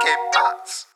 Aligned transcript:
¿Qué 0.00 0.08
pasa? 0.32 0.86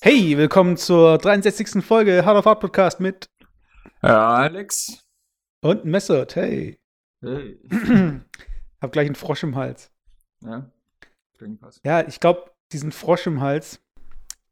Hey, 0.00 0.36
willkommen 0.36 0.76
zur 0.76 1.18
63. 1.18 1.82
Folge 1.82 2.24
Hard 2.24 2.36
of 2.38 2.44
Hard 2.44 2.60
Podcast 2.60 3.00
mit 3.00 3.30
Alex. 4.00 5.06
und 5.62 5.84
Messert. 5.84 6.36
Hey. 6.36 6.78
Hey. 7.22 7.58
Hab 8.80 8.92
gleich 8.92 9.06
einen 9.06 9.14
Frosch 9.14 9.42
im 9.42 9.56
Hals. 9.56 9.90
Ja. 10.42 10.70
Ja, 11.84 12.06
ich 12.06 12.20
glaube, 12.20 12.50
diesen 12.72 12.92
Frosch 12.92 13.26
im 13.26 13.40
Hals, 13.40 13.80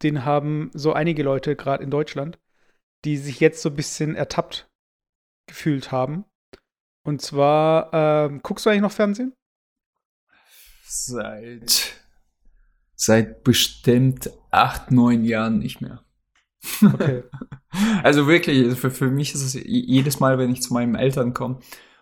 den 0.03 0.25
haben 0.25 0.71
so 0.73 0.93
einige 0.93 1.23
Leute 1.23 1.55
gerade 1.57 1.83
in 1.83 1.91
Deutschland, 1.91 2.39
die 3.05 3.17
sich 3.17 3.41
jetzt 3.41 3.61
so 3.61 3.69
ein 3.69 3.77
bisschen 3.77 4.15
ertappt 4.15 4.71
gefühlt 5.47 5.93
haben. 5.93 6.25
Und 7.05 7.23
zwar, 7.23 7.91
ähm, 7.93 8.41
guckst 8.43 8.67
du 8.67 8.71
eigentlich 8.71 8.83
noch 8.83 8.93
Fernsehen? 8.93 9.33
Seit, 10.85 11.95
seit 12.95 13.45
bestimmt 13.45 14.31
acht, 14.51 14.91
neun 14.91 15.25
Jahren 15.25 15.59
nicht 15.59 15.81
mehr. 15.81 16.05
Okay. 16.83 17.23
Also 18.03 18.27
wirklich, 18.27 18.65
also 18.65 18.75
für, 18.75 18.91
für 18.91 19.11
mich 19.11 19.35
ist 19.35 19.43
es 19.43 19.53
jedes 19.53 20.19
Mal, 20.19 20.39
wenn 20.39 20.51
ich 20.51 20.63
zu 20.63 20.73
meinen 20.73 20.95
Eltern 20.95 21.35
komme 21.35 21.59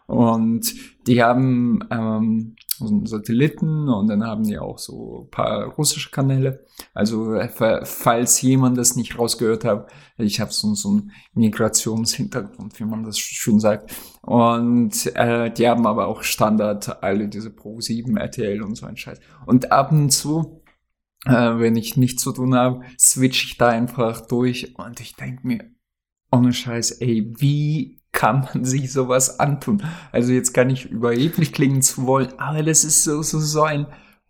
und 0.07 0.75
die 1.07 1.23
haben 1.23 1.81
ähm, 1.91 2.57
so 2.79 2.87
einen 2.87 3.07
Satelliten 3.07 3.89
und 3.89 4.09
dann 4.09 4.25
haben 4.25 4.45
die 4.45 4.59
auch 4.59 4.79
so 4.79 5.23
ein 5.25 5.31
paar 5.31 5.65
russische 5.75 6.11
Kanäle. 6.11 6.65
Also 6.93 7.35
äh, 7.35 7.49
fa- 7.49 7.85
falls 7.85 8.43
jemand 8.43 8.77
das 8.77 8.97
nicht 8.97 9.19
rausgehört 9.19 9.65
hat, 9.65 9.91
ich 10.19 10.41
habe 10.41 10.53
so, 10.53 10.75
so 10.75 10.91
einen 10.91 11.13
Migrationshintergrund, 11.35 12.79
wie 12.79 12.85
man 12.85 13.05
das 13.05 13.19
schön 13.19 13.61
sagt. 13.61 13.95
Und 14.23 15.07
äh, 15.17 15.51
die 15.53 15.69
haben 15.69 15.87
aber 15.87 16.07
auch 16.07 16.23
Standard 16.23 17.03
alle 17.03 17.29
diese 17.29 17.51
Pro 17.51 17.81
7, 17.81 18.17
RTL 18.17 18.63
und 18.63 18.75
so 18.77 18.87
ein 18.87 18.97
Scheiß. 18.97 19.21
Und 19.47 19.73
ab 19.73 19.93
und 19.93 20.11
zu 20.11 20.63
äh, 21.27 21.31
wenn 21.59 21.77
ich 21.77 21.97
nichts 21.97 22.23
zu 22.23 22.33
tun 22.33 22.55
habe, 22.55 22.83
switch 22.99 23.45
ich 23.45 23.57
da 23.57 23.69
einfach 23.69 24.27
durch 24.27 24.79
und 24.79 25.01
ich 25.01 25.17
denke 25.17 25.47
mir, 25.47 25.65
ohne 26.31 26.53
Scheiß, 26.53 26.93
ey, 27.01 27.33
wie 27.39 27.94
kann 28.15 28.49
man 28.53 28.65
sich 28.65 28.91
sowas 28.91 29.39
antun? 29.39 29.83
Also 30.13 30.33
jetzt 30.33 30.55
gar 30.55 30.65
nicht 30.65 30.87
überheblich 30.87 31.53
klingen 31.53 31.83
zu 31.83 32.07
wollen, 32.07 32.33
aber 32.39 32.63
das 32.63 32.85
ist 32.85 33.05
so, 33.05 33.21
so, 33.21 33.39
so 33.41 33.65
ein 33.65 33.87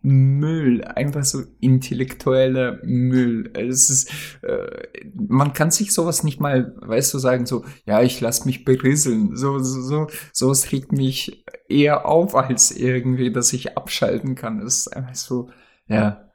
Müll, 0.06 0.84
einfach 0.84 1.24
so 1.24 1.42
intellektueller 1.60 2.78
Müll. 2.82 3.50
Es 3.54 3.88
ist, 3.88 4.10
äh, 4.42 4.88
man 5.14 5.52
kann 5.54 5.70
sich 5.70 5.94
sowas 5.94 6.24
nicht 6.24 6.40
mal, 6.40 6.74
weißt 6.80 7.14
du, 7.14 7.18
sagen 7.18 7.46
so, 7.46 7.64
ja, 7.86 8.02
ich 8.02 8.20
lass 8.20 8.44
mich 8.44 8.64
berieseln. 8.64 9.34
So, 9.36 9.58
so, 9.60 9.80
so, 9.80 10.06
sowas 10.32 10.72
regt 10.72 10.92
mich 10.92 11.44
eher 11.68 12.06
auf, 12.06 12.34
als 12.34 12.70
irgendwie, 12.70 13.32
dass 13.32 13.52
ich 13.54 13.78
abschalten 13.78 14.34
kann. 14.34 14.60
Das 14.60 14.78
ist 14.78 14.94
einfach 14.94 15.14
so, 15.14 15.48
ja, 15.86 16.28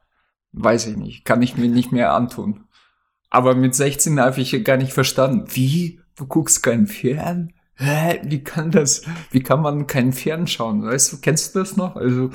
weiß 0.51 0.87
ich 0.87 0.97
nicht, 0.97 1.25
kann 1.25 1.43
ich 1.43 1.57
mir 1.57 1.69
nicht 1.69 1.91
mehr 1.91 2.13
antun. 2.13 2.63
Aber 3.29 3.53
mit 3.53 3.75
16 3.75 4.19
habe 4.19 4.41
ich 4.41 4.63
gar 4.63 4.77
nicht 4.77 4.93
verstanden. 4.93 5.45
Wie? 5.53 6.01
Du 6.19 6.27
guckst 6.27 6.61
keinen 6.61 6.85
Fern? 6.85 7.53
Hä? 7.75 8.19
Wie 8.23 8.43
kann 8.43 8.71
das? 8.71 9.03
Wie 9.31 9.41
kann 9.41 9.61
man 9.61 9.87
keinen 9.87 10.11
Fern 10.11 10.47
schauen? 10.47 10.83
Weißt 10.83 11.13
du, 11.13 11.21
kennst 11.21 11.55
du 11.55 11.59
das 11.59 11.77
noch? 11.77 11.95
Also, 11.95 12.31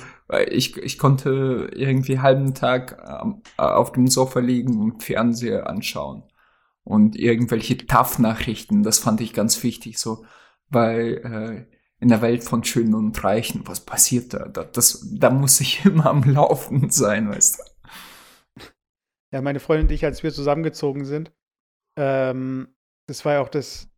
ich, 0.49 0.79
ich 0.79 0.99
konnte 0.99 1.71
irgendwie 1.75 2.19
halben 2.21 2.55
Tag 2.55 2.97
ähm, 3.07 3.43
auf 3.59 3.93
dem 3.93 4.07
Sofa 4.07 4.41
liegen 4.41 4.81
und 4.81 5.03
Fernseher 5.03 5.69
anschauen. 5.69 6.23
Und 6.83 7.15
irgendwelche 7.15 7.77
TAF-Nachrichten, 7.77 8.83
das 8.83 8.99
fand 8.99 9.21
ich 9.21 9.35
ganz 9.35 9.63
wichtig, 9.63 9.99
so, 9.99 10.25
weil 10.71 11.69
äh, 11.69 11.75
in 12.01 12.09
der 12.09 12.23
Welt 12.23 12.43
von 12.43 12.65
Schönen 12.65 12.95
und 12.95 13.23
Reichen, 13.23 13.67
was 13.67 13.85
passiert 13.85 14.33
da? 14.33 14.49
Da, 14.49 14.65
das, 14.65 15.07
da 15.13 15.29
muss 15.29 15.61
ich 15.61 15.85
immer 15.85 16.07
am 16.07 16.25
Laufen 16.25 16.89
sein, 16.89 17.29
weißt 17.29 17.59
du? 17.59 18.63
Ja, 19.31 19.43
meine 19.43 19.61
Freundin 19.61 19.89
und 19.89 19.93
ich, 19.93 20.07
als 20.07 20.23
wir 20.23 20.33
zusammengezogen 20.33 21.05
sind, 21.05 21.33
ähm, 21.97 22.74
das 23.07 23.25
war 23.25 23.35
ja 23.35 23.41
auch 23.41 23.49
das 23.49 23.89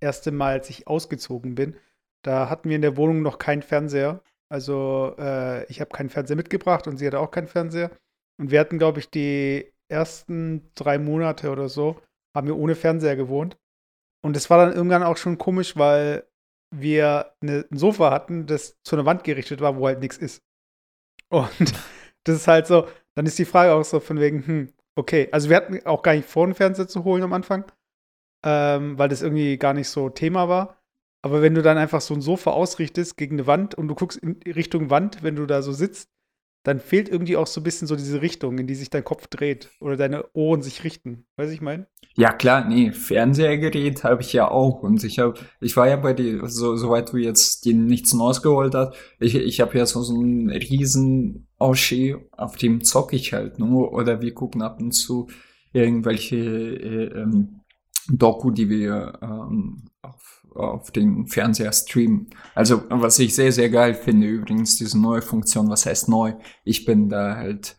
erste 0.00 0.32
Mal, 0.32 0.54
als 0.54 0.70
ich 0.70 0.86
ausgezogen 0.86 1.54
bin. 1.54 1.76
Da 2.22 2.48
hatten 2.50 2.68
wir 2.68 2.76
in 2.76 2.82
der 2.82 2.96
Wohnung 2.96 3.22
noch 3.22 3.38
keinen 3.38 3.62
Fernseher. 3.62 4.22
Also 4.50 5.14
äh, 5.18 5.64
ich 5.66 5.80
habe 5.80 5.90
keinen 5.90 6.10
Fernseher 6.10 6.36
mitgebracht 6.36 6.86
und 6.86 6.96
sie 6.96 7.06
hatte 7.06 7.20
auch 7.20 7.30
keinen 7.30 7.48
Fernseher. 7.48 7.90
Und 8.40 8.50
wir 8.50 8.60
hatten, 8.60 8.78
glaube 8.78 9.00
ich, 9.00 9.10
die 9.10 9.72
ersten 9.88 10.70
drei 10.74 10.98
Monate 10.98 11.50
oder 11.50 11.68
so, 11.68 12.00
haben 12.34 12.46
wir 12.46 12.56
ohne 12.56 12.74
Fernseher 12.74 13.16
gewohnt. 13.16 13.56
Und 14.22 14.36
es 14.36 14.50
war 14.50 14.64
dann 14.64 14.74
irgendwann 14.74 15.02
auch 15.02 15.16
schon 15.16 15.38
komisch, 15.38 15.76
weil 15.76 16.26
wir 16.70 17.32
eine, 17.40 17.66
ein 17.70 17.78
Sofa 17.78 18.10
hatten, 18.10 18.46
das 18.46 18.76
zu 18.82 18.96
einer 18.96 19.06
Wand 19.06 19.24
gerichtet 19.24 19.60
war, 19.60 19.76
wo 19.76 19.86
halt 19.86 20.00
nichts 20.00 20.18
ist. 20.18 20.42
Und 21.30 21.50
das 22.24 22.36
ist 22.36 22.48
halt 22.48 22.66
so, 22.66 22.88
dann 23.14 23.26
ist 23.26 23.38
die 23.38 23.44
Frage 23.44 23.72
auch 23.72 23.84
so 23.84 24.00
von 24.00 24.20
wegen, 24.20 24.46
hm, 24.46 24.72
okay, 24.96 25.28
also 25.32 25.48
wir 25.48 25.56
hatten 25.56 25.84
auch 25.86 26.02
gar 26.02 26.14
nicht 26.14 26.28
vor, 26.28 26.44
einen 26.44 26.54
Fernseher 26.54 26.88
zu 26.88 27.04
holen 27.04 27.22
am 27.22 27.32
Anfang, 27.32 27.64
ähm, 28.42 28.98
weil 28.98 29.08
das 29.08 29.22
irgendwie 29.22 29.56
gar 29.58 29.74
nicht 29.74 29.88
so 29.88 30.08
Thema 30.08 30.48
war. 30.48 30.78
Aber 31.22 31.42
wenn 31.42 31.54
du 31.54 31.62
dann 31.62 31.78
einfach 31.78 32.00
so 32.00 32.14
ein 32.14 32.20
Sofa 32.20 32.52
ausrichtest 32.52 33.16
gegen 33.16 33.36
eine 33.36 33.46
Wand 33.46 33.74
und 33.74 33.88
du 33.88 33.94
guckst 33.94 34.18
in 34.18 34.40
Richtung 34.46 34.90
Wand, 34.90 35.22
wenn 35.22 35.36
du 35.36 35.46
da 35.46 35.62
so 35.62 35.72
sitzt, 35.72 36.10
dann 36.64 36.80
fehlt 36.80 37.08
irgendwie 37.08 37.36
auch 37.36 37.46
so 37.46 37.60
ein 37.60 37.64
bisschen 37.64 37.88
so 37.88 37.96
diese 37.96 38.20
Richtung, 38.20 38.58
in 38.58 38.66
die 38.66 38.74
sich 38.74 38.90
dein 38.90 39.04
Kopf 39.04 39.26
dreht 39.28 39.70
oder 39.80 39.96
deine 39.96 40.26
Ohren 40.34 40.60
sich 40.60 40.84
richten. 40.84 41.24
Weißt 41.36 41.50
du, 41.50 41.54
ich 41.54 41.60
meine? 41.60 41.86
Ja, 42.16 42.32
klar, 42.32 42.68
nee, 42.68 42.92
Fernsehergerät 42.92 44.04
habe 44.04 44.22
ich 44.22 44.32
ja 44.32 44.50
auch. 44.50 44.82
Und 44.82 45.02
ich 45.04 45.18
habe, 45.18 45.34
ich 45.60 45.76
war 45.76 45.88
ja 45.88 45.96
bei 45.96 46.12
dir, 46.12 46.46
so, 46.48 46.76
soweit 46.76 47.12
du 47.12 47.16
jetzt 47.16 47.64
dir 47.64 47.74
nichts 47.74 48.12
Neues 48.12 48.42
geholt 48.42 48.74
hast, 48.74 48.94
ich, 49.18 49.34
ich 49.36 49.60
habe 49.60 49.78
ja 49.78 49.86
so, 49.86 50.02
so 50.02 50.20
einen 50.20 50.50
riesen 50.50 51.46
Auschee, 51.58 52.16
auf 52.32 52.56
dem 52.56 52.84
zock 52.84 53.12
ich 53.12 53.32
halt 53.32 53.58
nur. 53.58 53.92
Oder 53.92 54.20
wir 54.20 54.34
gucken 54.34 54.60
ab 54.60 54.80
und 54.80 54.92
zu 54.92 55.28
irgendwelche 55.72 56.36
äh, 56.36 57.20
ähm, 57.20 57.57
Doku, 58.10 58.50
die 58.50 58.68
wir 58.68 59.18
ähm, 59.22 59.84
auf, 60.02 60.44
auf 60.54 60.90
den 60.90 61.26
Fernseher 61.26 61.72
streamen. 61.72 62.28
Also, 62.54 62.82
was 62.88 63.18
ich 63.18 63.34
sehr, 63.34 63.52
sehr 63.52 63.70
geil 63.70 63.94
finde, 63.94 64.26
übrigens, 64.26 64.76
diese 64.76 64.98
neue 65.00 65.22
Funktion, 65.22 65.68
was 65.68 65.86
heißt 65.86 66.08
neu? 66.08 66.34
Ich 66.64 66.84
bin 66.84 67.08
da 67.08 67.36
halt 67.36 67.76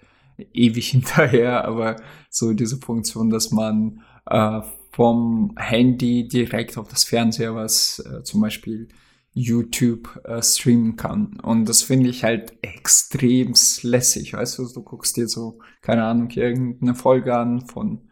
ewig 0.54 0.88
hinterher, 0.92 1.66
aber 1.66 1.96
so 2.30 2.54
diese 2.54 2.78
Funktion, 2.78 3.30
dass 3.30 3.52
man 3.52 4.02
äh, 4.26 4.62
vom 4.92 5.54
Handy 5.58 6.28
direkt 6.28 6.78
auf 6.78 6.88
das 6.88 7.04
Fernseher 7.04 7.56
was 7.56 8.00
äh, 8.00 8.24
zum 8.24 8.42
Beispiel 8.42 8.90
YouTube 9.34 10.20
äh, 10.26 10.42
streamen 10.42 10.96
kann. 10.96 11.40
Und 11.42 11.70
das 11.70 11.84
finde 11.84 12.10
ich 12.10 12.24
halt 12.24 12.54
extrem 12.62 13.54
lässig. 13.84 14.34
Weißt 14.34 14.58
du, 14.60 14.68
du 14.68 14.84
guckst 14.84 15.16
dir 15.18 15.28
so, 15.28 15.60
keine 15.82 16.04
Ahnung, 16.04 16.30
irgendeine 16.32 16.96
Folge 16.96 17.36
an 17.36 17.62
von 17.62 18.09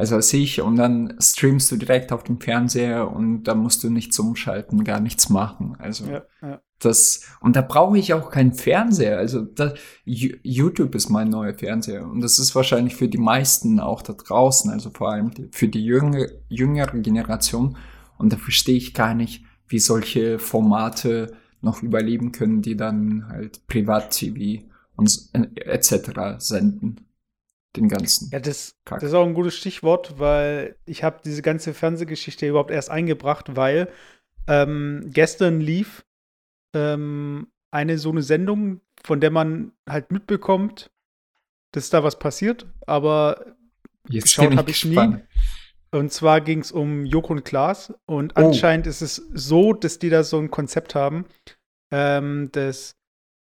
also 0.00 0.16
als 0.16 0.32
ich 0.32 0.62
und 0.62 0.76
dann 0.76 1.14
streamst 1.20 1.70
du 1.70 1.76
direkt 1.76 2.10
auf 2.10 2.24
dem 2.24 2.40
Fernseher 2.40 3.12
und 3.12 3.44
da 3.44 3.54
musst 3.54 3.84
du 3.84 3.90
nichts 3.90 4.18
umschalten, 4.18 4.82
gar 4.82 4.98
nichts 4.98 5.28
machen. 5.28 5.76
Also 5.78 6.06
Ja, 6.06 6.22
ja. 6.40 6.62
das 6.78 7.26
und 7.42 7.54
da 7.54 7.60
brauche 7.60 7.98
ich 7.98 8.14
auch 8.14 8.30
keinen 8.30 8.54
Fernseher. 8.54 9.18
Also 9.18 9.42
das, 9.42 9.74
YouTube 10.06 10.94
ist 10.94 11.10
mein 11.10 11.28
neuer 11.28 11.52
Fernseher 11.52 12.06
und 12.06 12.22
das 12.22 12.38
ist 12.38 12.54
wahrscheinlich 12.54 12.96
für 12.96 13.08
die 13.08 13.18
meisten 13.18 13.78
auch 13.78 14.00
da 14.00 14.14
draußen, 14.14 14.70
also 14.70 14.88
vor 14.88 15.12
allem 15.12 15.32
für 15.52 15.68
die 15.68 15.84
jüngere, 15.84 16.28
jüngere 16.48 16.98
Generation. 17.00 17.76
Und 18.16 18.32
da 18.32 18.38
verstehe 18.38 18.78
ich 18.78 18.94
gar 18.94 19.12
nicht, 19.12 19.44
wie 19.68 19.80
solche 19.80 20.38
Formate 20.38 21.36
noch 21.60 21.82
überleben 21.82 22.32
können, 22.32 22.62
die 22.62 22.74
dann 22.74 23.28
halt 23.28 23.66
Privat-TV 23.66 24.64
und 24.96 25.28
äh, 25.34 25.60
etc. 25.60 26.38
senden. 26.38 27.02
Den 27.76 27.88
ganzen. 27.88 28.30
Ja, 28.32 28.40
das, 28.40 28.74
Kack. 28.84 29.00
das 29.00 29.10
ist 29.10 29.14
auch 29.14 29.24
ein 29.26 29.34
gutes 29.34 29.56
Stichwort, 29.56 30.18
weil 30.18 30.76
ich 30.86 31.04
habe 31.04 31.20
diese 31.24 31.40
ganze 31.42 31.72
Fernsehgeschichte 31.72 32.48
überhaupt 32.48 32.70
erst 32.72 32.90
eingebracht, 32.90 33.54
weil 33.56 33.88
ähm, 34.48 35.08
gestern 35.12 35.60
lief 35.60 36.04
ähm, 36.74 37.46
eine 37.70 37.98
so 37.98 38.10
eine 38.10 38.22
Sendung, 38.22 38.80
von 39.04 39.20
der 39.20 39.30
man 39.30 39.72
halt 39.88 40.10
mitbekommt, 40.10 40.90
dass 41.72 41.90
da 41.90 42.02
was 42.02 42.18
passiert, 42.18 42.66
aber 42.86 43.54
Jetzt 44.08 44.24
geschaut 44.24 44.50
bin 44.50 44.58
ich 44.58 44.66
ich 44.68 44.84
nie. 44.86 44.90
gespannt. 44.96 45.24
und 45.92 46.12
zwar 46.12 46.40
ging 46.40 46.58
es 46.60 46.72
um 46.72 47.04
Joko 47.06 47.32
und 47.34 47.44
Klaas 47.44 47.94
und 48.06 48.32
Oh. 48.36 48.46
anscheinend 48.46 48.88
ist 48.88 49.02
es 49.02 49.16
so, 49.32 49.72
dass 49.74 50.00
die 50.00 50.10
da 50.10 50.24
so 50.24 50.38
ein 50.38 50.50
Konzept 50.50 50.96
haben, 50.96 51.26
ähm, 51.92 52.50
dass 52.50 52.96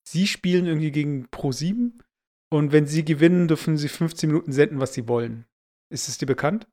sie 0.07 0.27
spielen 0.27 0.67
irgendwie 0.67 0.91
gegen 0.91 1.27
Pro7 1.29 1.93
und 2.53 2.73
wenn 2.73 2.87
sie 2.87 3.05
gewinnen, 3.05 3.49
dürfen 3.49 3.77
sie 3.77 3.89
15 3.89 4.29
Minuten 4.29 4.53
senden, 4.53 4.81
was 4.81 4.95
sie 4.95 5.09
wollen. 5.09 5.47
Ist 5.91 6.09
es 6.09 6.19
dir 6.19 6.27
bekannt? 6.27 6.67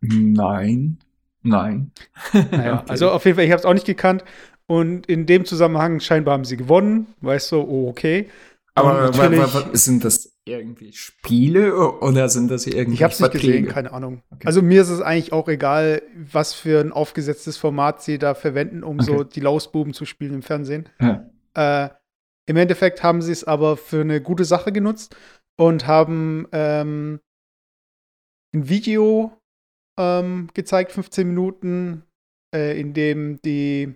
Nein. 0.00 0.98
Nein. 1.42 1.92
Naja, 2.50 2.80
Okay. 2.80 2.90
also 2.90 3.10
auf 3.10 3.24
jeden 3.24 3.36
Fall, 3.36 3.44
ich 3.44 3.50
habe 3.50 3.60
es 3.60 3.64
auch 3.64 3.74
nicht 3.74 3.86
gekannt. 3.86 4.24
Und 4.66 5.06
in 5.06 5.26
dem 5.26 5.44
Zusammenhang 5.44 6.00
scheinbar 6.00 6.34
haben 6.34 6.44
sie 6.44 6.56
gewonnen. 6.56 7.08
Weißt 7.20 7.52
du, 7.52 7.56
oh, 7.60 7.88
okay. 7.88 8.28
Aber 8.74 9.12
sind 9.74 10.04
das 10.04 10.32
irgendwie 10.44 10.92
Spiele 10.92 11.76
oder 12.00 12.28
sind 12.28 12.50
das 12.50 12.66
irgendwie 12.66 12.94
Ich 12.94 13.02
habe 13.02 13.12
es 13.12 13.20
nicht 13.20 13.32
gesehen, 13.32 13.68
keine 13.68 13.92
Ahnung. 13.92 14.22
Okay. 14.30 14.46
Also 14.46 14.62
mir 14.62 14.82
ist 14.82 14.88
es 14.88 15.00
eigentlich 15.00 15.32
auch 15.32 15.48
egal, 15.48 16.02
was 16.16 16.54
für 16.54 16.80
ein 16.80 16.90
aufgesetztes 16.90 17.56
Format 17.58 18.02
sie 18.02 18.18
da 18.18 18.34
verwenden, 18.34 18.82
um 18.82 18.96
okay. 18.96 19.04
so 19.04 19.24
die 19.24 19.40
Lausbuben 19.40 19.92
zu 19.92 20.04
spielen 20.04 20.34
im 20.34 20.42
Fernsehen. 20.42 20.88
Ja. 21.00 21.30
Äh, 21.54 21.90
Im 22.46 22.56
Endeffekt 22.56 23.02
haben 23.02 23.22
sie 23.22 23.32
es 23.32 23.44
aber 23.44 23.76
für 23.76 24.00
eine 24.00 24.20
gute 24.20 24.44
Sache 24.44 24.72
genutzt 24.72 25.16
und 25.56 25.86
haben 25.86 26.48
ähm, 26.52 27.20
ein 28.54 28.68
Video 28.68 29.38
ähm, 29.98 30.48
gezeigt, 30.54 30.92
15 30.92 31.26
Minuten, 31.26 32.04
äh, 32.54 32.78
in 32.78 32.94
dem 32.94 33.40
die, 33.42 33.94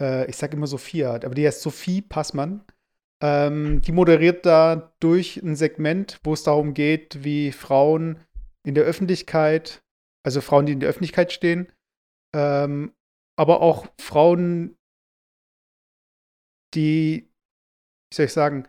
äh, 0.00 0.28
ich 0.28 0.36
sage 0.36 0.56
immer 0.56 0.66
Sophia, 0.66 1.14
aber 1.14 1.34
die 1.34 1.46
heißt 1.46 1.62
Sophie 1.62 2.02
Passmann. 2.02 2.64
Ähm, 3.22 3.80
die 3.80 3.92
moderiert 3.92 4.44
da 4.44 4.92
durch 5.00 5.38
ein 5.38 5.56
Segment, 5.56 6.20
wo 6.22 6.34
es 6.34 6.42
darum 6.42 6.74
geht, 6.74 7.24
wie 7.24 7.50
Frauen 7.52 8.20
in 8.66 8.74
der 8.74 8.84
Öffentlichkeit, 8.84 9.82
also 10.22 10.42
Frauen, 10.42 10.66
die 10.66 10.72
in 10.72 10.80
der 10.80 10.90
Öffentlichkeit 10.90 11.32
stehen, 11.32 11.72
ähm, 12.34 12.92
aber 13.38 13.62
auch 13.62 13.86
Frauen, 13.98 14.76
die, 16.74 17.30
wie 18.10 18.14
soll 18.14 18.26
ich 18.26 18.32
sagen, 18.32 18.66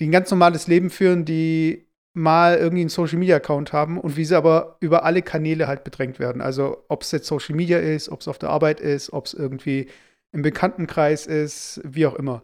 die 0.00 0.08
ein 0.08 0.12
ganz 0.12 0.30
normales 0.30 0.66
Leben 0.66 0.90
führen, 0.90 1.24
die 1.24 1.86
mal 2.12 2.56
irgendwie 2.56 2.80
einen 2.80 2.88
Social 2.88 3.18
Media 3.18 3.36
Account 3.36 3.72
haben 3.72 4.00
und 4.00 4.16
wie 4.16 4.24
sie 4.24 4.36
aber 4.36 4.78
über 4.80 5.04
alle 5.04 5.20
Kanäle 5.20 5.68
halt 5.68 5.84
bedrängt 5.84 6.18
werden. 6.18 6.40
Also 6.40 6.84
ob 6.88 7.02
es 7.02 7.12
jetzt 7.12 7.26
Social 7.26 7.54
Media 7.54 7.78
ist, 7.78 8.08
ob 8.08 8.22
es 8.22 8.28
auf 8.28 8.38
der 8.38 8.48
Arbeit 8.48 8.80
ist, 8.80 9.12
ob 9.12 9.26
es 9.26 9.34
irgendwie 9.34 9.88
im 10.32 10.42
Bekanntenkreis 10.42 11.26
ist, 11.26 11.80
wie 11.84 12.06
auch 12.06 12.14
immer. 12.14 12.42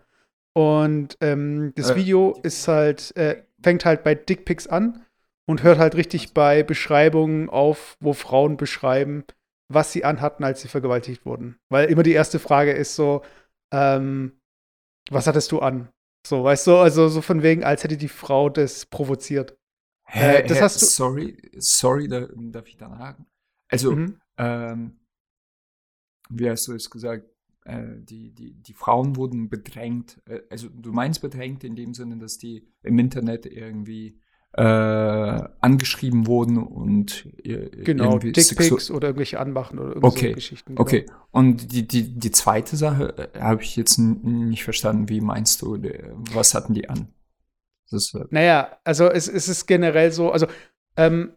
Und 0.55 1.17
ähm, 1.23 1.73
das 1.75 1.91
äh, 1.91 1.97
Video 1.97 2.39
ist 2.43 2.69
halt, 2.69 3.17
äh, 3.17 3.43
fängt 3.63 3.87
halt 3.87 4.05
bei 4.05 4.15
Dickpics 4.15 4.67
an 4.67 5.03
und 5.47 5.63
hört 5.63 5.79
halt 5.79 5.95
richtig 5.95 6.35
bei 6.35 6.63
Beschreibungen 6.63 7.49
auf, 7.49 7.97
wo 8.01 8.13
Frauen 8.13 8.59
beschreiben, 8.59 9.25
was 9.69 9.93
sie 9.93 10.05
anhatten, 10.05 10.45
als 10.45 10.61
sie 10.61 10.69
vergewaltigt 10.69 11.25
wurden. 11.25 11.57
Weil 11.71 11.89
immer 11.89 12.03
die 12.03 12.13
erste 12.13 12.39
Frage 12.39 12.73
ist 12.73 12.95
so, 12.95 13.23
ähm, 13.73 14.33
was 15.11 15.27
hattest 15.27 15.51
du 15.53 15.61
an? 15.61 15.89
So, 16.25 16.45
weißt 16.45 16.67
du, 16.69 16.77
also 16.77 17.09
so 17.09 17.21
von 17.21 17.43
wegen, 17.43 17.65
als 17.65 17.83
hätte 17.83 17.97
die 17.97 18.09
Frau 18.09 18.49
das 18.49 18.87
provoziert. 18.87 19.57
Hä, 20.05 20.37
äh, 20.37 20.47
das 20.47 20.59
hä, 20.59 20.63
hast 20.63 20.83
du 20.83 20.87
sorry, 20.87 21.37
sorry, 21.59 22.09
da, 22.09 22.29
darf 22.37 22.69
ich 22.69 22.77
da 22.77 22.89
nachhaken? 22.89 23.27
Also, 23.69 23.93
mhm. 23.93 24.21
ähm, 24.37 25.01
wie 26.31 26.49
hast 26.49 26.69
du 26.69 26.75
es 26.75 26.91
gesagt? 26.91 27.29
Äh, 27.65 27.97
die, 27.99 28.33
die, 28.33 28.55
die 28.55 28.75
Frauen 28.75 29.17
wurden 29.17 29.49
bedrängt. 29.49 30.21
Äh, 30.27 30.43
also, 30.51 30.69
du 30.69 30.93
meinst 30.93 31.23
bedrängt 31.23 31.65
in 31.65 31.75
dem 31.75 31.95
Sinne, 31.95 32.19
dass 32.19 32.39
die 32.39 32.69
im 32.83 32.99
Internet 32.99 33.47
irgendwie 33.47 34.21
äh, 34.55 34.63
angeschrieben 34.63 36.27
wurden 36.27 36.59
und 36.59 37.27
genau 37.43 38.19
Dickpics 38.19 38.91
oder 38.91 39.09
irgendwelche 39.09 39.41
Anmachen 39.41 39.79
oder 39.79 39.95
irgendwelche 39.95 40.27
okay. 40.27 40.33
Geschichten. 40.35 40.75
Genau. 40.75 40.83
Okay. 40.83 41.07
Und 41.31 41.73
die 41.73 41.89
die 41.89 42.19
die 42.19 42.31
zweite 42.31 42.77
Sache 42.77 43.31
äh, 43.35 43.41
habe 43.41 43.63
ich 43.63 43.77
jetzt 43.77 43.99
nicht 43.99 44.65
verstanden. 44.65 45.09
Wie 45.09 45.21
meinst 45.21 45.63
du? 45.63 45.79
Was 46.33 46.55
hatten 46.55 46.75
die 46.75 46.89
an? 46.89 47.09
Das, 47.91 48.13
naja, 48.31 48.79
also 48.85 49.11
es, 49.11 49.29
es 49.29 49.49
ist 49.49 49.67
generell 49.67 50.13
so, 50.13 50.33
also 50.33 50.47
ähm, 50.97 51.33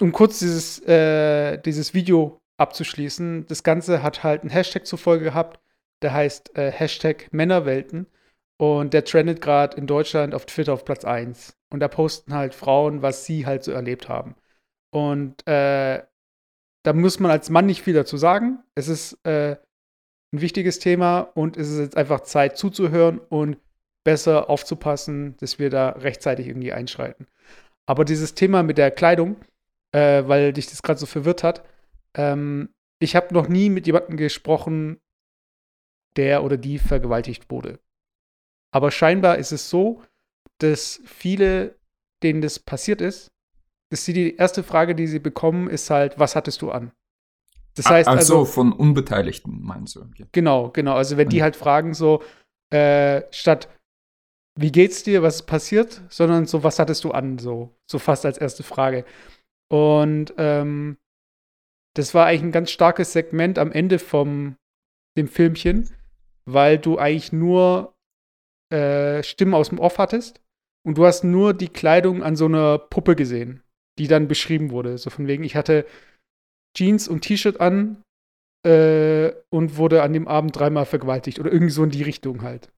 um 0.00 0.12
kurz 0.12 0.38
dieses, 0.38 0.80
äh, 0.86 1.58
dieses 1.58 1.94
Video 1.94 2.40
abzuschließen, 2.56 3.46
das 3.46 3.62
Ganze 3.62 4.02
hat 4.02 4.22
halt 4.22 4.42
einen 4.42 4.50
Hashtag 4.50 4.86
zur 4.86 4.98
Folge 4.98 5.24
gehabt, 5.24 5.60
der 6.02 6.12
heißt 6.12 6.56
äh, 6.56 6.70
Hashtag 6.70 7.28
Männerwelten 7.32 8.06
und 8.58 8.94
der 8.94 9.04
trendet 9.04 9.40
gerade 9.40 9.76
in 9.76 9.86
Deutschland 9.86 10.34
auf 10.34 10.46
Twitter 10.46 10.72
auf 10.72 10.84
Platz 10.84 11.04
1 11.04 11.56
und 11.70 11.80
da 11.80 11.88
posten 11.88 12.34
halt 12.34 12.54
Frauen, 12.54 13.02
was 13.02 13.24
sie 13.24 13.46
halt 13.46 13.64
so 13.64 13.72
erlebt 13.72 14.08
haben. 14.08 14.36
Und 14.92 15.46
äh, 15.48 16.02
da 16.84 16.92
muss 16.92 17.18
man 17.18 17.30
als 17.30 17.50
Mann 17.50 17.66
nicht 17.66 17.82
viel 17.82 17.94
dazu 17.94 18.16
sagen. 18.16 18.62
Es 18.74 18.88
ist 18.88 19.18
äh, 19.26 19.56
ein 20.32 20.40
wichtiges 20.40 20.78
Thema 20.78 21.20
und 21.20 21.56
es 21.56 21.70
ist 21.70 21.78
jetzt 21.78 21.96
einfach 21.96 22.20
Zeit 22.20 22.56
zuzuhören 22.56 23.18
und 23.18 23.58
besser 24.04 24.50
aufzupassen, 24.50 25.36
dass 25.38 25.58
wir 25.58 25.70
da 25.70 25.90
rechtzeitig 25.90 26.46
irgendwie 26.46 26.72
einschreiten. 26.72 27.26
Aber 27.86 28.04
dieses 28.04 28.34
Thema 28.34 28.62
mit 28.62 28.78
der 28.78 28.90
Kleidung, 28.90 29.36
äh, 29.92 30.24
weil 30.26 30.52
dich 30.52 30.68
das 30.68 30.82
gerade 30.82 31.00
so 31.00 31.06
verwirrt 31.06 31.42
hat, 31.42 31.64
ähm, 32.14 32.68
ich 33.00 33.16
habe 33.16 33.34
noch 33.34 33.48
nie 33.48 33.70
mit 33.70 33.86
jemandem 33.86 34.16
gesprochen, 34.16 35.00
der 36.16 36.44
oder 36.44 36.56
die 36.56 36.78
vergewaltigt 36.78 37.50
wurde. 37.50 37.80
Aber 38.74 38.90
scheinbar 38.90 39.38
ist 39.38 39.52
es 39.52 39.70
so, 39.70 40.02
dass 40.58 41.00
viele, 41.04 41.76
denen 42.24 42.40
das 42.40 42.58
passiert 42.58 43.00
ist, 43.00 43.30
dass 43.92 44.04
sie 44.04 44.12
die 44.12 44.34
erste 44.34 44.64
Frage, 44.64 44.96
die 44.96 45.06
sie 45.06 45.20
bekommen, 45.20 45.70
ist 45.70 45.90
halt, 45.90 46.18
was 46.18 46.34
hattest 46.34 46.60
du 46.60 46.72
an? 46.72 46.90
Das 47.76 47.86
heißt 47.86 48.08
Ach 48.08 48.16
also, 48.16 48.44
von 48.44 48.72
Unbeteiligten 48.72 49.62
meinst 49.62 49.94
du? 49.94 50.06
Genau, 50.32 50.70
genau. 50.70 50.94
Also 50.94 51.16
wenn 51.16 51.28
die 51.28 51.42
halt 51.42 51.54
fragen 51.54 51.94
so, 51.94 52.22
äh, 52.70 53.22
statt 53.30 53.68
wie 54.56 54.72
geht's 54.72 55.04
dir, 55.04 55.22
was 55.22 55.36
ist 55.36 55.46
passiert, 55.46 56.02
sondern 56.08 56.46
so, 56.46 56.64
was 56.64 56.78
hattest 56.78 57.04
du 57.04 57.12
an, 57.12 57.38
so, 57.38 57.76
so 57.88 57.98
fast 58.00 58.26
als 58.26 58.38
erste 58.38 58.62
Frage. 58.64 59.04
Und 59.68 60.34
ähm, 60.36 60.96
das 61.94 62.14
war 62.14 62.26
eigentlich 62.26 62.42
ein 62.42 62.52
ganz 62.52 62.70
starkes 62.70 63.12
Segment 63.12 63.58
am 63.58 63.70
Ende 63.70 64.00
vom 64.00 64.56
dem 65.16 65.28
Filmchen, 65.28 65.90
weil 66.44 66.78
du 66.78 66.98
eigentlich 66.98 67.32
nur 67.32 67.93
äh, 68.74 69.22
Stimmen 69.22 69.54
aus 69.54 69.68
dem 69.68 69.78
Off 69.78 69.98
hattest 69.98 70.40
und 70.86 70.98
du 70.98 71.06
hast 71.06 71.22
nur 71.22 71.54
die 71.54 71.68
Kleidung 71.68 72.22
an 72.22 72.34
so 72.34 72.46
einer 72.46 72.78
Puppe 72.78 73.14
gesehen, 73.14 73.62
die 73.98 74.08
dann 74.08 74.26
beschrieben 74.26 74.70
wurde. 74.70 74.98
So 74.98 75.10
von 75.10 75.26
wegen, 75.26 75.44
ich 75.44 75.54
hatte 75.56 75.86
Jeans 76.76 77.06
und 77.06 77.20
T-Shirt 77.20 77.60
an 77.60 78.02
äh, 78.66 79.32
und 79.50 79.76
wurde 79.76 80.02
an 80.02 80.12
dem 80.12 80.26
Abend 80.26 80.58
dreimal 80.58 80.86
vergewaltigt 80.86 81.38
oder 81.38 81.52
irgendwie 81.52 81.72
so 81.72 81.84
in 81.84 81.90
die 81.90 82.02
Richtung 82.02 82.42
halt. 82.42 82.72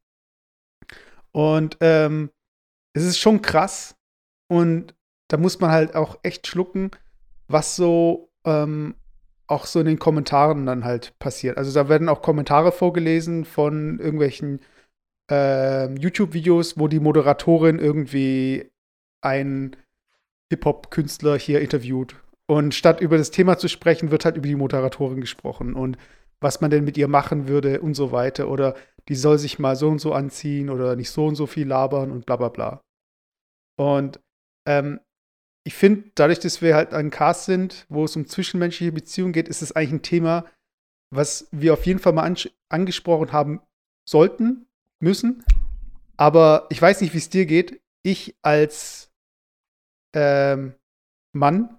Und 1.33 1.79
ähm, 1.81 2.31
es 2.95 3.05
ist 3.05 3.19
schon 3.19 3.43
krass. 3.43 3.97
Und 4.49 4.95
da 5.29 5.39
muss 5.39 5.59
man 5.61 5.71
halt 5.71 5.95
auch 5.95 6.19
echt 6.23 6.47
schlucken, 6.47 6.91
was 7.49 7.75
so 7.75 8.31
ähm, 8.45 8.95
auch 9.49 9.67
so 9.67 9.81
in 9.81 9.87
den 9.87 9.99
Kommentaren 9.99 10.67
dann 10.67 10.85
halt 10.85 11.19
passiert. 11.19 11.57
Also 11.57 11.73
da 11.73 11.89
werden 11.89 12.09
auch 12.09 12.23
Kommentare 12.23 12.73
vorgelesen 12.73 13.45
von 13.45 13.99
irgendwelchen 13.99 14.61
äh, 15.31 15.93
YouTube-Videos, 15.95 16.79
wo 16.79 16.89
die 16.89 17.01
Moderatorin 17.01 17.79
irgendwie 17.79 18.71
einen 19.23 19.77
Hip-Hop-Künstler 20.51 21.39
hier 21.39 21.61
interviewt. 21.61 22.17
Und 22.49 22.75
statt 22.75 23.01
über 23.01 23.19
das 23.19 23.33
Thema 23.33 23.59
zu 23.59 23.69
sprechen, 23.69 24.11
wird 24.11 24.25
halt 24.25 24.37
über 24.37 24.47
die 24.47 24.55
Moderatorin 24.55 25.21
gesprochen 25.21 25.75
und 25.75 25.99
was 26.41 26.61
man 26.61 26.71
denn 26.71 26.85
mit 26.85 26.97
ihr 26.97 27.09
machen 27.09 27.49
würde 27.49 27.81
und 27.81 27.95
so 27.95 28.13
weiter. 28.13 28.49
Oder 28.49 28.77
die 29.09 29.17
soll 29.17 29.39
sich 29.39 29.59
mal 29.59 29.75
so 29.75 29.89
und 29.89 30.01
so 30.01 30.13
anziehen 30.13 30.71
oder 30.71 30.95
nicht 30.95 31.11
so 31.11 31.27
und 31.27 31.35
so 31.35 31.47
viel 31.47 31.67
labern 31.67 32.11
und 32.11 32.27
bla 32.27 32.37
bla 32.37 32.49
bla. 32.49 32.81
Und 33.77 34.21
ähm, 34.67 35.01
ich 35.65 35.75
finde, 35.75 36.11
dadurch, 36.15 36.39
dass 36.39 36.63
wir 36.63 36.77
halt 36.77 36.95
ein 36.95 37.11
Cast 37.11 37.47
sind, 37.47 37.87
wo 37.89 38.05
es 38.05 38.15
um 38.15 38.27
zwischenmenschliche 38.27 38.93
Beziehungen 38.93 39.33
geht, 39.33 39.49
ist 39.49 39.63
es 39.63 39.73
eigentlich 39.73 39.93
ein 39.93 40.03
Thema, 40.03 40.45
was 41.13 41.49
wir 41.51 41.73
auf 41.73 41.87
jeden 41.87 41.99
Fall 41.99 42.13
mal 42.13 42.23
an 42.23 42.37
angesprochen 42.69 43.33
haben 43.33 43.61
sollten, 44.09 44.66
müssen. 45.01 45.45
Aber 46.17 46.67
ich 46.71 46.81
weiß 46.81 47.01
nicht, 47.01 47.13
wie 47.15 47.19
es 47.19 47.29
dir 47.29 47.47
geht. 47.47 47.81
Ich 48.03 48.37
als 48.43 49.11
ähm, 50.15 50.75
Mann 51.33 51.77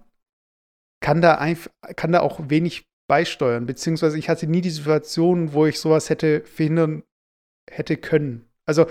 kann 1.00 1.20
da, 1.20 1.54
kann 1.96 2.12
da 2.12 2.20
auch 2.20 2.40
wenig 2.48 2.86
beisteuern, 3.08 3.66
beziehungsweise 3.66 4.18
ich 4.18 4.28
hatte 4.28 4.46
nie 4.46 4.60
die 4.60 4.70
Situation, 4.70 5.52
wo 5.52 5.66
ich 5.66 5.80
sowas 5.80 6.10
hätte 6.10 6.42
verhindern 6.42 7.02
hätte 7.70 7.96
können. 7.96 8.48
Also 8.66 8.86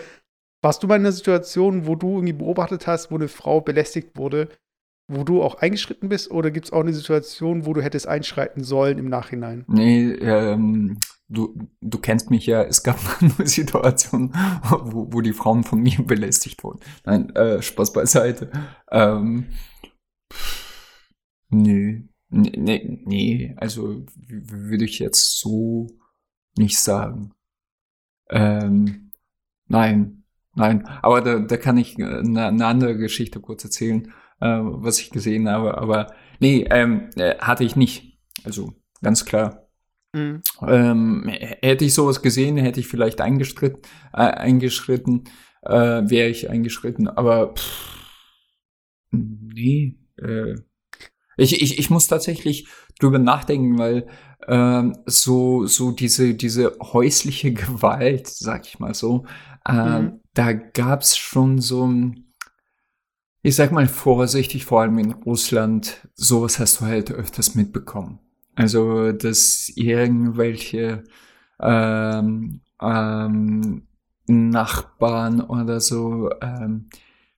warst 0.64 0.82
du 0.82 0.88
mal 0.88 0.96
in 0.96 1.04
einer 1.04 1.12
Situation, 1.12 1.86
wo 1.86 1.96
du 1.96 2.16
irgendwie 2.16 2.34
beobachtet 2.34 2.88
hast, 2.88 3.12
wo 3.12 3.16
eine 3.16 3.28
Frau 3.28 3.62
belästigt 3.62 4.18
wurde, 4.18 4.50
wo 5.08 5.24
du 5.24 5.42
auch 5.42 5.56
eingeschritten 5.56 6.10
bist, 6.10 6.32
oder 6.32 6.52
gibt 6.52 6.68
es 6.68 6.74
auch 6.74 6.82
eine 6.82 6.94
Situation, 6.94 7.66
wo 7.66 7.74
du 7.74 7.82
hättest 7.82 8.08
einschreiten 8.08 8.64
sollen 8.64 8.98
im 8.98 9.10
Nachhinein? 9.10 9.64
Nee, 9.68 10.12
ähm, 10.12 11.00
du, 11.30 11.58
du 11.82 11.98
kennst 12.00 12.30
mich 12.30 12.46
ja, 12.46 12.64
es 12.64 12.84
gab 12.84 13.00
eine 13.22 13.48
Situation, 13.48 14.34
wo, 14.64 15.08
wo 15.12 15.22
die 15.22 15.34
Frauen 15.34 15.64
von 15.64 15.80
mir 15.82 16.04
belästigt 16.04 16.64
wurden. 16.64 16.80
Nein, 17.06 17.34
äh, 17.36 17.62
Spaß 17.62 17.94
beiseite. 17.94 18.52
Ähm, 18.92 19.46
nö, 21.50 22.02
nee, 22.30 23.02
nee, 23.06 23.56
also 23.58 24.06
würde 24.28 24.86
ich 24.86 25.00
jetzt 25.00 25.40
so 25.40 25.88
nicht 26.58 26.80
sagen. 26.80 27.34
Ähm, 28.30 29.12
nein, 29.68 30.24
nein. 30.54 30.86
Aber 31.02 31.22
da, 31.22 31.40
da 31.40 31.56
kann 31.56 31.78
ich 31.78 31.96
eine, 31.96 32.48
eine 32.48 32.66
andere 32.66 32.98
Geschichte 32.98 33.40
kurz 33.40 33.64
erzählen, 33.64 34.12
äh, 34.40 34.60
was 34.62 35.00
ich 35.00 35.10
gesehen 35.10 35.50
habe. 35.50 35.78
Aber 35.78 36.14
nee, 36.40 36.66
ähm, 36.70 37.10
äh, 37.16 37.38
hatte 37.40 37.64
ich 37.64 37.76
nicht. 37.76 38.20
Also 38.44 38.74
ganz 39.02 39.26
klar. 39.26 39.68
Mhm. 40.14 40.42
Ähm, 40.66 41.30
hätte 41.30 41.86
ich 41.86 41.94
sowas 41.94 42.22
gesehen, 42.22 42.58
hätte 42.58 42.80
ich 42.80 42.88
vielleicht 42.88 43.22
eingeschritten, 43.22 43.82
äh, 44.14 44.18
eingeschritten, 44.22 45.26
äh, 45.64 45.74
wäre 45.74 46.30
ich 46.30 46.50
eingeschritten. 46.50 47.08
Aber 47.08 47.54
pff, 47.54 47.98
Nee, 49.12 49.98
äh, 50.22 50.56
ich, 51.38 51.62
ich, 51.62 51.80
ich 51.80 51.90
muss 51.90 52.08
tatsächlich 52.08 52.68
drüber 53.00 53.20
nachdenken, 53.20 53.78
weil 53.78 54.08
ähm, 54.48 54.98
so, 55.06 55.66
so 55.66 55.92
diese, 55.92 56.34
diese 56.34 56.78
häusliche 56.80 57.54
Gewalt, 57.54 58.28
sag 58.28 58.68
ich 58.68 58.80
mal 58.80 58.94
so, 58.94 59.26
äh, 59.66 60.02
mhm. 60.02 60.22
da 60.34 60.54
gab's 60.54 61.18
schon 61.18 61.60
so 61.60 61.88
ein, 61.88 62.27
ich 63.42 63.56
sag 63.56 63.72
mal 63.72 63.88
vorsichtig, 63.88 64.66
vor 64.66 64.82
allem 64.82 64.98
in 64.98 65.12
Russland, 65.12 66.08
sowas 66.16 66.60
hast 66.60 66.82
du 66.82 66.86
halt 66.86 67.12
öfters 67.12 67.56
mitbekommen. 67.56 68.20
Also, 68.56 69.12
dass 69.12 69.72
irgendwelche 69.76 71.04
ähm, 71.62 72.62
ähm, 72.82 73.84
Nachbarn 74.28 75.42
oder 75.42 75.80
so, 75.80 76.30
ähm, 76.42 76.90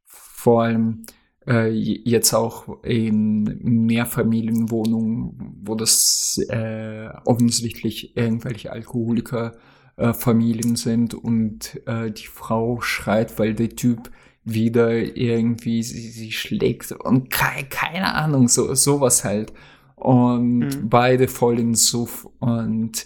vor 0.06 0.64
allem 0.64 1.04
äh, 1.48 1.70
jetzt 1.70 2.34
auch 2.34 2.84
in 2.84 3.44
Mehrfamilienwohnungen, 3.86 5.60
wo 5.64 5.76
das 5.76 6.40
äh, 6.50 7.10
offensichtlich 7.26 8.16
irgendwelche 8.16 8.72
Alkoholikerfamilien 8.72 10.74
äh, 10.74 10.78
sind 10.78 11.14
und 11.14 11.82
äh, 11.88 12.12
die 12.12 12.28
Frau 12.28 12.82
schreit, 12.82 13.40
weil 13.40 13.54
der 13.54 13.70
Typ 13.70 14.12
wieder 14.54 14.92
irgendwie 14.92 15.84
sie, 15.84 16.10
sie 16.10 16.32
schlägt 16.32 16.92
und 16.92 17.30
keine, 17.30 17.68
keine 17.68 18.14
Ahnung, 18.14 18.48
so 18.48 18.74
sowas 18.76 19.24
halt. 19.24 19.54
Und 19.96 20.60
mhm. 20.60 20.90
beide 20.90 21.28
voll 21.28 21.60
in 21.60 21.76
Suff 21.76 22.28
und 22.40 23.06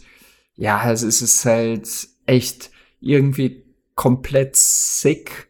ja, 0.55 0.91
es 0.91 1.01
ist 1.03 1.45
halt 1.45 1.89
echt 2.25 2.71
irgendwie 2.99 3.65
komplett 3.95 4.55
sick 4.55 5.49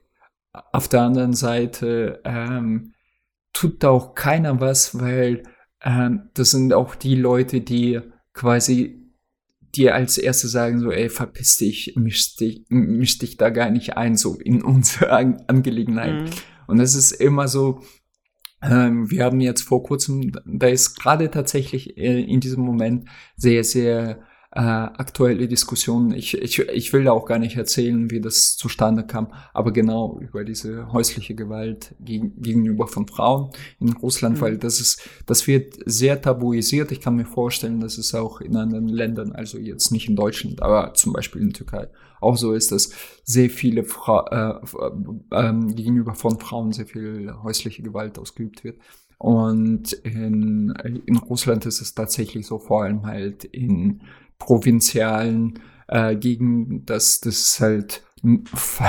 auf 0.72 0.88
der 0.88 1.02
anderen 1.02 1.34
Seite 1.34 2.22
ähm, 2.24 2.94
tut 3.54 3.84
auch 3.86 4.16
keiner 4.16 4.60
was, 4.60 5.00
weil 5.00 5.44
ähm, 5.82 6.30
das 6.34 6.52
sind 6.52 6.74
auch 6.74 6.96
die 6.96 7.16
Leute, 7.16 7.62
die 7.62 8.00
quasi 8.34 9.03
dir 9.76 9.96
als 9.96 10.18
Erste 10.18 10.48
sagen 10.48 10.80
so, 10.80 10.92
ey, 10.92 11.10
verpiss 11.10 11.58
dich, 11.58 11.94
misch 11.96 12.36
dich, 12.36 12.66
misch 12.70 13.18
dich 13.18 13.38
da 13.38 13.50
gar 13.50 13.70
nicht 13.70 13.98
ein, 13.98 14.16
so 14.16 14.36
in 14.36 14.62
unsere 14.62 15.12
An 15.12 15.44
Angelegenheit. 15.48 16.24
Mhm. 16.24 16.30
Und 16.68 16.80
es 16.80 16.96
ist 16.96 17.12
immer 17.12 17.48
so, 17.48 17.82
ähm, 18.62 19.10
wir 19.12 19.26
haben 19.26 19.42
jetzt 19.42 19.64
vor 19.64 19.84
kurzem, 19.84 20.32
da 20.46 20.68
ist 20.68 20.96
gerade 20.96 21.30
tatsächlich 21.30 21.98
äh, 21.98 22.22
in 22.22 22.40
diesem 22.40 22.64
Moment 22.64 23.10
sehr, 23.36 23.64
sehr 23.64 24.22
äh, 24.56 24.60
aktuelle 24.60 25.48
Diskussionen. 25.48 26.14
Ich, 26.14 26.38
ich, 26.38 26.60
ich 26.60 26.94
will 26.94 27.06
da 27.06 27.12
auch 27.12 27.26
gar 27.26 27.40
nicht 27.40 27.58
erzählen, 27.58 28.12
wie 28.12 28.22
das 28.22 28.56
zustande 28.56 29.04
kam, 29.04 29.34
aber 29.52 29.72
genau 29.74 30.20
über 30.20 30.44
diese 30.44 30.92
häusliche 30.92 31.34
Gewalt 31.34 31.96
gegen, 32.00 32.40
gegenüber 32.40 32.88
von 32.88 33.08
Frauen 33.08 33.50
in 33.80 33.94
Russland, 33.94 34.38
mhm. 34.38 34.42
weil 34.42 34.58
das 34.60 34.80
ist, 34.80 35.10
das 35.26 35.48
wird 35.48 35.78
sehr 35.86 36.22
tabuisiert. 36.22 36.92
Ich 36.92 37.02
kann 37.02 37.16
mir 37.16 37.26
vorstellen, 37.26 37.80
dass 37.80 37.98
es 37.98 38.14
auch 38.14 38.42
in 38.42 38.56
anderen 38.56 38.88
Ländern, 38.88 39.32
also 39.32 39.58
jetzt 39.58 39.92
nicht 39.92 40.08
in 40.08 40.16
Deutschland, 40.16 40.62
aber 40.62 40.94
zum 40.94 41.14
Beispiel 41.14 41.42
in 41.42 41.54
Türkei 41.54 41.88
auch 42.22 42.38
so 42.38 42.54
ist, 42.54 42.72
dass 42.72 42.92
sehr 43.24 43.50
viele 43.50 43.84
Fra 43.84 44.62
äh, 44.62 45.48
äh, 45.50 45.74
gegenüber 45.74 46.14
von 46.14 46.40
Frauen 46.40 46.72
sehr 46.72 46.86
viel 46.86 47.34
häusliche 47.42 47.82
Gewalt 47.82 48.20
ausgeübt 48.20 48.64
wird. 48.64 48.78
Und 49.18 49.94
in, 49.94 50.74
in 51.06 51.18
Russland 51.18 51.66
ist 51.66 51.82
es 51.82 51.96
tatsächlich 51.96 52.46
so, 52.46 52.60
vor 52.60 52.84
allem 52.84 53.06
halt 53.06 53.46
in 53.46 54.02
provinzialen 54.40 55.60
äh, 55.88 56.16
Gegenden, 56.16 56.86
dass 56.86 57.20
das 57.22 57.60
halt 57.60 58.04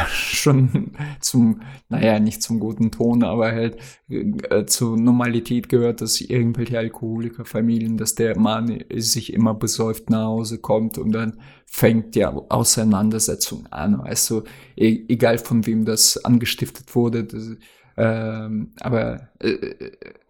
schon 0.09 0.93
zum, 1.21 1.63
naja, 1.89 2.21
nicht 2.21 2.43
zum 2.43 2.61
guten 2.61 2.93
Ton, 2.93 3.25
aber 3.25 3.51
halt 3.51 3.77
äh, 4.09 4.65
zur 4.67 4.97
Normalität 4.97 5.69
gehört, 5.69 6.01
dass 6.01 6.21
irgendwelche 6.21 6.79
Alkoholikerfamilien, 6.79 7.97
dass 7.97 8.15
der 8.15 8.39
Mann 8.39 8.85
sich 8.97 9.33
immer 9.33 9.55
besäuft 9.55 10.09
nach 10.09 10.27
Hause 10.27 10.59
kommt 10.59 10.99
und 10.99 11.13
dann 11.13 11.41
fängt 11.67 12.15
die 12.15 12.25
Auseinandersetzung 12.25 13.67
an, 13.71 14.01
du, 14.31 14.43
e 14.77 15.05
egal 15.09 15.39
von 15.39 15.67
wem 15.67 15.85
das 15.85 16.25
angestiftet 16.25 16.95
wurde, 16.95 17.25
das, 17.25 17.57
äh, 17.97 18.49
aber 18.81 19.29
äh, 19.41 19.75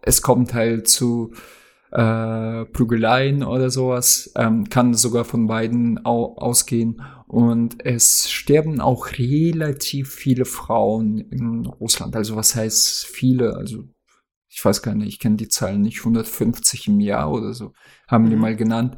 es 0.01 0.23
kommt 0.23 0.55
halt 0.55 0.87
zu 0.87 1.31
äh, 1.95 2.65
Prügeleien 2.65 3.41
oder 3.43 3.69
sowas, 3.69 4.31
ähm, 4.35 4.69
kann 4.69 4.93
sogar 4.93 5.23
von 5.23 5.47
beiden 5.47 6.05
au 6.05 6.35
ausgehen. 6.35 7.01
Und 7.25 7.85
es 7.85 8.29
sterben 8.29 8.81
auch 8.81 9.13
relativ 9.17 10.11
viele 10.11 10.43
Frauen 10.43 11.19
in 11.19 11.65
Russland. 11.65 12.15
Also 12.15 12.35
was 12.35 12.55
heißt 12.55 13.05
viele? 13.05 13.55
Also 13.55 13.85
ich 14.49 14.63
weiß 14.63 14.81
gar 14.81 14.93
nicht, 14.93 15.07
ich 15.07 15.19
kenne 15.19 15.37
die 15.37 15.47
Zahlen 15.47 15.81
nicht, 15.81 15.99
150 15.99 16.87
im 16.87 16.99
Jahr 16.99 17.31
oder 17.31 17.53
so, 17.53 17.71
haben 18.07 18.25
mhm. 18.25 18.29
die 18.29 18.35
mal 18.35 18.55
genannt. 18.57 18.97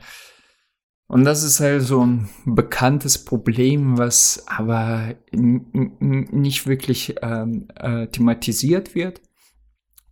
Und 1.08 1.24
das 1.24 1.44
ist 1.44 1.60
halt 1.60 1.84
so 1.84 2.04
ein 2.04 2.28
bekanntes 2.46 3.24
Problem, 3.24 3.98
was 3.98 4.44
aber 4.48 5.16
nicht 5.32 6.68
wirklich 6.68 7.16
ähm, 7.22 7.68
äh, 7.76 8.08
thematisiert 8.08 8.94
wird 8.94 9.22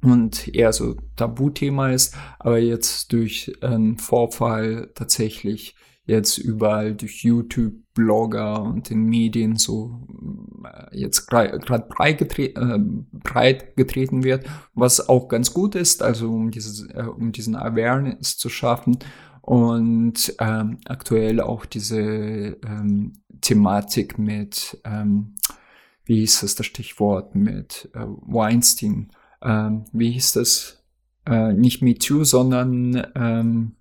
und 0.06 0.54
eher 0.54 0.72
so 0.72 0.96
Tabuthema 1.16 1.92
ist, 1.92 2.16
aber 2.40 2.60
jetzt 2.60 3.12
durch 3.12 3.52
einen 3.62 3.98
Vorfall 3.98 4.92
tatsächlich 4.96 5.76
jetzt 6.06 6.38
überall 6.38 6.94
durch 6.94 7.24
YouTube, 7.24 7.74
Blogger 7.94 8.62
und 8.62 8.90
den 8.90 9.04
Medien 9.04 9.56
so 9.56 10.06
äh, 10.64 10.98
jetzt 10.98 11.28
gerade 11.28 11.88
breit, 11.88 12.18
getre 12.20 12.44
äh, 12.44 12.80
breit 13.12 13.76
getreten 13.76 14.24
wird, 14.24 14.46
was 14.74 15.10
auch 15.10 15.28
ganz 15.28 15.54
gut 15.54 15.76
ist, 15.76 16.04
also 16.04 16.30
um, 16.30 16.52
dieses, 16.52 16.88
äh, 16.90 17.04
um 17.04 17.32
diesen 17.32 17.56
Awareness 17.56 18.38
zu 18.38 18.50
schaffen 18.50 19.00
und 19.42 20.36
ähm, 20.40 20.80
aktuell 20.86 21.40
auch 21.40 21.66
diese 21.66 22.00
ähm, 22.02 23.14
Thematik 23.42 24.20
mit, 24.20 24.80
ähm, 24.84 25.36
wie 26.04 26.20
hieß 26.20 26.42
das 26.42 26.56
das 26.56 26.66
Stichwort, 26.66 27.34
mit 27.34 27.90
äh, 27.94 28.00
Weinstein 28.06 29.10
ähm, 29.42 29.86
wie 29.92 30.12
hieß 30.12 30.34
das? 30.34 30.84
Äh, 31.28 31.54
nicht 31.54 31.82
Me 31.82 31.96
Too, 31.96 32.24
sondern 32.24 33.08
ähm, 33.16 33.76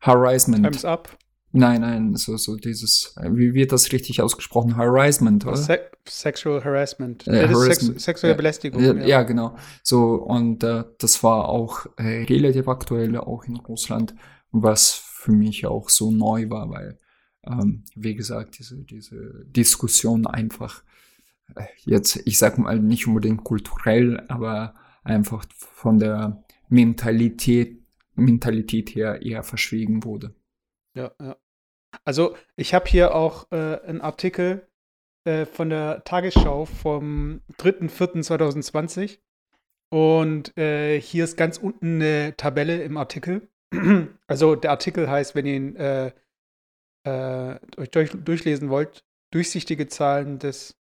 Harassment. 0.00 0.64
Time's 0.64 0.84
Up. 0.84 1.16
Nein, 1.54 1.82
nein, 1.82 2.16
so, 2.16 2.38
so 2.38 2.56
dieses, 2.56 3.14
wie 3.20 3.52
wird 3.52 3.72
das 3.72 3.92
richtig 3.92 4.22
ausgesprochen? 4.22 4.76
Harassment, 4.76 5.44
oder? 5.46 5.56
Se 5.56 5.80
sexual 6.08 6.64
Harassment. 6.64 7.28
Äh, 7.28 7.46
Harassment. 7.46 7.92
Sex 7.94 8.04
sexuelle 8.04 8.34
Belästigung. 8.34 8.82
Ja, 8.82 8.94
ja. 8.94 9.06
ja, 9.06 9.22
genau. 9.22 9.56
So, 9.82 10.14
und 10.14 10.64
äh, 10.64 10.84
das 10.98 11.22
war 11.22 11.50
auch 11.50 11.84
äh, 11.98 12.24
relativ 12.24 12.68
aktuell, 12.68 13.18
auch 13.18 13.44
in 13.44 13.56
Russland, 13.56 14.14
was 14.50 14.92
für 14.92 15.32
mich 15.32 15.66
auch 15.66 15.90
so 15.90 16.10
neu 16.10 16.48
war, 16.48 16.70
weil, 16.70 16.98
ähm, 17.46 17.84
wie 17.94 18.14
gesagt, 18.14 18.58
diese, 18.58 18.82
diese 18.84 19.44
Diskussion 19.44 20.26
einfach 20.26 20.82
jetzt, 21.84 22.20
ich 22.26 22.38
sag 22.38 22.58
mal, 22.58 22.78
nicht 22.78 23.06
unbedingt 23.06 23.44
kulturell, 23.44 24.24
aber 24.28 24.74
einfach 25.04 25.44
von 25.50 25.98
der 25.98 26.44
Mentalität, 26.68 27.82
Mentalität 28.14 28.94
her 28.94 29.22
eher 29.22 29.42
verschwiegen 29.42 30.04
wurde. 30.04 30.34
Ja, 30.94 31.12
ja. 31.20 31.36
Also 32.04 32.36
ich 32.56 32.74
habe 32.74 32.88
hier 32.88 33.14
auch 33.14 33.50
äh, 33.52 33.80
einen 33.84 34.00
Artikel 34.00 34.66
äh, 35.24 35.44
von 35.44 35.70
der 35.70 36.04
Tagesschau 36.04 36.64
vom 36.64 37.42
3.4.2020 37.58 39.18
und 39.90 40.56
äh, 40.56 41.00
hier 41.00 41.24
ist 41.24 41.36
ganz 41.36 41.58
unten 41.58 42.00
eine 42.00 42.34
Tabelle 42.36 42.82
im 42.82 42.96
Artikel. 42.96 43.48
also 44.26 44.54
der 44.54 44.70
Artikel 44.70 45.10
heißt, 45.10 45.34
wenn 45.34 45.46
ihr 45.46 45.54
ihn 45.54 45.76
äh, 45.76 46.12
äh, 47.04 47.58
euch 47.76 47.90
durch, 47.90 48.10
durchlesen 48.12 48.70
wollt, 48.70 49.04
durchsichtige 49.32 49.88
Zahlen 49.88 50.38
des 50.38 50.78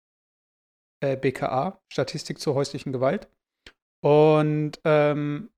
äh, 1.01 1.17
BKA, 1.17 1.81
Statistik 1.89 2.39
zur 2.39 2.55
häuslichen 2.55 2.93
Gewalt. 2.93 3.27
Und 4.01 4.79
ähm, 4.85 5.49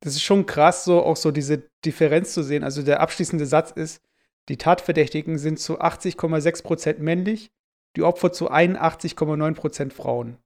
das 0.00 0.14
ist 0.14 0.22
schon 0.22 0.46
krass, 0.46 0.84
so 0.84 1.02
auch 1.02 1.16
so 1.16 1.30
diese 1.30 1.70
Differenz 1.84 2.32
zu 2.32 2.42
sehen. 2.42 2.64
Also 2.64 2.82
der 2.82 3.00
abschließende 3.00 3.46
Satz 3.46 3.70
ist, 3.70 4.02
die 4.48 4.56
Tatverdächtigen 4.56 5.38
sind 5.38 5.58
zu 5.58 5.80
80,6 5.80 6.62
Prozent 6.62 7.00
männlich, 7.00 7.52
die 7.96 8.02
Opfer 8.02 8.32
zu 8.32 8.50
81,9 8.50 9.54
Prozent 9.54 9.92
Frauen. 9.92 10.38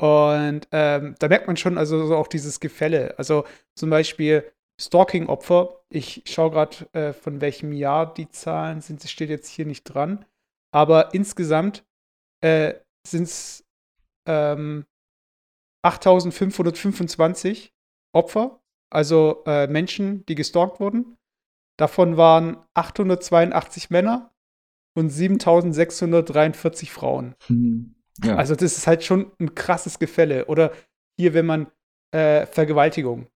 Und 0.00 0.68
ähm, 0.72 1.14
da 1.18 1.28
merkt 1.28 1.46
man 1.46 1.56
schon 1.56 1.78
also 1.78 2.06
so 2.06 2.16
auch 2.16 2.28
dieses 2.28 2.60
Gefälle. 2.60 3.14
Also 3.18 3.44
zum 3.74 3.90
Beispiel 3.90 4.50
Stalking-Opfer. 4.80 5.80
Ich 5.90 6.22
schaue 6.26 6.50
gerade, 6.50 6.92
äh, 6.92 7.12
von 7.12 7.40
welchem 7.40 7.72
Jahr 7.72 8.12
die 8.12 8.28
Zahlen 8.28 8.80
sind. 8.80 9.04
Das 9.04 9.10
steht 9.10 9.30
jetzt 9.30 9.48
hier 9.48 9.66
nicht 9.66 9.84
dran. 9.84 10.24
Aber 10.72 11.14
insgesamt 11.14 11.84
äh, 12.42 12.74
sind 13.06 13.24
es 13.24 13.64
ähm, 14.28 14.86
8525 15.82 17.72
Opfer, 18.14 18.60
also 18.90 19.42
äh, 19.46 19.66
Menschen, 19.66 20.24
die 20.26 20.34
gestalkt 20.34 20.80
wurden. 20.80 21.16
Davon 21.78 22.16
waren 22.16 22.58
882 22.74 23.90
Männer 23.90 24.32
und 24.94 25.08
7643 25.10 26.92
Frauen. 26.92 27.34
Hm, 27.46 27.94
ja. 28.22 28.36
Also 28.36 28.54
das 28.54 28.76
ist 28.76 28.86
halt 28.86 29.02
schon 29.02 29.32
ein 29.40 29.54
krasses 29.54 29.98
Gefälle. 29.98 30.46
Oder 30.46 30.72
hier, 31.18 31.34
wenn 31.34 31.46
man 31.46 31.72
äh, 32.12 32.46
Vergewaltigung. 32.46 33.28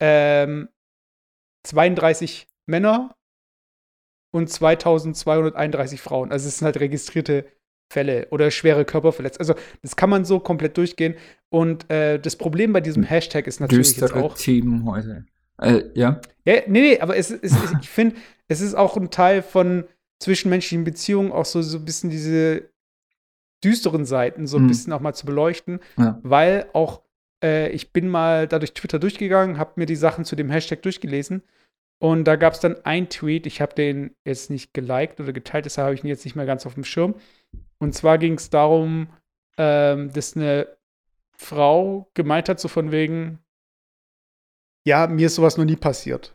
Ähm, 0.00 0.70
32 1.66 2.48
Männer 2.66 3.14
und 4.32 4.48
2231 4.48 6.00
Frauen. 6.00 6.32
Also 6.32 6.48
es 6.48 6.58
sind 6.58 6.64
halt 6.64 6.80
registrierte 6.80 7.52
Fälle 7.90 8.26
oder 8.30 8.50
schwere 8.50 8.84
Körperverletzungen. 8.84 9.48
Also 9.48 9.60
das 9.82 9.96
kann 9.96 10.10
man 10.10 10.24
so 10.24 10.40
komplett 10.40 10.76
durchgehen. 10.76 11.14
Und 11.48 11.90
äh, 11.90 12.18
das 12.18 12.36
Problem 12.36 12.72
bei 12.72 12.80
diesem 12.80 13.02
Hashtag 13.02 13.46
ist 13.46 13.60
natürlich 13.60 13.88
Düstere 13.94 14.14
jetzt 14.14 14.24
auch. 14.24 14.34
Themen 14.36 14.84
heute. 14.84 15.24
Äh, 15.60 15.82
ja. 15.94 16.20
Ja, 16.44 16.54
nee, 16.66 16.80
nee, 16.80 17.00
aber 17.00 17.16
es, 17.16 17.30
es, 17.30 17.52
es, 17.52 17.72
ich 17.80 17.88
finde, 17.88 18.16
es 18.46 18.60
ist 18.60 18.74
auch 18.74 18.96
ein 18.96 19.10
Teil 19.10 19.42
von 19.42 19.84
zwischenmenschlichen 20.20 20.84
Beziehungen, 20.84 21.32
auch 21.32 21.44
so, 21.44 21.62
so 21.62 21.78
ein 21.78 21.84
bisschen 21.84 22.10
diese 22.10 22.68
düsteren 23.64 24.04
Seiten 24.04 24.46
so 24.46 24.56
ein 24.58 24.64
Mhm. 24.64 24.68
bisschen 24.68 24.92
auch 24.92 25.00
mal 25.00 25.14
zu 25.14 25.26
beleuchten, 25.26 25.80
Ja. 25.96 26.20
weil 26.22 26.66
auch 26.74 27.02
äh, 27.42 27.70
ich 27.70 27.92
bin 27.92 28.08
mal 28.08 28.46
da 28.48 28.58
durch 28.58 28.72
Twitter 28.74 28.98
durchgegangen, 28.98 29.58
habe 29.58 29.72
mir 29.76 29.86
die 29.86 29.96
Sachen 29.96 30.24
zu 30.24 30.36
dem 30.36 30.50
Hashtag 30.50 30.82
durchgelesen 30.82 31.42
und 31.98 32.24
da 32.24 32.36
gab 32.36 32.52
es 32.54 32.60
dann 32.60 32.76
ein 32.84 33.08
Tweet, 33.08 33.46
ich 33.46 33.60
habe 33.60 33.74
den 33.74 34.14
jetzt 34.24 34.50
nicht 34.50 34.74
geliked 34.74 35.20
oder 35.20 35.32
geteilt, 35.32 35.64
deshalb 35.64 35.86
habe 35.86 35.94
ich 35.94 36.04
ihn 36.04 36.08
jetzt 36.08 36.24
nicht 36.24 36.36
mehr 36.36 36.46
ganz 36.46 36.66
auf 36.66 36.74
dem 36.74 36.84
Schirm. 36.84 37.14
Und 37.80 37.94
zwar 37.94 38.18
ging 38.18 38.34
es 38.34 38.50
darum, 38.50 39.08
ähm, 39.56 40.12
dass 40.12 40.36
eine 40.36 40.76
Frau 41.36 42.10
gemeint 42.14 42.48
hat, 42.48 42.60
so 42.60 42.68
von 42.68 42.90
wegen, 42.90 43.38
ja, 44.86 45.06
mir 45.06 45.26
ist 45.26 45.36
sowas 45.36 45.56
noch 45.56 45.64
nie 45.64 45.76
passiert. 45.76 46.34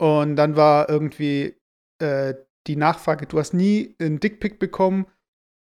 Und 0.00 0.36
dann 0.36 0.56
war 0.56 0.88
irgendwie 0.88 1.56
äh, 2.00 2.34
die 2.66 2.76
Nachfrage, 2.76 3.26
du 3.26 3.38
hast 3.38 3.54
nie 3.54 3.94
ein 4.00 4.20
Dickpick 4.20 4.58
bekommen, 4.58 5.06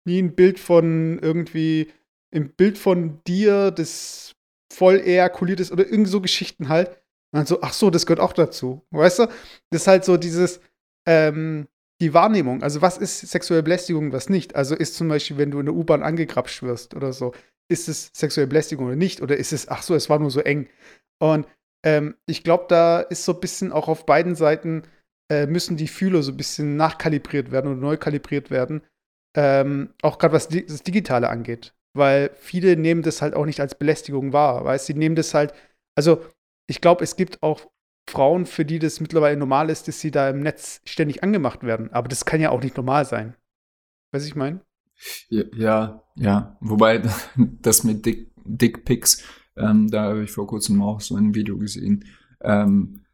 nie 0.06 0.20
ein 0.20 0.34
Bild 0.34 0.58
von 0.58 1.18
irgendwie, 1.20 1.92
ein 2.34 2.54
Bild 2.54 2.78
von 2.78 3.22
dir, 3.24 3.70
das 3.70 4.34
voll 4.72 5.00
ejakuliert 5.00 5.60
ist 5.60 5.72
oder 5.72 5.86
irgend 5.86 6.08
so 6.08 6.20
Geschichten 6.20 6.68
halt. 6.68 6.90
Und 7.32 7.38
dann 7.40 7.46
so, 7.46 7.60
ach 7.62 7.72
so, 7.72 7.90
das 7.90 8.06
gehört 8.06 8.20
auch 8.20 8.32
dazu. 8.32 8.86
Weißt 8.90 9.20
du? 9.20 9.26
Das 9.70 9.82
ist 9.82 9.86
halt 9.86 10.04
so 10.04 10.16
dieses, 10.16 10.60
ähm, 11.06 11.68
die 12.00 12.14
Wahrnehmung. 12.14 12.62
Also, 12.62 12.82
was 12.82 12.98
ist 12.98 13.20
sexuelle 13.20 13.62
Belästigung, 13.62 14.12
was 14.12 14.28
nicht? 14.28 14.54
Also, 14.56 14.74
ist 14.74 14.94
zum 14.96 15.08
Beispiel, 15.08 15.38
wenn 15.38 15.50
du 15.50 15.60
in 15.60 15.66
der 15.66 15.74
U-Bahn 15.74 16.02
angegrapscht 16.02 16.62
wirst 16.62 16.94
oder 16.94 17.12
so, 17.12 17.32
ist 17.68 17.88
es 17.88 18.10
sexuelle 18.14 18.46
Belästigung 18.46 18.86
oder 18.86 18.96
nicht? 18.96 19.22
Oder 19.22 19.36
ist 19.36 19.52
es, 19.52 19.68
ach 19.68 19.82
so, 19.82 19.94
es 19.94 20.08
war 20.08 20.18
nur 20.18 20.30
so 20.30 20.40
eng? 20.40 20.68
Und 21.18 21.46
ähm, 21.84 22.16
ich 22.26 22.44
glaube, 22.44 22.66
da 22.68 23.00
ist 23.00 23.24
so 23.24 23.32
ein 23.32 23.40
bisschen 23.40 23.72
auch 23.72 23.88
auf 23.88 24.06
beiden 24.06 24.34
Seiten 24.34 24.82
äh, 25.30 25.46
müssen 25.46 25.76
die 25.76 25.88
Fühler 25.88 26.22
so 26.22 26.32
ein 26.32 26.36
bisschen 26.36 26.76
nachkalibriert 26.76 27.50
werden 27.50 27.72
oder 27.72 27.80
neu 27.80 27.96
kalibriert 27.96 28.50
werden. 28.50 28.82
Ähm, 29.36 29.92
auch 30.02 30.18
gerade 30.18 30.34
was 30.34 30.48
das 30.48 30.82
Digitale 30.82 31.28
angeht. 31.28 31.74
Weil 31.94 32.30
viele 32.34 32.76
nehmen 32.76 33.02
das 33.02 33.22
halt 33.22 33.34
auch 33.34 33.46
nicht 33.46 33.60
als 33.60 33.74
Belästigung 33.74 34.32
wahr. 34.32 34.64
Weißt 34.64 34.86
sie 34.86 34.94
nehmen 34.94 35.16
das 35.16 35.34
halt, 35.34 35.52
also 35.96 36.24
ich 36.68 36.80
glaube, 36.80 37.04
es 37.04 37.16
gibt 37.16 37.42
auch 37.42 37.70
Frauen, 38.08 38.46
für 38.46 38.64
die 38.64 38.78
das 38.78 39.00
mittlerweile 39.00 39.36
normal 39.36 39.68
ist, 39.70 39.88
dass 39.88 40.00
sie 40.00 40.10
da 40.10 40.30
im 40.30 40.40
Netz 40.40 40.80
ständig 40.84 41.22
angemacht 41.22 41.62
werden. 41.64 41.92
Aber 41.92 42.08
das 42.08 42.24
kann 42.24 42.40
ja 42.40 42.50
auch 42.50 42.62
nicht 42.62 42.76
normal 42.76 43.04
sein. 43.04 43.34
Weißt 44.12 44.24
du, 44.24 44.28
ich 44.28 44.36
meine? 44.36 44.60
Ja, 45.28 45.44
ja, 45.54 46.02
ja. 46.14 46.56
Wobei 46.60 47.02
das 47.36 47.84
mit 47.84 48.06
Dick, 48.06 48.32
Dickpics, 48.44 49.22
ähm, 49.56 49.88
da 49.88 50.04
habe 50.04 50.22
ich 50.24 50.30
vor 50.30 50.46
kurzem 50.46 50.80
auch 50.82 51.00
so 51.00 51.16
ein 51.16 51.34
Video 51.34 51.58
gesehen. 51.58 52.04
Ähm, 52.40 53.04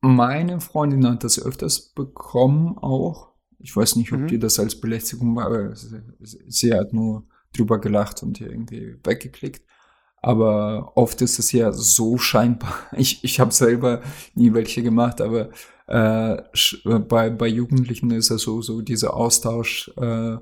meine 0.00 0.60
Freundin 0.60 1.06
hat 1.06 1.24
das 1.24 1.40
öfters 1.42 1.92
bekommen 1.92 2.78
auch. 2.78 3.34
Ich 3.58 3.74
weiß 3.74 3.96
nicht, 3.96 4.12
ob 4.12 4.20
Mhm. 4.20 4.28
die 4.28 4.38
das 4.38 4.58
als 4.58 4.80
Belästigung 4.80 5.34
war, 5.36 5.46
aber 5.46 5.74
sie, 5.74 6.00
sie 6.20 6.74
hat 6.74 6.92
nur 6.92 7.26
drüber 7.54 7.80
gelacht 7.80 8.22
und 8.22 8.40
irgendwie 8.40 8.98
weggeklickt. 9.02 9.66
Aber 10.26 10.90
oft 10.96 11.22
ist 11.22 11.38
es 11.38 11.52
ja 11.52 11.70
so 11.72 12.18
scheinbar. 12.18 12.74
Ich, 12.96 13.22
ich 13.22 13.38
habe 13.38 13.52
selber 13.52 14.02
nie 14.34 14.52
welche 14.54 14.82
gemacht, 14.82 15.20
aber 15.20 15.50
äh, 15.86 16.42
sch- 16.52 16.98
bei, 16.98 17.30
bei 17.30 17.46
Jugendlichen 17.46 18.10
ist 18.10 18.30
es 18.32 18.42
so, 18.42 18.60
so 18.60 18.80
dieser 18.82 19.14
Austausch 19.14 19.88
äh, 19.96 20.36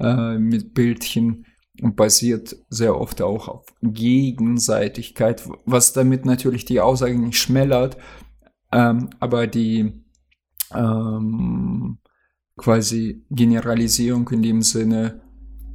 äh, 0.00 0.38
mit 0.38 0.72
Bildchen 0.72 1.44
basiert 1.82 2.56
sehr 2.70 2.98
oft 2.98 3.20
auch 3.20 3.48
auf 3.48 3.66
Gegenseitigkeit, 3.82 5.46
was 5.66 5.92
damit 5.92 6.24
natürlich 6.24 6.64
die 6.64 6.80
Aussage 6.80 7.18
nicht 7.18 7.36
schmälert, 7.38 7.98
ähm, 8.72 9.10
aber 9.20 9.46
die 9.46 10.02
ähm, 10.74 11.98
quasi 12.56 13.26
Generalisierung 13.30 14.28
in 14.30 14.40
dem 14.42 14.62
Sinne, 14.62 15.20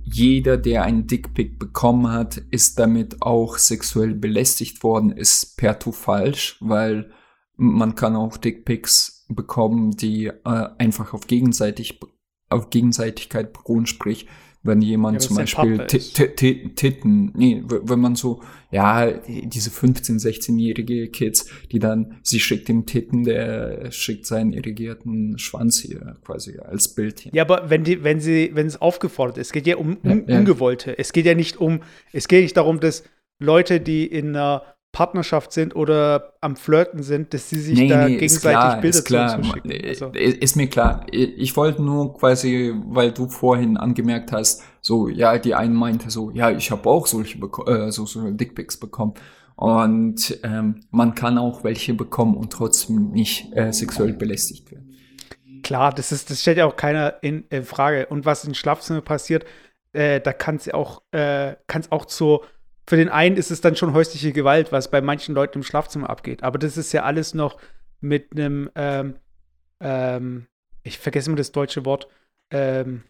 jeder, 0.03 0.57
der 0.57 0.83
einen 0.83 1.07
Dickpick 1.07 1.59
bekommen 1.59 2.11
hat, 2.11 2.37
ist 2.51 2.79
damit 2.79 3.21
auch 3.21 3.57
sexuell 3.57 4.13
belästigt 4.13 4.83
worden, 4.83 5.11
ist 5.11 5.57
per 5.57 5.79
tu 5.79 5.91
falsch, 5.91 6.57
weil 6.59 7.11
man 7.55 7.95
kann 7.95 8.15
auch 8.15 8.37
Dickpics 8.37 9.25
bekommen, 9.29 9.91
die 9.91 10.27
äh, 10.27 10.69
einfach 10.77 11.13
auf 11.13 11.27
gegenseitig 11.27 11.99
auf 12.49 12.69
Gegenseitigkeit 12.69 13.53
beruhen, 13.53 13.85
sprich, 13.85 14.27
wenn 14.63 14.82
jemand 14.82 15.21
Ja, 15.21 15.28
zum 15.28 15.38
Beispiel 15.38 15.88
Titten, 15.88 17.32
nee, 17.36 17.63
wenn 17.65 18.00
man 18.00 18.15
so, 18.15 18.41
ja, 18.69 19.12
diese 19.12 19.71
15-, 19.71 20.21
16-jährige 20.21 21.08
Kids, 21.10 21.47
die 21.71 21.80
dann, 21.80 22.17
sie 22.21 22.39
schickt 22.39 22.67
dem 22.67 22.86
Titten, 22.86 23.24
der 23.24 23.91
schickt 23.91 24.28
seinen 24.28 24.54
irrigierten 24.54 25.39
Schwanz 25.39 25.80
hier 25.80 26.17
quasi 26.24 26.60
als 26.60 26.89
Bild 26.89 27.21
hin. 27.21 27.32
Ja, 27.34 27.43
aber 27.43 27.69
wenn 27.69 27.84
die, 27.84 28.04
wenn 28.04 28.19
sie, 28.19 28.52
wenn 28.54 28.67
es 28.67 28.80
aufgefordert 28.80 29.38
ist, 29.38 29.47
es 29.47 29.54
geht 29.54 29.65
ja 29.65 29.78
um, 29.78 29.97
um 30.04 30.19
Ja, 30.28 30.34
ja. 30.34 30.39
Ungewollte. 30.39 30.97
Es 30.97 31.12
geht 31.12 31.26
ja 31.26 31.34
nicht 31.34 31.58
um, 31.58 31.82
es 32.13 32.28
geht 32.28 32.43
nicht 32.43 32.56
darum, 32.56 32.80
dass 32.80 33.04
Leute, 33.39 33.82
die 33.82 34.06
in 34.06 34.30
einer 34.30 34.70
Partnerschaft 34.91 35.54
sind 35.54 35.75
oder 35.75 36.34
am 36.41 36.56
Flirten 36.58 37.01
sind, 37.01 37.34
dass 37.34 37.49
sie 37.49 37.60
sich 37.62 37.88
da 37.88 38.08
gegenseitig 38.08 38.21
ist 38.21 38.41
klar, 38.41 38.82
Bilder 38.82 38.89
ist 38.89 39.06
klar. 39.06 39.41
Also, 39.88 40.08
Ist 40.08 40.56
mir 40.58 40.67
klar. 40.67 41.06
Ich 41.12 41.56
wollte 41.56 41.82
nur 41.82 42.17
quasi, 42.17 42.73
weil 42.88 43.12
du 43.12 43.30
vorhin 43.30 43.77
angemerkt 43.77 44.34
hast, 44.34 44.63
so, 44.82 45.08
ja, 45.08 45.38
die 45.38 45.56
einen 45.56 45.75
meinte 45.75 46.12
so, 46.12 46.32
ja, 46.32 46.51
ich 46.51 46.71
habe 46.71 46.89
auch 46.89 47.08
solche 47.08 47.39
äh, 47.67 47.91
so, 47.91 48.06
so 48.06 48.30
Dickpics 48.32 48.77
bekommen. 48.77 49.13
Und 49.56 50.39
ähm, 50.43 50.82
man 50.89 51.15
kann 51.15 51.38
auch 51.38 51.63
welche 51.63 51.93
bekommen 51.93 52.36
und 52.36 52.51
trotzdem 52.51 53.12
nicht 53.12 53.56
äh, 53.56 53.71
sexuell 53.71 54.13
belästigt 54.13 54.71
werden. 54.71 54.97
klar, 55.63 55.93
das 55.93 56.12
ist, 56.12 56.30
das 56.30 56.41
stellt 56.41 56.58
ja 56.58 56.65
auch 56.65 56.75
keiner 56.75 57.15
in, 57.21 57.45
in 57.49 57.63
Frage. 57.63 58.08
Und 58.08 58.25
was 58.25 58.43
im 58.43 58.56
Schlafzimmer 58.56 59.01
passiert, 59.01 59.45
äh, 59.93 60.19
da 60.19 60.34
kann 60.34 60.56
es 60.56 60.69
auch, 60.73 61.04
äh, 61.12 61.56
kann 61.67 61.82
es 61.82 61.91
auch 61.91 62.06
zur, 62.06 62.43
für 62.87 62.97
den 62.97 63.09
einen 63.09 63.37
ist 63.37 63.51
es 63.51 63.61
dann 63.61 63.75
schon 63.75 63.93
häusliche 63.93 64.31
Gewalt, 64.33 64.71
was 64.71 64.91
bei 64.91 65.01
manchen 65.01 65.35
Leuten 65.35 65.59
im 65.59 65.63
Schlafzimmer 65.63 66.09
abgeht. 66.09 66.43
Aber 66.43 66.57
das 66.59 66.77
ist 66.77 66.91
ja 66.93 67.03
alles 67.03 67.33
noch 67.33 67.57
mit 67.99 68.31
einem, 68.31 68.69
ähm, 68.75 69.15
ähm, 69.79 70.47
ich 70.83 70.97
vergesse 70.99 71.29
immer 71.29 71.37
das 71.37 71.51
deutsche 71.51 71.85
Wort, 71.85 72.07
ähm, 72.51 73.03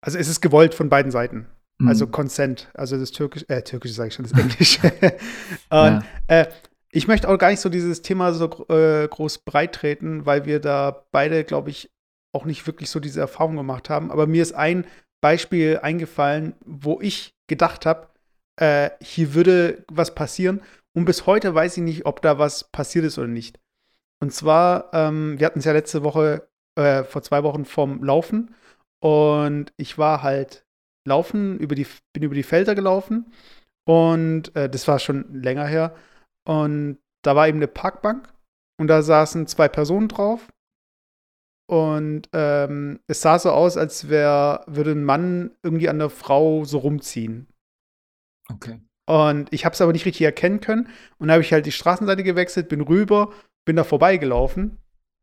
also 0.00 0.18
es 0.18 0.28
ist 0.28 0.40
gewollt 0.40 0.74
von 0.74 0.88
beiden 0.88 1.10
Seiten. 1.10 1.46
Also 1.86 2.06
Mhm. 2.06 2.10
Consent, 2.10 2.68
also 2.74 2.98
das 2.98 3.12
Türkisch, 3.12 3.44
äh, 3.48 3.62
Türkisch 3.62 3.92
sage 3.92 4.08
ich 4.08 4.14
schon, 4.14 4.24
das 4.26 4.36
Englische. 4.38 4.80
Und 5.70 5.70
Ja. 5.70 6.02
äh, 6.26 6.46
ich 6.90 7.06
möchte 7.06 7.28
auch 7.28 7.38
gar 7.38 7.50
nicht 7.50 7.60
so 7.60 7.68
dieses 7.68 8.02
Thema 8.02 8.32
so 8.32 8.66
äh, 8.68 9.06
groß 9.06 9.38
breit 9.38 9.74
treten, 9.74 10.26
weil 10.26 10.44
wir 10.46 10.58
da 10.58 11.04
beide, 11.12 11.44
glaube 11.44 11.70
ich, 11.70 11.90
auch 12.32 12.46
nicht 12.46 12.66
wirklich 12.66 12.90
so 12.90 12.98
diese 12.98 13.20
Erfahrung 13.20 13.56
gemacht 13.56 13.90
haben. 13.90 14.10
Aber 14.10 14.26
mir 14.26 14.42
ist 14.42 14.52
ein 14.54 14.86
Beispiel 15.20 15.78
eingefallen, 15.82 16.54
wo 16.64 17.00
ich 17.00 17.34
gedacht 17.46 17.86
habe, 17.86 18.08
äh, 18.58 18.90
hier 19.00 19.34
würde 19.34 19.84
was 19.88 20.14
passieren. 20.14 20.62
Und 20.94 21.04
bis 21.04 21.26
heute 21.26 21.54
weiß 21.54 21.76
ich 21.76 21.82
nicht, 21.82 22.06
ob 22.06 22.22
da 22.22 22.38
was 22.38 22.64
passiert 22.64 23.04
ist 23.04 23.18
oder 23.18 23.28
nicht. 23.28 23.58
Und 24.20 24.32
zwar, 24.32 24.92
ähm, 24.92 25.38
wir 25.38 25.46
hatten 25.46 25.60
es 25.60 25.64
ja 25.64 25.72
letzte 25.72 26.02
Woche, 26.02 26.48
äh, 26.76 27.04
vor 27.04 27.22
zwei 27.22 27.42
Wochen 27.42 27.64
vom 27.64 28.02
Laufen. 28.02 28.54
Und 29.00 29.72
ich 29.76 29.98
war 29.98 30.22
halt 30.22 30.66
laufen, 31.06 31.58
über 31.58 31.74
die, 31.74 31.86
bin 32.12 32.22
über 32.22 32.34
die 32.34 32.42
Felder 32.42 32.74
gelaufen. 32.74 33.32
Und 33.84 34.54
äh, 34.56 34.68
das 34.68 34.88
war 34.88 34.98
schon 34.98 35.32
länger 35.32 35.66
her. 35.66 35.94
Und 36.44 36.98
da 37.22 37.36
war 37.36 37.48
eben 37.48 37.58
eine 37.58 37.68
Parkbank. 37.68 38.32
Und 38.80 38.88
da 38.88 39.02
saßen 39.02 39.46
zwei 39.46 39.68
Personen 39.68 40.08
drauf. 40.08 40.48
Und 41.70 42.28
ähm, 42.32 43.00
es 43.08 43.20
sah 43.20 43.38
so 43.38 43.50
aus, 43.50 43.76
als 43.76 44.08
wär, 44.08 44.64
würde 44.66 44.92
ein 44.92 45.04
Mann 45.04 45.50
irgendwie 45.62 45.88
an 45.88 45.98
der 45.98 46.10
Frau 46.10 46.64
so 46.64 46.78
rumziehen. 46.78 47.47
Okay. 48.52 48.80
Und 49.08 49.52
ich 49.52 49.64
habe 49.64 49.72
es 49.72 49.80
aber 49.80 49.92
nicht 49.92 50.04
richtig 50.04 50.22
erkennen 50.22 50.60
können. 50.60 50.86
Und 51.18 51.28
dann 51.28 51.32
habe 51.32 51.42
ich 51.42 51.52
halt 51.52 51.66
die 51.66 51.72
Straßenseite 51.72 52.22
gewechselt, 52.22 52.68
bin 52.68 52.82
rüber, 52.82 53.32
bin 53.64 53.76
da 53.76 53.84
vorbeigelaufen. 53.84 54.78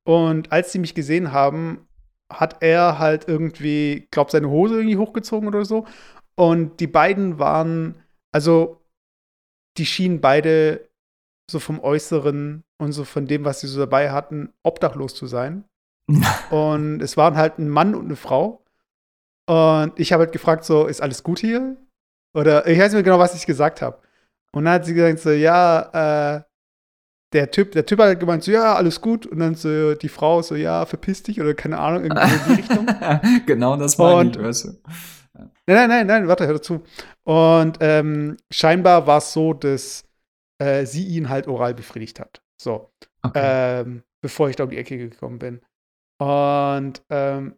Und 0.08 0.52
als 0.52 0.72
sie 0.72 0.80
mich 0.80 0.96
gesehen 0.96 1.32
haben, 1.32 1.88
hat 2.32 2.62
er 2.62 2.98
halt 2.98 3.28
irgendwie, 3.28 4.08
glaub, 4.12 4.32
seine 4.32 4.50
Hose 4.50 4.76
irgendwie 4.76 4.98
hochgezogen 4.98 5.48
oder 5.48 5.66
so. 5.66 5.86
Und 6.36 6.80
die 6.80 6.88
beiden 6.88 7.38
waren, 7.40 8.02
also 8.32 8.82
die 9.78 9.86
schienen 9.86 10.22
beide 10.22 10.90
so 11.50 11.60
vom 11.60 11.80
Äußeren 11.80 12.64
und 12.80 12.92
so 12.92 13.04
von 13.04 13.28
dem, 13.28 13.46
was 13.46 13.62
sie 13.62 13.68
so 13.68 13.80
dabei 13.80 14.12
hatten, 14.12 14.52
obdachlos 14.64 15.16
zu 15.16 15.28
sein. 15.28 15.66
Und 16.52 17.02
es 17.02 17.18
waren 17.18 17.36
halt 17.36 17.58
ein 17.58 17.70
Mann 17.70 17.96
und 17.96 18.06
eine 18.06 18.16
Frau. 18.16 18.64
Und 19.48 20.00
ich 20.00 20.14
habe 20.14 20.24
halt 20.24 20.32
gefragt, 20.32 20.64
so, 20.64 20.86
ist 20.86 21.02
alles 21.02 21.24
gut 21.24 21.40
hier? 21.40 21.78
Oder 22.36 22.68
ich 22.68 22.78
weiß 22.78 22.92
nicht 22.92 22.94
mehr 22.94 23.04
genau, 23.04 23.20
was 23.20 23.34
ich 23.34 23.46
gesagt 23.46 23.82
habe. 23.82 24.00
Und 24.52 24.66
dann 24.66 24.76
hat 24.76 24.86
sie 24.86 24.94
gesagt 24.94 25.20
so, 25.20 25.32
ja, 25.32 26.36
äh, 26.38 26.44
der 27.34 27.52
Typ, 27.52 27.72
der 27.72 27.86
Typ 27.86 28.00
hat 28.00 28.20
gemeint 28.20 28.44
so, 28.44 28.52
ja, 28.52 28.76
alles 28.76 29.02
gut. 29.02 29.26
Und 29.26 29.40
dann 29.40 29.56
so 29.56 29.96
die 29.96 30.10
Frau 30.10 30.42
so, 30.42 30.56
ja, 30.56 30.86
verpiss 30.86 31.24
dich 31.24 31.42
oder 31.42 31.54
keine 31.54 31.80
Ahnung, 31.80 32.04
irgendwie 32.04 32.24
in 32.24 32.42
die 32.48 32.54
Richtung. 32.54 32.86
genau 33.46 33.78
das 33.78 33.98
war 33.98 34.24
die 34.24 34.40
weißt 34.40 34.82
Nein, 35.34 35.50
nein, 35.68 35.90
nein, 35.90 36.08
nein, 36.08 36.28
warte, 36.28 36.46
hör 36.46 36.54
dazu. 36.54 36.84
Und 37.24 37.78
ähm, 37.82 38.38
scheinbar 38.52 39.08
war 39.08 39.18
es 39.18 39.34
so, 39.34 39.54
dass 39.54 40.06
äh, 40.60 40.86
sie 40.86 41.06
ihn 41.08 41.30
halt 41.30 41.48
oral 41.48 41.74
befriedigt 41.74 42.20
hat. 42.20 42.42
So. 42.62 42.92
Okay. 43.22 43.82
Ähm, 43.82 44.04
bevor 44.22 44.50
ich 44.50 44.56
da 44.56 44.64
um 44.64 44.70
die 44.70 44.78
Ecke 44.78 44.98
gekommen 44.98 45.40
bin. 45.40 45.62
Und 46.20 47.04
ähm, 47.10 47.56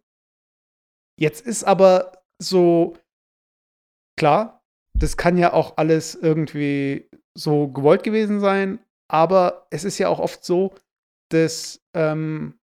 jetzt 1.20 1.46
ist 1.46 1.63
aber 1.63 2.24
so, 2.40 2.96
klar, 4.18 4.57
das 5.00 5.18
kann 5.18 5.38
ja 5.38 5.54
auch 5.54 5.78
alles 5.78 6.16
irgendwie 6.16 7.10
so 7.34 7.68
gewollt 7.68 8.04
gewesen 8.04 8.40
sein, 8.40 8.80
aber 9.08 9.68
es 9.70 9.84
ist 9.84 9.98
ja 9.98 10.10
auch 10.10 10.20
oft 10.20 10.44
so, 10.44 10.74
dass 11.30 11.82
ähm, 11.94 12.58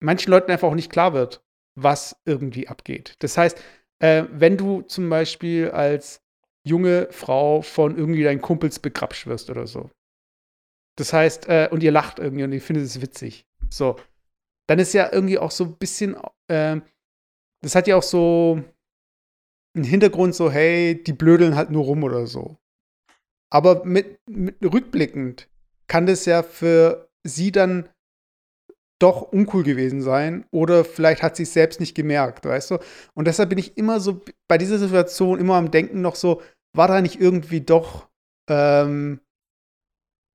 manchen 0.00 0.30
Leuten 0.30 0.50
einfach 0.50 0.68
auch 0.68 0.74
nicht 0.74 0.90
klar 0.90 1.12
wird, 1.12 1.44
was 1.74 2.20
irgendwie 2.24 2.68
abgeht. 2.68 3.14
Das 3.20 3.38
heißt, 3.38 3.58
äh, 4.00 4.24
wenn 4.30 4.56
du 4.56 4.82
zum 4.82 5.08
Beispiel 5.08 5.70
als 5.70 6.22
junge 6.64 7.08
Frau 7.10 7.62
von 7.62 7.96
irgendwie 7.96 8.22
deinen 8.22 8.40
Kumpels 8.40 8.78
begrapscht 8.78 9.26
wirst 9.26 9.50
oder 9.50 9.66
so. 9.66 9.90
Das 10.96 11.12
heißt, 11.12 11.48
äh, 11.48 11.68
und 11.70 11.82
ihr 11.82 11.92
lacht 11.92 12.18
irgendwie 12.18 12.44
und 12.44 12.52
ihr 12.52 12.60
findet 12.60 12.84
es 12.84 13.00
witzig. 13.00 13.46
So. 13.70 13.98
Dann 14.68 14.78
ist 14.78 14.92
ja 14.92 15.12
irgendwie 15.12 15.38
auch 15.38 15.50
so 15.50 15.64
ein 15.64 15.76
bisschen, 15.76 16.16
äh, 16.48 16.80
das 17.62 17.74
hat 17.74 17.86
ja 17.86 17.96
auch 17.96 18.02
so 18.02 18.62
einen 19.74 19.84
Hintergrund, 19.84 20.34
so, 20.34 20.50
hey, 20.50 21.02
die 21.02 21.12
blödeln 21.12 21.56
halt 21.56 21.70
nur 21.70 21.84
rum 21.84 22.04
oder 22.04 22.26
so. 22.26 22.58
Aber 23.50 23.84
mit, 23.84 24.18
mit 24.26 24.56
rückblickend 24.62 25.48
kann 25.86 26.06
das 26.06 26.24
ja 26.24 26.42
für 26.42 27.10
sie 27.26 27.52
dann 27.52 27.88
doch 28.98 29.22
uncool 29.22 29.64
gewesen 29.64 30.00
sein 30.00 30.46
oder 30.50 30.84
vielleicht 30.84 31.22
hat 31.22 31.36
sie 31.36 31.42
es 31.42 31.52
selbst 31.52 31.80
nicht 31.80 31.94
gemerkt, 31.94 32.44
weißt 32.44 32.70
du? 32.70 32.78
Und 33.14 33.26
deshalb 33.26 33.48
bin 33.48 33.58
ich 33.58 33.76
immer 33.76 33.98
so 33.98 34.20
bei 34.48 34.58
dieser 34.58 34.78
Situation 34.78 35.40
immer 35.40 35.56
am 35.56 35.70
Denken 35.70 36.00
noch 36.00 36.14
so, 36.14 36.40
war 36.74 36.88
da 36.88 37.00
nicht 37.02 37.20
irgendwie 37.20 37.60
doch 37.60 38.08
ähm, 38.48 39.20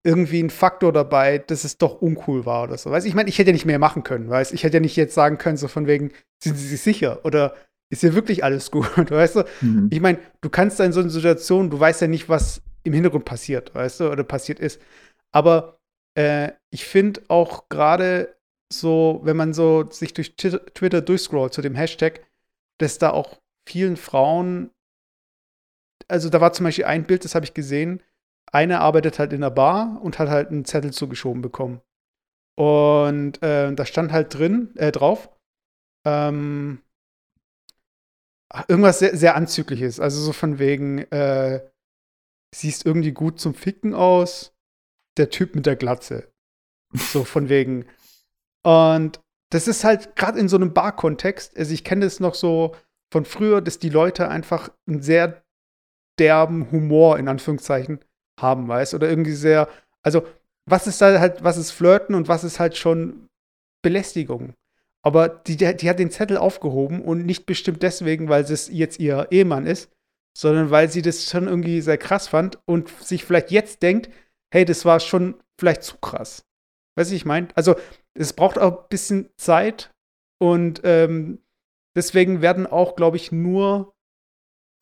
irgendwie 0.06 0.44
ein 0.44 0.50
Faktor 0.50 0.94
dabei, 0.94 1.38
dass 1.38 1.64
es 1.64 1.78
doch 1.78 2.02
uncool 2.02 2.46
war 2.46 2.64
oder 2.64 2.78
so. 2.78 2.92
Weißt 2.92 3.08
ich 3.08 3.16
meine, 3.16 3.30
ich 3.30 3.40
hätte 3.40 3.50
ja 3.50 3.54
nicht 3.54 3.66
mehr 3.66 3.80
machen 3.80 4.04
können, 4.04 4.30
weißt 4.30 4.54
ich 4.54 4.64
hätte 4.64 4.78
ja 4.78 4.82
nicht 4.82 4.96
jetzt 4.96 5.16
sagen 5.16 5.38
können, 5.38 5.58
so 5.58 5.68
von 5.68 5.88
wegen, 5.88 6.12
sind 6.44 6.58
Sie 6.58 6.68
sich 6.68 6.82
sicher 6.82 7.26
oder 7.26 7.56
ist 7.90 8.02
hier 8.02 8.16
wirklich 8.16 8.44
alles 8.44 8.72
gut, 8.72 9.12
weißt 9.12 9.38
du? 9.38 9.46
Mhm. 9.62 9.90
Ich 9.92 10.00
meine, 10.00 10.20
du 10.42 10.50
kannst 10.50 10.80
da 10.80 10.86
in 10.86 10.94
so 10.94 11.00
einer 11.00 11.10
Situation, 11.10 11.70
du 11.70 11.80
weißt 11.80 12.02
ja 12.02 12.08
nicht, 12.08 12.30
was 12.30 12.62
im 12.84 12.94
Hintergrund 12.94 13.26
passiert, 13.26 13.74
weißt 13.76 14.00
du, 14.00 14.12
oder 14.12 14.24
passiert 14.24 14.60
ist. 14.60 14.82
Aber 15.32 15.80
äh, 16.16 16.52
ich 16.70 16.86
finde 16.86 17.22
auch 17.28 17.70
gerade 17.70 18.36
so, 18.72 19.22
wenn 19.24 19.38
man 19.38 19.54
so 19.54 19.90
sich 19.90 20.14
durch 20.14 20.36
Twitter 20.36 21.02
durchscrollt 21.02 21.54
zu 21.54 21.62
dem 21.62 21.76
Hashtag, 21.76 22.26
dass 22.80 22.98
da 22.98 23.12
auch 23.12 23.40
vielen 23.68 23.98
Frauen, 23.98 24.72
also 26.08 26.30
da 26.30 26.42
war 26.42 26.54
zum 26.54 26.66
Beispiel 26.66 26.86
ein 26.86 27.06
Bild, 27.06 27.26
das 27.26 27.36
habe 27.36 27.46
ich 27.46 27.54
gesehen, 27.54 28.02
eine 28.52 28.80
arbeitet 28.80 29.20
halt 29.20 29.34
in 29.34 29.42
der 29.42 29.50
Bar 29.50 30.00
und 30.02 30.20
hat 30.20 30.30
halt 30.30 30.50
einen 30.50 30.66
Zettel 30.66 30.92
zugeschoben 30.92 31.42
bekommen. 31.42 31.82
Und 32.56 33.44
äh, 33.44 33.74
da 33.74 33.86
stand 33.86 34.12
halt 34.12 34.34
drin, 34.34 34.76
äh, 34.78 34.92
drauf, 34.92 35.30
ähm, 36.06 36.82
irgendwas 38.68 39.00
sehr, 39.00 39.16
sehr 39.16 39.36
Anzügliches. 39.36 40.00
Also 40.00 40.22
so 40.22 40.34
von 40.34 40.60
wegen, 40.60 41.00
äh, 41.12 41.62
siehst 42.56 42.86
irgendwie 42.86 43.12
gut 43.12 43.40
zum 43.40 43.54
Ficken 43.54 43.94
aus, 43.94 44.54
der 45.18 45.30
Typ 45.30 45.56
mit 45.56 45.66
der 45.66 45.76
Glatze. 45.76 46.32
So 46.94 47.24
von 47.24 47.50
wegen, 47.50 47.86
und 48.64 49.20
das 49.52 49.68
ist 49.68 49.84
halt 49.84 50.16
gerade 50.16 50.40
in 50.40 50.50
so 50.50 50.58
einem 50.58 50.74
Bar-Kontext, 50.74 51.58
also 51.58 51.74
ich 51.74 51.84
kenne 51.84 52.06
das 52.06 52.20
noch 52.20 52.36
so 52.36 52.76
von 53.14 53.26
früher, 53.26 53.62
dass 53.62 53.80
die 53.80 53.90
Leute 53.90 54.28
einfach 54.28 54.70
einen 54.88 55.02
sehr 55.02 55.44
derben 56.20 56.72
Humor 56.72 57.18
in 57.20 57.28
Anführungszeichen 57.28 58.00
haben, 58.40 58.68
weißt 58.68 58.94
oder 58.94 59.10
irgendwie 59.10 59.34
sehr, 59.34 59.70
also 60.04 60.26
was 60.70 60.88
ist 60.88 61.02
da 61.02 61.20
halt, 61.20 61.44
was 61.44 61.58
ist 61.58 61.72
Flirten 61.72 62.16
und 62.16 62.28
was 62.28 62.44
ist 62.44 62.60
halt 62.60 62.76
schon 62.76 63.30
Belästigung. 63.82 64.54
Aber 65.06 65.30
die, 65.30 65.56
die 65.58 65.90
hat 65.90 66.00
den 66.00 66.12
Zettel 66.12 66.38
aufgehoben 66.38 67.02
und 67.02 67.26
nicht 67.26 67.46
bestimmt 67.46 67.84
deswegen, 67.84 68.30
weil 68.30 68.44
es 68.44 68.70
jetzt 68.70 69.00
ihr 69.00 69.28
Ehemann 69.32 69.66
ist, 69.66 69.90
sondern 70.38 70.70
weil 70.70 70.90
sie 70.90 71.02
das 71.02 71.30
schon 71.30 71.48
irgendwie 71.48 71.82
sehr 71.82 71.98
krass 71.98 72.28
fand 72.28 72.60
und 72.66 72.90
sich 72.90 73.26
vielleicht 73.26 73.52
jetzt 73.52 73.82
denkt, 73.82 74.10
hey, 74.54 74.66
das 74.66 74.86
war 74.86 75.00
schon 75.00 75.36
vielleicht 75.60 75.84
zu 75.84 75.98
krass. 75.98 76.44
Weißt 76.98 77.12
du, 77.12 77.16
ich 77.16 77.26
meine? 77.26 77.48
Also, 77.56 77.76
es 78.14 78.34
braucht 78.34 78.58
auch 78.58 78.84
ein 78.84 78.90
bisschen 78.90 79.30
Zeit 79.38 79.92
und 80.40 80.82
ähm, 80.84 81.40
deswegen 81.96 82.42
werden 82.42 82.66
auch, 82.66 82.96
glaube 82.96 83.18
ich, 83.18 83.32
nur 83.32 83.94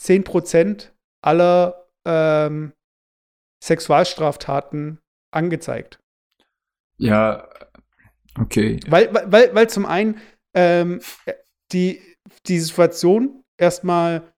10% 0.01 0.91
aller 1.21 1.87
ähm, 2.05 2.73
Sexualstraftaten 3.63 4.99
angezeigt. 5.31 5.99
Ja, 6.97 7.49
okay. 8.39 8.79
Weil, 8.87 9.13
weil, 9.13 9.53
weil 9.53 9.69
zum 9.69 9.85
einen 9.85 10.19
ähm, 10.53 11.01
die, 11.71 12.01
die 12.47 12.59
Situation 12.59 13.43
erstmal, 13.57 14.33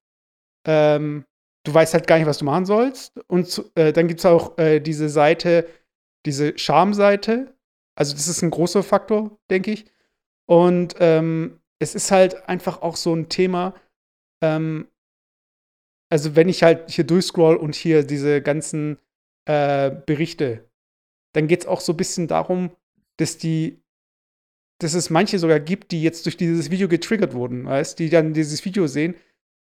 ähm, 0.65 1.25
du 1.63 1.73
weißt 1.73 1.93
halt 1.93 2.07
gar 2.07 2.17
nicht, 2.17 2.27
was 2.27 2.39
du 2.39 2.45
machen 2.45 2.65
sollst. 2.65 3.19
Und 3.27 3.71
äh, 3.75 3.93
dann 3.93 4.07
gibt 4.07 4.19
es 4.19 4.25
auch 4.25 4.57
äh, 4.57 4.79
diese 4.79 5.09
Seite, 5.09 5.67
diese 6.25 6.57
Schamseite, 6.57 7.53
also 7.95 8.13
das 8.13 8.27
ist 8.27 8.41
ein 8.43 8.51
großer 8.51 8.83
Faktor, 8.83 9.37
denke 9.49 9.71
ich. 9.71 9.85
Und 10.47 10.95
ähm, 10.99 11.59
es 11.79 11.95
ist 11.95 12.11
halt 12.11 12.47
einfach 12.47 12.81
auch 12.81 12.95
so 12.95 13.13
ein 13.13 13.29
Thema, 13.29 13.73
ähm, 14.41 14.87
also 16.09 16.35
wenn 16.35 16.47
ich 16.47 16.63
halt 16.63 16.89
hier 16.89 17.03
durchscroll 17.03 17.55
und 17.57 17.75
hier 17.75 18.03
diese 18.03 18.41
ganzen 18.41 18.97
äh, 19.45 19.91
Berichte, 19.91 20.69
dann 21.33 21.47
geht 21.47 21.61
es 21.61 21.67
auch 21.67 21.81
so 21.81 21.93
ein 21.93 21.97
bisschen 21.97 22.27
darum, 22.27 22.71
dass 23.17 23.37
die, 23.37 23.81
dass 24.79 24.93
es 24.93 25.09
manche 25.09 25.39
sogar 25.39 25.59
gibt, 25.59 25.91
die 25.91 26.03
jetzt 26.03 26.25
durch 26.25 26.37
dieses 26.37 26.69
Video 26.69 26.87
getriggert 26.87 27.33
wurden, 27.33 27.65
weißt, 27.65 27.97
die 27.99 28.09
dann 28.09 28.33
dieses 28.33 28.63
Video 28.63 28.87
sehen 28.87 29.15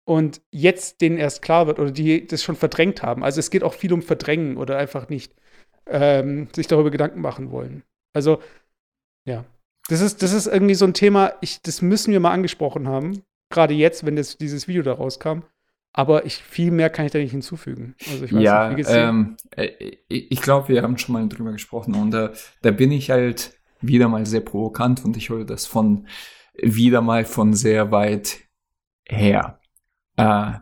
und 0.05 0.43
jetzt 0.51 1.01
denen 1.01 1.19
erst 1.19 1.43
klar 1.43 1.67
wird 1.67 1.79
oder 1.79 1.91
die 1.91 2.27
das 2.27 2.43
schon 2.43 2.57
verdrängt 2.57 3.03
haben. 3.03 3.25
Also 3.25 3.41
es 3.41 3.51
geht 3.51 3.63
auch 3.63 3.75
viel 3.75 3.93
um 3.93 4.03
Verdrängen 4.03 4.57
oder 4.57 4.77
einfach 4.77 5.09
nicht 5.09 5.35
ähm, 5.87 6.49
sich 6.55 6.67
darüber 6.67 6.91
Gedanken 6.91 7.21
machen 7.21 7.51
wollen. 7.51 7.83
Also, 8.13 8.41
ja. 9.27 9.45
Das 9.89 10.01
ist, 10.01 10.23
das 10.23 10.33
ist 10.33 10.47
irgendwie 10.47 10.75
so 10.75 10.87
ein 10.87 10.95
Thema, 10.95 11.35
ich, 11.43 11.61
das 11.61 11.83
müssen 11.83 12.13
wir 12.13 12.21
mal 12.21 12.33
angesprochen 12.33 12.89
haben. 12.89 13.23
Gerade 13.51 13.75
jetzt, 13.75 14.07
wenn 14.07 14.17
das, 14.17 14.39
dieses 14.39 14.67
Video 14.67 14.83
da 14.83 14.95
rauskam. 14.95 15.41
Aber 15.93 16.25
ich, 16.27 16.37
viel 16.37 16.71
mehr 16.71 16.91
kann 16.91 17.07
ich 17.07 17.13
da 17.13 17.19
nicht 17.19 17.31
hinzufügen. 17.31 17.95
Also 18.11 18.25
ich 18.25 18.33
weiß 18.33 18.43
ja, 18.43 18.71
nicht, 18.71 18.89
ähm, 18.91 19.37
äh, 19.55 19.69
ich 20.09 20.41
glaube, 20.41 20.69
wir 20.69 20.83
haben 20.83 20.99
schon 20.99 21.13
mal 21.13 21.29
drüber 21.29 21.53
gesprochen 21.53 21.95
und 21.95 22.13
äh, 22.15 22.31
da 22.63 22.71
bin 22.73 22.91
ich 22.91 23.11
halt 23.11 23.57
wieder 23.87 24.09
mal 24.09 24.27
sehr 24.27 24.41
provokant 24.41 25.05
und 25.05 25.17
ich 25.17 25.29
höre 25.29 25.45
das 25.45 25.67
von 25.67 26.07
wieder 26.55 27.01
mal 27.01 27.25
von 27.25 27.55
sehr 27.55 27.91
weit 27.91 28.41
her. 29.07 29.61
Äh, 30.17 30.53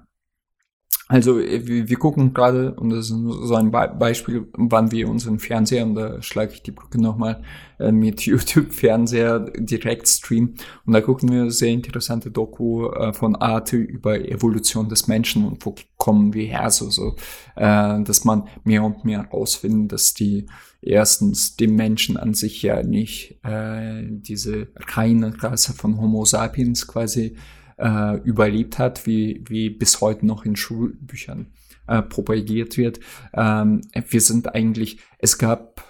also 1.12 1.38
äh, 1.38 1.66
wir, 1.66 1.88
wir 1.90 1.98
gucken 1.98 2.32
gerade, 2.32 2.72
und 2.74 2.88
das 2.88 3.10
ist 3.10 3.16
so 3.16 3.54
ein 3.54 3.70
Be 3.70 3.94
Beispiel, 3.98 4.48
wann 4.54 4.90
wir 4.90 5.08
unseren 5.08 5.38
Fernseher, 5.38 5.84
und 5.84 5.94
da 5.94 6.22
schlage 6.22 6.54
ich 6.54 6.62
die 6.62 6.70
Brücke 6.70 6.98
nochmal, 6.98 7.42
äh, 7.78 7.92
mit 7.92 8.22
YouTube-Fernseher 8.26 9.40
direkt 9.58 10.08
streamen. 10.08 10.54
Und 10.86 10.94
da 10.94 11.02
gucken 11.02 11.30
wir 11.30 11.50
sehr 11.50 11.68
interessante 11.68 12.30
Doku 12.30 12.86
äh, 12.86 13.12
von 13.12 13.36
Arte 13.36 13.76
über 13.76 14.26
Evolution 14.26 14.88
des 14.88 15.06
Menschen 15.06 15.44
und 15.44 15.64
wo 15.66 15.74
kommen 15.98 16.32
wir 16.32 16.46
her, 16.46 16.70
so, 16.70 16.88
so 16.88 17.14
äh, 17.56 18.02
dass 18.02 18.24
man 18.24 18.48
mehr 18.64 18.82
und 18.82 19.04
mehr 19.04 19.28
rausfindet, 19.30 19.92
dass 19.92 20.14
die 20.14 20.46
erstens 20.80 21.56
dem 21.56 21.76
Menschen 21.76 22.16
an 22.16 22.32
sich 22.32 22.62
ja 22.62 22.82
nicht 22.82 23.38
äh, 23.44 24.02
diese 24.08 24.68
reine 24.76 25.42
Rasse 25.42 25.74
von 25.74 26.00
Homo 26.00 26.24
sapiens 26.24 26.86
quasi 26.86 27.36
äh, 27.82 28.16
überlebt 28.18 28.78
hat, 28.78 29.06
wie, 29.06 29.42
wie 29.48 29.68
bis 29.70 30.00
heute 30.00 30.24
noch 30.24 30.44
in 30.44 30.56
Schulbüchern 30.56 31.52
äh, 31.88 32.02
propagiert 32.02 32.76
wird. 32.76 33.00
Ähm, 33.34 33.82
wir 33.92 34.20
sind 34.20 34.54
eigentlich, 34.54 34.98
es 35.18 35.36
gab, 35.36 35.84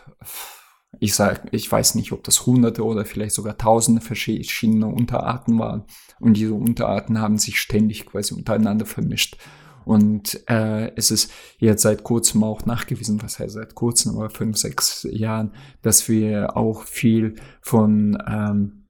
ich 0.99 1.15
sag, 1.15 1.49
ich 1.53 1.71
weiß 1.71 1.95
nicht, 1.97 2.13
ob 2.13 2.25
das 2.25 2.47
hunderte 2.47 2.85
oder 2.85 3.05
vielleicht 3.05 3.35
sogar 3.35 3.59
tausende 3.59 4.01
verschiedene 4.01 4.87
Unterarten 4.87 5.59
waren. 5.59 5.85
Und 6.19 6.37
diese 6.37 6.55
Unterarten 6.55 7.21
haben 7.21 7.39
sich 7.39 7.61
ständig 7.61 8.07
quasi 8.07 8.35
untereinander 8.35 8.87
vermischt. 8.87 9.37
Und 9.85 10.49
äh, 10.49 10.95
es 10.95 11.11
ist 11.11 11.33
jetzt 11.59 11.83
seit 11.83 12.05
kurzem 12.05 12.45
auch 12.45 12.65
nachgewiesen, 12.67 13.21
was 13.21 13.41
heißt 13.41 13.55
seit 13.55 13.75
kurzem, 13.75 14.17
aber 14.17 14.31
fünf, 14.31 14.57
sechs 14.57 15.07
Jahren, 15.11 15.53
dass 15.83 16.09
wir 16.09 16.57
auch 16.57 16.85
viel 16.85 17.35
von 17.61 18.17
ähm, 18.29 18.82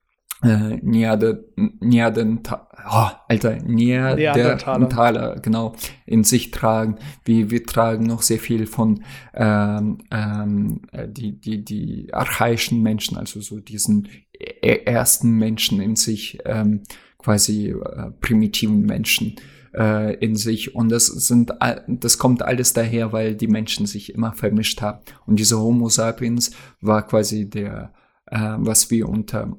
äh, 0.43 0.79
Neander, 0.81 1.39
oh, 1.57 3.07
Alter, 3.27 3.57
Neandertaler, 3.63 5.39
genau, 5.39 5.73
in 6.05 6.23
sich 6.23 6.51
tragen. 6.51 6.97
Wir, 7.23 7.49
wir 7.49 7.65
tragen 7.65 8.05
noch 8.05 8.21
sehr 8.21 8.39
viel 8.39 8.65
von 8.65 9.03
ähm, 9.33 9.99
ähm, 10.11 10.81
die, 11.07 11.39
die, 11.39 11.63
die 11.63 12.13
archaischen 12.13 12.81
Menschen, 12.81 13.17
also 13.17 13.39
so 13.41 13.59
diesen 13.59 14.09
e-, 14.33 14.83
ersten 14.85 15.31
Menschen 15.37 15.81
in 15.81 15.95
sich, 15.95 16.39
ähm, 16.45 16.81
quasi 17.17 17.69
äh, 17.69 18.11
primitiven 18.19 18.81
Menschen 18.81 19.35
äh, 19.73 20.15
in 20.15 20.35
sich. 20.35 20.75
Und 20.75 20.89
das 20.89 21.07
sind, 21.07 21.51
das 21.87 22.17
kommt 22.17 22.41
alles 22.41 22.73
daher, 22.73 23.13
weil 23.13 23.35
die 23.35 23.47
Menschen 23.47 23.85
sich 23.85 24.13
immer 24.13 24.33
vermischt 24.33 24.81
haben. 24.81 24.99
Und 25.25 25.39
dieser 25.39 25.59
Homo 25.59 25.89
sapiens 25.89 26.51
war 26.81 27.07
quasi 27.07 27.49
der 27.49 27.93
was 28.35 28.89
wir 28.89 29.07
unter, 29.07 29.55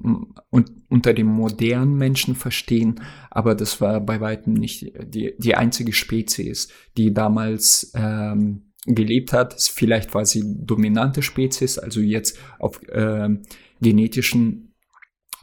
un, 0.51 0.83
unter 0.89 1.13
dem 1.13 1.27
modernen 1.27 1.95
Menschen 1.95 2.35
verstehen, 2.35 3.01
aber 3.31 3.55
das 3.55 3.79
war 3.79 4.01
bei 4.01 4.19
weitem 4.19 4.53
nicht 4.53 4.91
die, 5.01 5.33
die 5.37 5.55
einzige 5.55 5.93
Spezies, 5.93 6.67
die 6.97 7.13
damals 7.13 7.91
ähm, 7.95 8.73
gelebt 8.85 9.33
hat. 9.33 9.55
Vielleicht 9.59 10.13
war 10.13 10.25
sie 10.25 10.43
dominante 10.45 11.21
Spezies, 11.21 11.77
also 11.77 12.01
jetzt 12.01 12.37
auf 12.59 12.81
ähm, 12.91 13.43
genetischen 13.81 14.73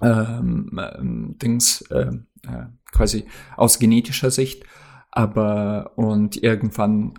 ähm, 0.02 0.78
ähm, 0.98 1.36
Dings, 1.40 1.82
äh, 1.90 2.10
äh, 2.46 2.66
quasi 2.92 3.24
aus 3.56 3.78
genetischer 3.78 4.30
Sicht, 4.30 4.64
aber 5.10 5.92
und 5.96 6.42
irgendwann 6.42 7.14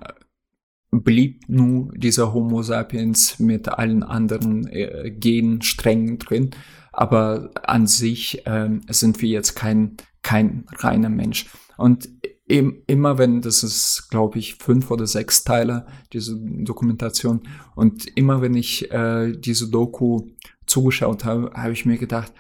blieb 1.01 1.47
nur 1.47 1.91
dieser 1.95 2.33
Homo 2.33 2.61
sapiens 2.61 3.39
mit 3.39 3.67
allen 3.69 4.03
anderen 4.03 4.67
äh, 4.67 5.11
Gensträngen 5.11 6.19
drin. 6.19 6.51
Aber 6.91 7.49
an 7.63 7.87
sich 7.87 8.45
äh, 8.45 8.69
sind 8.89 9.21
wir 9.21 9.29
jetzt 9.29 9.55
kein, 9.55 9.97
kein 10.21 10.65
reiner 10.77 11.09
Mensch. 11.09 11.47
Und 11.77 12.09
im, 12.45 12.83
immer 12.87 13.17
wenn, 13.17 13.41
das 13.41 13.63
ist, 13.63 14.09
glaube 14.09 14.37
ich, 14.37 14.55
fünf 14.55 14.91
oder 14.91 15.07
sechs 15.07 15.43
Teile, 15.43 15.87
diese 16.11 16.37
Dokumentation, 16.37 17.41
und 17.75 18.05
immer 18.15 18.41
wenn 18.41 18.53
ich 18.53 18.91
äh, 18.91 19.31
diese 19.35 19.69
Doku 19.69 20.27
zugeschaut 20.67 21.25
habe, 21.25 21.51
habe 21.55 21.73
ich 21.73 21.85
mir 21.85 21.97
gedacht, 21.97 22.33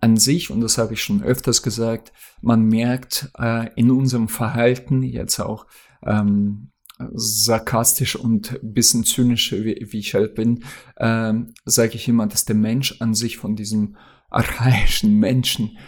an 0.00 0.16
sich, 0.16 0.50
und 0.50 0.60
das 0.60 0.78
habe 0.78 0.92
ich 0.92 1.02
schon 1.02 1.22
öfters 1.22 1.62
gesagt, 1.62 2.12
man 2.42 2.64
merkt 2.64 3.30
äh, 3.38 3.70
in 3.76 3.90
unserem 3.90 4.28
Verhalten 4.28 5.02
jetzt 5.02 5.40
auch, 5.40 5.66
ähm, 6.04 6.70
sarkastisch 7.12 8.16
und 8.16 8.58
bisschen 8.62 9.04
zynisch, 9.04 9.52
wie, 9.52 9.86
wie 9.90 9.98
ich 9.98 10.14
halt 10.14 10.34
bin, 10.34 10.64
ähm, 10.98 11.52
sage 11.64 11.94
ich 11.94 12.08
immer, 12.08 12.26
dass 12.26 12.44
der 12.44 12.56
Mensch 12.56 13.00
an 13.00 13.14
sich 13.14 13.36
von 13.36 13.56
diesem 13.56 13.96
archaischen 14.30 15.18
Menschen 15.18 15.78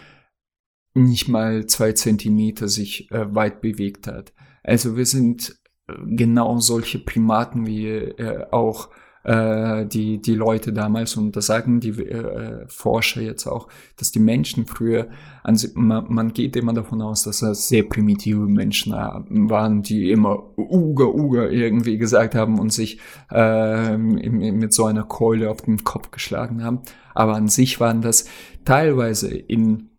nicht 0.94 1.28
mal 1.28 1.66
zwei 1.66 1.92
Zentimeter 1.92 2.68
sich 2.68 3.10
äh, 3.10 3.34
weit 3.34 3.60
bewegt 3.60 4.06
hat. 4.06 4.32
Also 4.62 4.96
wir 4.96 5.06
sind 5.06 5.58
äh, 5.86 5.92
genau 6.06 6.58
solche 6.58 6.98
Primaten 6.98 7.66
wie 7.66 7.86
äh, 7.86 8.46
auch 8.50 8.90
äh, 9.28 9.84
die, 9.86 10.22
die 10.22 10.34
Leute 10.34 10.72
damals, 10.72 11.16
und 11.16 11.36
da 11.36 11.42
sagen 11.42 11.80
die 11.80 11.90
äh, 11.90 12.64
Forscher 12.66 13.20
jetzt 13.20 13.46
auch, 13.46 13.68
dass 13.98 14.10
die 14.10 14.20
Menschen 14.20 14.64
früher, 14.64 15.08
an, 15.42 15.58
man, 15.74 16.06
man 16.08 16.32
geht 16.32 16.56
immer 16.56 16.72
davon 16.72 17.02
aus, 17.02 17.24
dass 17.24 17.40
das 17.40 17.68
sehr 17.68 17.82
primitive 17.82 18.40
Menschen 18.40 18.92
waren, 18.94 19.82
die 19.82 20.10
immer 20.10 20.56
Uga, 20.56 21.04
Uga 21.04 21.48
irgendwie 21.48 21.98
gesagt 21.98 22.34
haben 22.34 22.58
und 22.58 22.72
sich 22.72 23.00
äh, 23.30 23.98
mit 23.98 24.72
so 24.72 24.86
einer 24.86 25.04
Keule 25.04 25.50
auf 25.50 25.60
den 25.60 25.84
Kopf 25.84 26.10
geschlagen 26.10 26.64
haben. 26.64 26.80
Aber 27.14 27.34
an 27.34 27.48
sich 27.48 27.80
waren 27.80 28.00
das 28.00 28.24
teilweise 28.64 29.36
in 29.36 29.90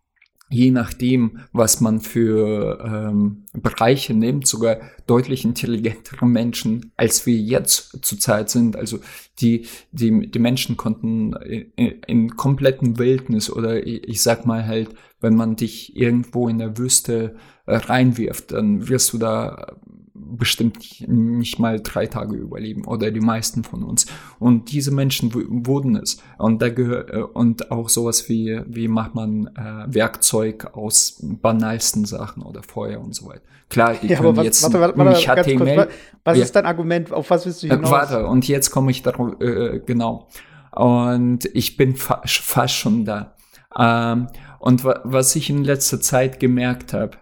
je 0.50 0.72
nachdem, 0.72 1.38
was 1.52 1.80
man 1.80 2.00
für 2.00 2.78
ähm, 2.84 3.44
Bereiche 3.52 4.14
nimmt, 4.14 4.46
sogar 4.48 4.78
deutlich 5.06 5.44
intelligentere 5.44 6.26
Menschen, 6.26 6.92
als 6.96 7.24
wir 7.24 7.36
jetzt 7.36 8.04
zurzeit 8.04 8.50
sind. 8.50 8.76
Also 8.76 8.98
die, 9.38 9.66
die, 9.92 10.28
die 10.28 10.38
Menschen 10.40 10.76
konnten 10.76 11.34
in, 11.76 12.02
in 12.06 12.36
kompletten 12.36 12.98
Wildnis 12.98 13.50
oder 13.50 13.86
ich, 13.86 14.08
ich 14.08 14.22
sag 14.22 14.44
mal 14.44 14.66
halt, 14.66 14.90
wenn 15.20 15.36
man 15.36 15.54
dich 15.54 15.96
irgendwo 15.96 16.48
in 16.48 16.58
der 16.58 16.76
Wüste 16.76 17.36
äh, 17.66 17.76
reinwirft, 17.76 18.52
dann 18.52 18.88
wirst 18.88 19.12
du 19.12 19.18
da 19.18 19.76
bestimmt 20.20 21.08
nicht 21.08 21.58
mal 21.58 21.80
drei 21.80 22.06
Tage 22.06 22.36
überleben 22.36 22.84
oder 22.84 23.10
die 23.10 23.20
meisten 23.20 23.64
von 23.64 23.82
uns. 23.82 24.06
Und 24.38 24.72
diese 24.72 24.90
Menschen 24.90 25.32
wurden 25.34 25.96
es. 25.96 26.22
Und 26.38 26.62
da 26.62 26.68
gehört 26.68 27.10
äh, 27.10 27.22
und 27.22 27.70
auch 27.70 27.88
sowas 27.88 28.28
wie 28.28 28.60
wie 28.66 28.88
macht 28.88 29.14
man 29.14 29.46
äh, 29.48 29.94
Werkzeug 29.94 30.74
aus 30.74 31.18
banalsten 31.20 32.04
Sachen 32.04 32.42
oder 32.42 32.62
Feuer 32.62 33.00
und 33.00 33.14
so 33.14 33.26
weiter. 33.26 33.42
Klar, 33.68 33.94
die 33.94 34.08
ja, 34.08 34.18
können 34.18 34.36
was, 34.36 34.44
jetzt 34.44 34.62
warte, 34.64 34.80
warte, 34.80 34.98
warte, 34.98 35.10
nicht 35.12 35.28
HTML. 35.28 35.76
Kurz, 35.76 35.92
was 36.24 36.38
ist 36.38 36.56
dein 36.56 36.66
Argument? 36.66 37.12
Auf 37.12 37.30
was 37.30 37.46
willst 37.46 37.62
du 37.62 37.68
hinaus? 37.68 37.88
Äh, 37.88 37.92
warte, 37.92 38.26
und 38.26 38.48
jetzt 38.48 38.70
komme 38.70 38.90
ich 38.90 39.02
darauf 39.02 39.40
äh, 39.40 39.80
genau. 39.86 40.28
Und 40.72 41.48
ich 41.54 41.76
bin 41.76 41.96
fa 41.96 42.22
fast 42.24 42.74
schon 42.74 43.04
da. 43.04 43.34
Ähm, 43.78 44.26
und 44.58 44.84
wa 44.84 45.00
was 45.04 45.34
ich 45.36 45.50
in 45.50 45.64
letzter 45.64 46.00
Zeit 46.00 46.40
gemerkt 46.40 46.92
habe, 46.92 47.16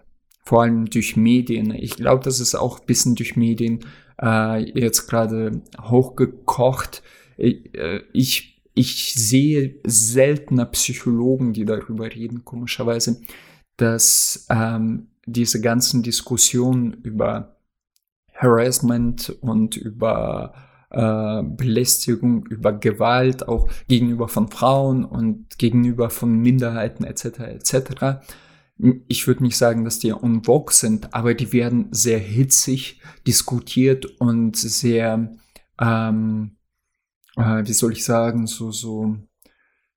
vor 0.49 0.63
allem 0.63 0.89
durch 0.89 1.15
Medien. 1.15 1.75
Ich 1.75 1.97
glaube, 1.97 2.23
das 2.23 2.39
ist 2.39 2.55
auch 2.55 2.79
ein 2.79 2.85
bisschen 2.87 3.13
durch 3.13 3.35
Medien 3.35 3.81
äh, 4.19 4.67
jetzt 4.79 5.05
gerade 5.05 5.61
hochgekocht. 5.79 7.03
Ich, 7.37 7.77
äh, 7.77 8.01
ich, 8.13 8.59
ich 8.73 9.13
sehe 9.13 9.75
seltener 9.85 10.65
Psychologen, 10.65 11.53
die 11.53 11.65
darüber 11.65 12.07
reden, 12.07 12.45
komischerweise, 12.45 13.21
dass 13.77 14.47
ähm, 14.49 15.09
diese 15.27 15.61
ganzen 15.61 16.01
Diskussionen 16.01 16.93
über 16.93 17.57
Harassment 18.33 19.29
und 19.41 19.77
über 19.77 20.55
äh, 20.89 21.43
Belästigung, 21.43 22.47
über 22.47 22.73
Gewalt, 22.73 23.47
auch 23.47 23.69
gegenüber 23.87 24.27
von 24.27 24.47
Frauen 24.47 25.05
und 25.05 25.59
gegenüber 25.59 26.09
von 26.09 26.33
Minderheiten 26.39 27.03
etc. 27.03 27.39
etc 27.41 28.17
ich 29.07 29.27
würde 29.27 29.43
nicht 29.43 29.57
sagen, 29.57 29.83
dass 29.83 29.99
die 29.99 30.13
on 30.13 30.43
vogue 30.43 30.73
sind, 30.73 31.13
aber 31.13 31.33
die 31.33 31.51
werden 31.51 31.89
sehr 31.91 32.19
hitzig 32.19 33.01
diskutiert 33.27 34.05
und 34.19 34.55
sehr, 34.55 35.31
ähm, 35.81 36.55
äh, 37.35 37.63
wie 37.65 37.73
soll 37.73 37.91
ich 37.91 38.05
sagen, 38.05 38.47
so, 38.47 38.71
so, 38.71 39.17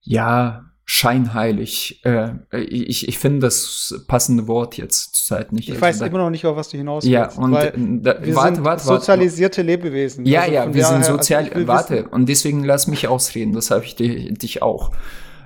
ja, 0.00 0.64
scheinheilig. 0.84 2.04
Äh, 2.04 2.32
ich, 2.50 3.06
ich 3.06 3.18
finde 3.18 3.40
das 3.40 4.04
passende 4.08 4.48
Wort 4.48 4.76
jetzt 4.76 5.14
zur 5.14 5.38
Zeit 5.38 5.52
nicht. 5.52 5.68
Ich 5.68 5.74
also 5.74 5.82
weiß 5.82 5.98
da, 6.00 6.06
immer 6.06 6.18
noch 6.18 6.30
nicht, 6.30 6.44
auf 6.44 6.56
was 6.56 6.68
du 6.68 6.76
hinaus 6.76 7.04
willst. 7.04 7.12
Ja, 7.12 7.30
und 7.40 7.52
weil 7.52 7.72
da, 8.02 8.20
wir 8.20 8.34
warte, 8.34 8.56
sind 8.56 8.64
warte, 8.64 8.84
sozialisierte 8.84 9.62
Lebewesen. 9.62 10.26
Ja, 10.26 10.42
also 10.42 10.52
ja, 10.52 10.74
wir 10.74 10.84
sind 10.84 11.04
sozial. 11.04 11.48
Also 11.50 11.66
warte, 11.68 11.94
wissen. 11.94 12.08
und 12.08 12.28
deswegen 12.28 12.64
lass 12.64 12.88
mich 12.88 13.06
ausreden. 13.06 13.52
Das 13.52 13.70
habe 13.70 13.84
ich 13.84 13.94
dich, 13.94 14.34
dich 14.34 14.60
auch. 14.62 14.90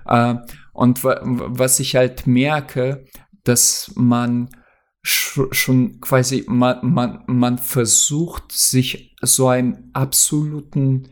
Äh, 0.06 0.36
und 0.72 1.04
was 1.04 1.80
ich 1.80 1.96
halt 1.96 2.26
merke, 2.26 3.06
dass 3.48 3.92
man 3.94 4.48
schon 5.14 6.00
quasi, 6.00 6.44
man, 6.48 6.78
man, 6.82 7.22
man 7.26 7.58
versucht, 7.58 8.50
sich 8.50 9.16
so 9.22 9.48
einen 9.48 9.90
absoluten 9.92 11.08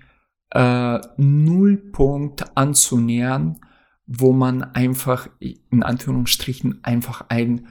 äh, 0.51 1.01
Nullpunkt 1.17 2.57
anzunähern, 2.57 3.61
wo 4.07 4.33
man 4.33 4.63
einfach, 4.63 5.29
in 5.39 5.83
Anführungsstrichen, 5.83 6.83
einfach 6.83 7.27
ein 7.29 7.69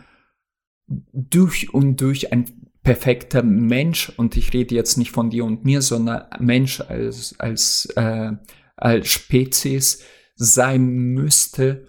durch 0.88 1.74
und 1.74 2.02
durch 2.02 2.32
ein 2.32 2.70
perfekter 2.84 3.44
Mensch, 3.44 4.12
und 4.18 4.36
ich 4.38 4.54
rede 4.54 4.76
jetzt 4.76 4.98
nicht 4.98 5.12
von 5.12 5.30
dir 5.30 5.46
und 5.46 5.66
mir, 5.66 5.82
sondern 5.82 6.26
Mensch 6.40 6.82
als, 6.82 7.40
als, 7.40 7.86
äh, 7.96 8.32
als 8.76 9.08
Spezies 9.08 10.04
sein 10.36 10.88
müsste. 10.88 11.88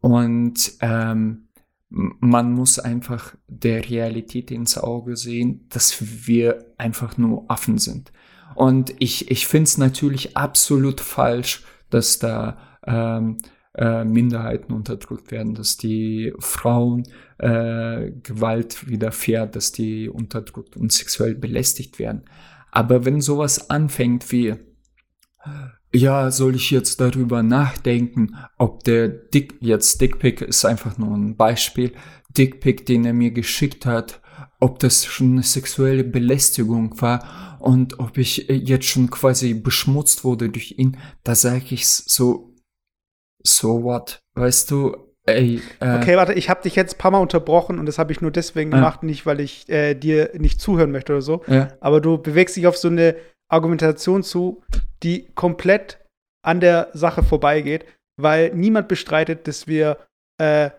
Und 0.00 0.74
ähm, 0.80 1.43
man 1.94 2.52
muss 2.52 2.80
einfach 2.80 3.36
der 3.46 3.88
Realität 3.88 4.50
ins 4.50 4.76
Auge 4.76 5.16
sehen, 5.16 5.66
dass 5.68 6.26
wir 6.26 6.74
einfach 6.76 7.16
nur 7.16 7.44
Affen 7.48 7.78
sind. 7.78 8.12
Und 8.56 8.94
ich, 8.98 9.30
ich 9.30 9.46
finde 9.46 9.64
es 9.64 9.78
natürlich 9.78 10.36
absolut 10.36 11.00
falsch, 11.00 11.64
dass 11.90 12.18
da 12.18 12.58
ähm, 12.84 13.38
äh, 13.76 14.04
Minderheiten 14.04 14.72
unterdrückt 14.72 15.30
werden, 15.30 15.54
dass 15.54 15.76
die 15.76 16.32
Frauen 16.40 17.04
äh, 17.38 18.10
Gewalt 18.22 18.88
widerfährt, 18.88 19.54
dass 19.54 19.70
die 19.70 20.08
unterdrückt 20.08 20.76
und 20.76 20.92
sexuell 20.92 21.36
belästigt 21.36 22.00
werden. 22.00 22.24
Aber 22.72 23.04
wenn 23.04 23.20
sowas 23.20 23.70
anfängt 23.70 24.32
wie 24.32 24.54
ja, 25.94 26.30
soll 26.30 26.56
ich 26.56 26.70
jetzt 26.70 27.00
darüber 27.00 27.42
nachdenken, 27.42 28.36
ob 28.58 28.82
der 28.84 29.08
Dick, 29.08 29.54
jetzt 29.60 30.00
Dickpick 30.00 30.40
ist 30.40 30.64
einfach 30.64 30.98
nur 30.98 31.16
ein 31.16 31.36
Beispiel, 31.36 31.92
Dickpick, 32.36 32.84
den 32.84 33.04
er 33.04 33.12
mir 33.12 33.30
geschickt 33.30 33.86
hat, 33.86 34.20
ob 34.58 34.80
das 34.80 35.04
schon 35.04 35.32
eine 35.32 35.42
sexuelle 35.42 36.02
Belästigung 36.02 37.00
war 37.00 37.58
und 37.60 38.00
ob 38.00 38.18
ich 38.18 38.48
jetzt 38.48 38.86
schon 38.86 39.08
quasi 39.10 39.54
beschmutzt 39.54 40.24
wurde 40.24 40.50
durch 40.50 40.74
ihn, 40.78 40.96
da 41.22 41.34
sage 41.34 41.66
ich 41.70 41.88
so, 41.88 42.54
so 43.42 43.84
what, 43.84 44.18
weißt 44.34 44.70
du, 44.70 44.96
Ey, 45.26 45.62
äh, 45.80 45.96
okay, 45.96 46.16
warte, 46.18 46.34
ich 46.34 46.50
habe 46.50 46.62
dich 46.62 46.76
jetzt 46.76 46.96
ein 46.96 46.98
paar 46.98 47.10
Mal 47.10 47.18
unterbrochen 47.18 47.78
und 47.78 47.86
das 47.86 47.98
habe 47.98 48.12
ich 48.12 48.20
nur 48.20 48.30
deswegen 48.30 48.70
äh, 48.72 48.74
gemacht, 48.74 49.02
nicht 49.02 49.24
weil 49.24 49.40
ich 49.40 49.66
äh, 49.70 49.94
dir 49.94 50.32
nicht 50.34 50.60
zuhören 50.60 50.90
möchte 50.90 51.14
oder 51.14 51.22
so. 51.22 51.42
Aber 51.80 52.02
du 52.02 52.18
bewegst 52.18 52.56
dich 52.56 52.66
auf 52.66 52.76
so 52.76 52.88
eine 52.88 53.16
Argumentation 53.54 54.22
zu, 54.22 54.62
die 55.02 55.26
komplett 55.34 55.98
an 56.42 56.60
der 56.60 56.90
Sache 56.92 57.22
vorbeigeht, 57.22 57.86
weil 58.16 58.54
niemand 58.54 58.88
bestreitet, 58.88 59.48
dass 59.48 59.66
wir 59.66 59.98
äh, 60.38 60.70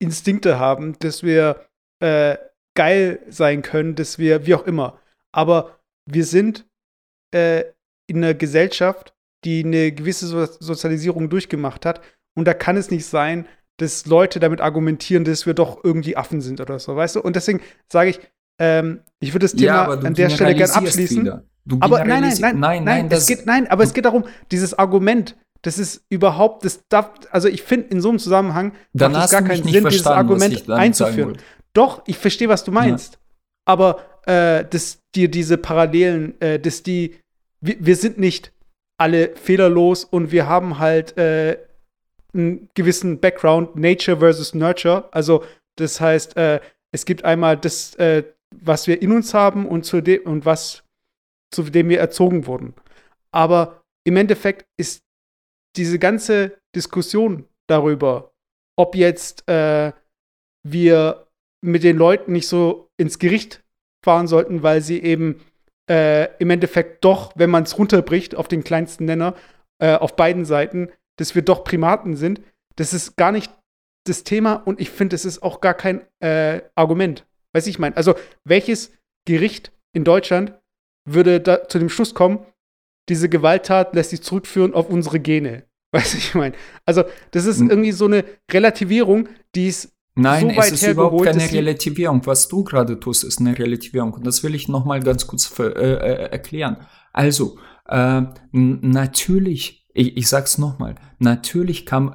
Instinkte 0.00 0.58
haben, 0.58 0.98
dass 1.00 1.22
wir 1.22 1.66
äh, 2.00 2.36
geil 2.74 3.20
sein 3.28 3.62
können, 3.62 3.94
dass 3.94 4.18
wir, 4.18 4.46
wie 4.46 4.54
auch 4.54 4.66
immer. 4.66 5.00
Aber 5.32 5.78
wir 6.06 6.24
sind 6.24 6.66
äh, 7.34 7.64
in 8.06 8.18
einer 8.18 8.34
Gesellschaft, 8.34 9.14
die 9.44 9.64
eine 9.64 9.92
gewisse 9.92 10.26
so 10.26 10.46
Sozialisierung 10.46 11.28
durchgemacht 11.28 11.84
hat. 11.84 12.00
Und 12.34 12.46
da 12.46 12.54
kann 12.54 12.76
es 12.76 12.90
nicht 12.90 13.06
sein, 13.06 13.46
dass 13.78 14.06
Leute 14.06 14.40
damit 14.40 14.60
argumentieren, 14.60 15.24
dass 15.24 15.46
wir 15.46 15.54
doch 15.54 15.84
irgendwie 15.84 16.16
Affen 16.16 16.40
sind 16.40 16.60
oder 16.60 16.78
so, 16.78 16.96
weißt 16.96 17.16
du? 17.16 17.20
Und 17.20 17.36
deswegen 17.36 17.60
sage 17.88 18.10
ich, 18.10 18.20
ähm, 18.58 19.00
ich 19.20 19.32
würde 19.32 19.44
das 19.44 19.52
Thema 19.52 19.66
ja, 19.66 19.88
an 19.88 20.14
der 20.14 20.30
Stelle 20.30 20.54
gerne 20.54 20.74
abschließen. 20.74 21.28
aber 21.80 22.04
nein, 22.04 22.22
nein, 22.22 22.38
nein, 22.40 22.60
nein, 22.60 22.84
nein, 22.84 23.08
es 23.10 23.26
geht, 23.26 23.46
nein, 23.46 23.66
aber 23.68 23.84
es 23.84 23.94
geht 23.94 24.04
darum, 24.04 24.24
dieses 24.50 24.74
Argument, 24.78 25.36
das 25.62 25.78
ist 25.78 26.04
überhaupt, 26.08 26.64
das 26.64 26.86
darf, 26.88 27.10
also 27.30 27.48
ich 27.48 27.62
finde 27.62 27.88
in 27.88 28.00
so 28.00 28.10
einem 28.10 28.18
Zusammenhang 28.18 28.72
Dann 28.92 29.12
macht 29.12 29.26
es 29.26 29.30
gar 29.32 29.42
keinen 29.42 29.64
Sinn, 29.64 29.84
dieses 29.84 30.06
Argument 30.06 30.70
einzuführen. 30.70 31.38
Doch, 31.72 32.02
ich 32.06 32.18
verstehe, 32.18 32.48
was 32.48 32.64
du 32.64 32.72
meinst. 32.72 33.14
Ja. 33.14 33.18
Aber 33.66 33.98
äh, 34.26 34.64
dass 34.64 35.00
dir 35.14 35.30
diese 35.30 35.58
Parallelen, 35.58 36.40
äh, 36.40 36.58
dass 36.58 36.82
die, 36.82 37.16
wir, 37.60 37.76
wir, 37.80 37.96
sind 37.96 38.18
nicht 38.18 38.52
alle 38.98 39.34
fehlerlos 39.36 40.04
und 40.04 40.32
wir 40.32 40.46
haben 40.46 40.78
halt 40.78 41.16
äh, 41.18 41.58
einen 42.34 42.68
gewissen 42.74 43.20
Background, 43.20 43.76
Nature 43.76 44.18
versus 44.18 44.54
Nurture. 44.54 45.08
Also 45.12 45.44
das 45.76 46.00
heißt, 46.00 46.36
äh, 46.36 46.60
es 46.92 47.04
gibt 47.04 47.24
einmal 47.24 47.56
das, 47.56 47.94
äh, 47.96 48.24
was 48.54 48.86
wir 48.86 49.00
in 49.02 49.12
uns 49.12 49.34
haben 49.34 49.66
und, 49.66 49.84
zu 49.84 50.00
dem, 50.00 50.22
und 50.22 50.44
was 50.44 50.84
zu 51.52 51.62
dem 51.62 51.88
wir 51.88 51.98
erzogen 51.98 52.46
wurden. 52.46 52.74
Aber 53.32 53.82
im 54.04 54.16
Endeffekt 54.16 54.66
ist 54.78 55.02
diese 55.76 55.98
ganze 55.98 56.58
Diskussion 56.74 57.46
darüber, 57.68 58.32
ob 58.76 58.94
jetzt 58.94 59.48
äh, 59.48 59.92
wir 60.66 61.26
mit 61.64 61.82
den 61.82 61.96
Leuten 61.96 62.32
nicht 62.32 62.48
so 62.48 62.88
ins 62.96 63.18
Gericht 63.18 63.64
fahren 64.04 64.26
sollten, 64.26 64.62
weil 64.62 64.80
sie 64.80 65.02
eben 65.02 65.40
äh, 65.90 66.28
im 66.38 66.50
Endeffekt 66.50 67.04
doch, 67.04 67.32
wenn 67.34 67.50
man 67.50 67.64
es 67.64 67.78
runterbricht 67.78 68.34
auf 68.34 68.48
den 68.48 68.64
kleinsten 68.64 69.06
Nenner, 69.06 69.34
äh, 69.80 69.94
auf 69.94 70.16
beiden 70.16 70.44
Seiten, 70.44 70.90
dass 71.16 71.34
wir 71.34 71.42
doch 71.42 71.64
Primaten 71.64 72.16
sind. 72.16 72.40
Das 72.76 72.92
ist 72.92 73.16
gar 73.16 73.32
nicht 73.32 73.52
das 74.06 74.24
Thema 74.24 74.54
und 74.54 74.80
ich 74.80 74.90
finde, 74.90 75.16
es 75.16 75.24
ist 75.24 75.42
auch 75.42 75.60
gar 75.60 75.74
kein 75.74 76.06
äh, 76.20 76.62
Argument. 76.74 77.26
Weiß 77.54 77.66
ich 77.66 77.78
meine, 77.78 77.96
also 77.96 78.14
welches 78.44 78.92
Gericht 79.26 79.72
in 79.92 80.04
Deutschland 80.04 80.54
würde 81.06 81.40
da 81.40 81.68
zu 81.68 81.78
dem 81.78 81.88
Schluss 81.88 82.14
kommen, 82.14 82.44
diese 83.08 83.28
Gewalttat 83.28 83.94
lässt 83.94 84.10
sich 84.10 84.22
zurückführen 84.22 84.74
auf 84.74 84.88
unsere 84.88 85.20
Gene? 85.20 85.64
Weiß 85.92 86.14
ich 86.14 86.34
meine. 86.34 86.54
Also, 86.84 87.04
das 87.30 87.46
ist 87.46 87.60
irgendwie 87.60 87.92
so 87.92 88.04
eine 88.04 88.24
Relativierung, 88.50 89.28
die 89.54 89.68
ist 89.68 89.94
Nein, 90.14 90.52
so 90.54 90.60
es 90.60 90.72
ist 90.72 90.86
überhaupt 90.86 91.24
keine 91.24 91.50
Relativierung. 91.50 92.26
Was 92.26 92.48
du 92.48 92.64
gerade 92.64 92.98
tust, 92.98 93.22
ist 93.22 93.38
eine 93.38 93.56
Relativierung. 93.56 94.12
Und 94.12 94.26
das 94.26 94.42
will 94.42 94.54
ich 94.54 94.68
noch 94.68 94.84
mal 94.84 95.00
ganz 95.00 95.26
kurz 95.26 95.46
für, 95.46 95.76
äh, 95.76 95.92
äh, 95.92 96.30
erklären. 96.30 96.76
Also, 97.12 97.58
äh, 97.86 98.22
natürlich, 98.52 99.77
ich, 99.98 100.16
ich 100.16 100.28
sag's 100.28 100.58
noch 100.58 100.78
mal, 100.78 100.94
natürlich 101.18 101.84
kann, 101.84 102.14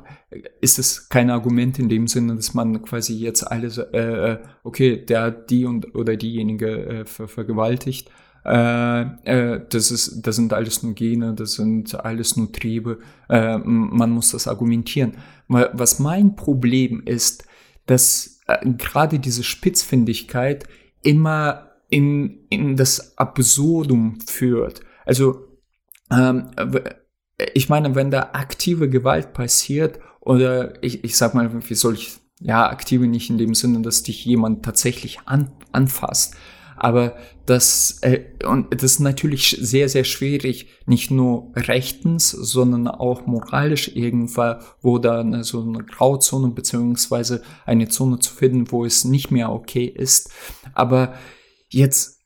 ist 0.62 0.80
es 0.80 1.10
kein 1.10 1.30
Argument 1.30 1.78
in 1.80 1.90
dem 1.90 2.08
Sinne, 2.08 2.36
dass 2.36 2.54
man 2.54 2.82
quasi 2.82 3.16
jetzt 3.18 3.44
alles, 3.44 3.78
äh, 3.78 4.32
äh 4.32 4.40
okay, 4.64 5.06
der 5.06 5.32
die 5.32 5.66
und 5.66 5.94
oder 5.94 6.16
diejenige 6.16 6.86
äh, 6.86 7.06
ver 7.06 7.28
vergewaltigt. 7.28 8.10
Äh, 8.46 9.02
äh, 9.02 9.62
das, 9.70 9.92
ist, 9.92 10.22
das 10.22 10.38
sind 10.38 10.54
alles 10.54 10.82
nur 10.84 10.94
Gene, 10.94 11.34
das 11.34 11.54
sind 11.54 11.94
alles 11.96 12.38
nur 12.38 12.52
Triebe. 12.52 13.00
Äh, 13.30 13.58
man 13.58 14.12
muss 14.12 14.32
das 14.32 14.48
argumentieren. 14.48 15.18
Was 15.48 16.00
mein 16.00 16.36
Problem 16.36 17.04
ist, 17.06 17.46
dass 17.86 18.40
äh, 18.48 18.66
gerade 18.78 19.20
diese 19.20 19.44
Spitzfindigkeit 19.44 20.66
immer 21.04 21.70
in, 21.90 22.46
in 22.50 22.78
das 22.78 23.18
Absurdum 23.18 24.20
führt. 24.26 24.82
Also, 25.06 25.48
ähm, 26.12 26.50
ich 27.54 27.70
meine, 27.70 27.96
wenn 27.96 28.12
da 28.12 28.32
aktive 28.34 28.90
Gewalt 28.90 29.34
passiert, 29.34 30.00
oder 30.20 30.82
ich, 30.84 31.04
ich 31.04 31.18
sag 31.18 31.34
mal, 31.34 31.52
wie 31.70 31.76
soll 31.76 31.96
ich, 31.96 32.18
ja, 32.40 32.70
aktive 32.70 33.08
nicht 33.08 33.30
in 33.30 33.38
dem 33.38 33.56
Sinne, 33.56 33.82
dass 33.82 34.04
dich 34.04 34.26
jemand 34.26 34.64
tatsächlich 34.64 35.20
an, 35.26 35.52
anfasst, 35.72 36.36
aber 36.76 37.16
das, 37.46 38.00
äh, 38.02 38.26
und 38.46 38.74
das 38.74 38.84
ist 38.84 39.00
natürlich 39.00 39.58
sehr, 39.62 39.90
sehr 39.90 40.04
schwierig, 40.04 40.68
nicht 40.86 41.12
nur 41.12 41.52
rechtens, 41.56 42.32
sondern 42.32 42.88
auch 42.88 43.26
moralisch 43.26 43.96
irgendwann, 43.96 44.62
wo 44.82 44.98
da 44.98 45.20
eine, 45.20 45.44
so 45.44 45.62
eine 45.62 45.84
Grauzone 45.84 46.50
beziehungsweise 46.50 47.42
eine 47.66 47.88
Zone 47.88 48.20
zu 48.20 48.34
finden, 48.34 48.72
wo 48.72 48.86
es 48.86 49.06
nicht 49.06 49.32
mehr 49.32 49.52
okay 49.52 49.86
ist. 49.86 50.32
Aber 50.74 51.14
jetzt 51.70 52.22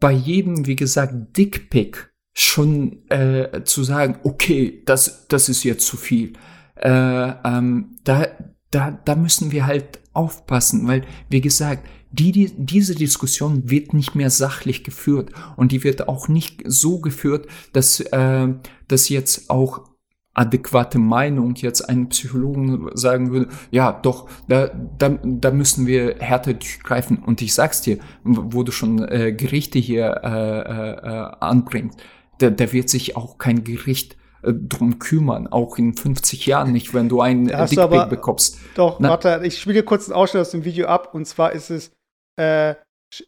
bei 0.00 0.12
jedem, 0.12 0.66
wie 0.66 0.76
gesagt, 0.76 1.36
Dickpick 1.36 2.12
schon 2.38 3.08
äh, 3.10 3.64
zu 3.64 3.82
sagen, 3.82 4.18
okay, 4.22 4.82
das, 4.86 5.26
das 5.26 5.48
ist 5.48 5.64
jetzt 5.64 5.84
zu 5.86 5.96
viel. 5.96 6.34
Äh, 6.76 6.88
ähm, 6.90 7.96
da, 8.04 8.28
da, 8.70 8.92
da 9.04 9.16
müssen 9.16 9.50
wir 9.50 9.66
halt 9.66 9.98
aufpassen, 10.12 10.86
weil, 10.86 11.02
wie 11.30 11.40
gesagt, 11.40 11.84
die, 12.12 12.30
die, 12.30 12.52
diese 12.56 12.94
Diskussion 12.94 13.68
wird 13.68 13.92
nicht 13.92 14.14
mehr 14.14 14.30
sachlich 14.30 14.84
geführt 14.84 15.30
und 15.56 15.72
die 15.72 15.82
wird 15.82 16.06
auch 16.06 16.28
nicht 16.28 16.62
so 16.64 17.00
geführt, 17.00 17.48
dass, 17.72 17.98
äh, 17.98 18.48
dass 18.86 19.08
jetzt 19.08 19.50
auch 19.50 19.88
adäquate 20.32 21.00
Meinung 21.00 21.56
jetzt 21.56 21.88
einen 21.88 22.08
Psychologen 22.10 22.88
sagen 22.94 23.32
würde, 23.32 23.48
ja, 23.72 23.90
doch, 23.90 24.30
da, 24.46 24.68
da, 24.96 25.18
da 25.24 25.50
müssen 25.50 25.88
wir 25.88 26.16
härter 26.20 26.54
durchgreifen. 26.54 27.18
Und 27.18 27.42
ich 27.42 27.52
sag's 27.52 27.80
dir, 27.80 27.98
wo 28.22 28.62
du 28.62 28.70
schon 28.70 29.00
äh, 29.08 29.32
Gerichte 29.32 29.80
hier 29.80 30.20
äh, 30.22 30.60
äh, 30.60 31.36
anbringst, 31.40 31.98
da, 32.38 32.50
da 32.50 32.72
wird 32.72 32.88
sich 32.88 33.16
auch 33.16 33.38
kein 33.38 33.64
Gericht 33.64 34.16
äh, 34.42 34.52
drum 34.52 34.98
kümmern, 34.98 35.46
auch 35.46 35.78
in 35.78 35.94
50 35.94 36.46
Jahren 36.46 36.72
nicht, 36.72 36.94
wenn 36.94 37.08
du 37.08 37.20
einen 37.20 37.46
Dickpick 37.46 38.08
bekommst. 38.08 38.58
Doch, 38.74 39.00
Na, 39.00 39.10
warte, 39.10 39.40
ich 39.44 39.60
spiele 39.60 39.82
kurz 39.82 40.08
einen 40.08 40.14
Ausschnitt 40.14 40.42
aus 40.42 40.50
dem 40.50 40.64
Video 40.64 40.86
ab 40.86 41.14
und 41.14 41.26
zwar 41.26 41.52
ist 41.52 41.70
es 41.70 41.92
äh, 42.36 42.74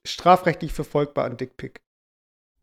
strafrechtlich 0.05 0.73
verfolgbar, 0.73 1.27
ein 1.27 1.37
Dickpick. 1.37 1.81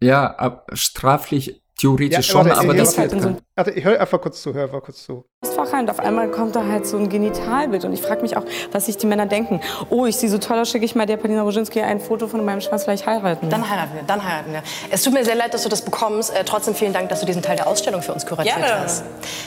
Ja, 0.02 0.64
straflich 0.74 1.62
theoretisch 1.78 2.16
ja, 2.16 2.22
schon, 2.24 2.50
warte, 2.50 2.60
aber 2.60 2.74
das 2.74 2.98
wird 2.98 3.12
halt 3.14 3.22
so 3.22 3.38
Warte, 3.56 3.72
ich 3.72 3.84
höre 3.84 4.00
einfach 4.00 4.20
kurz 4.22 4.42
zu, 4.42 4.54
hör 4.54 4.64
einfach 4.64 4.82
kurz 4.84 5.04
zu. 5.04 5.26
Und 5.42 5.90
auf 5.90 6.00
einmal 6.00 6.32
kommt 6.32 6.56
da 6.56 6.66
halt 6.66 6.88
so 6.88 6.98
ein 6.98 7.10
Genitalbild 7.10 7.86
und 7.86 7.94
ich 7.94 8.02
frage 8.02 8.22
mich 8.22 8.36
auch, 8.36 8.44
was 8.72 8.88
sich 8.88 8.98
die 8.98 9.06
Männer 9.06 9.26
denken. 9.26 9.62
Oh, 9.90 10.06
ich 10.06 10.16
sehe 10.16 10.30
so 10.30 10.38
toll 10.38 10.58
aus, 10.60 10.70
schicke 10.70 10.86
ich 10.86 10.96
mal 10.96 11.06
der 11.06 11.18
Paulina 11.18 11.44
Roginski 11.44 11.82
ein 11.82 12.00
Foto 12.00 12.28
von 12.28 12.44
meinem 12.44 12.62
Schwanz, 12.62 12.86
vielleicht 12.86 13.06
heiraten. 13.06 13.50
Dann 13.50 13.70
heiraten 13.70 13.96
wir, 13.96 14.04
dann 14.04 14.24
heiraten 14.24 14.54
wir. 14.54 14.64
Es 14.90 15.04
tut 15.04 15.14
mir 15.14 15.24
sehr 15.24 15.36
leid, 15.36 15.54
dass 15.54 15.64
du 15.64 15.70
das 15.70 15.84
bekommst. 15.84 16.36
Äh, 16.36 16.44
trotzdem 16.46 16.74
vielen 16.74 16.94
Dank, 16.94 17.10
dass 17.10 17.20
du 17.20 17.26
diesen 17.26 17.42
Teil 17.42 17.58
der 17.58 17.68
Ausstellung 17.68 18.02
für 18.02 18.14
uns 18.14 18.26
kuratiert 18.26 18.58
ja. 18.60 18.80
hast. 18.80 19.04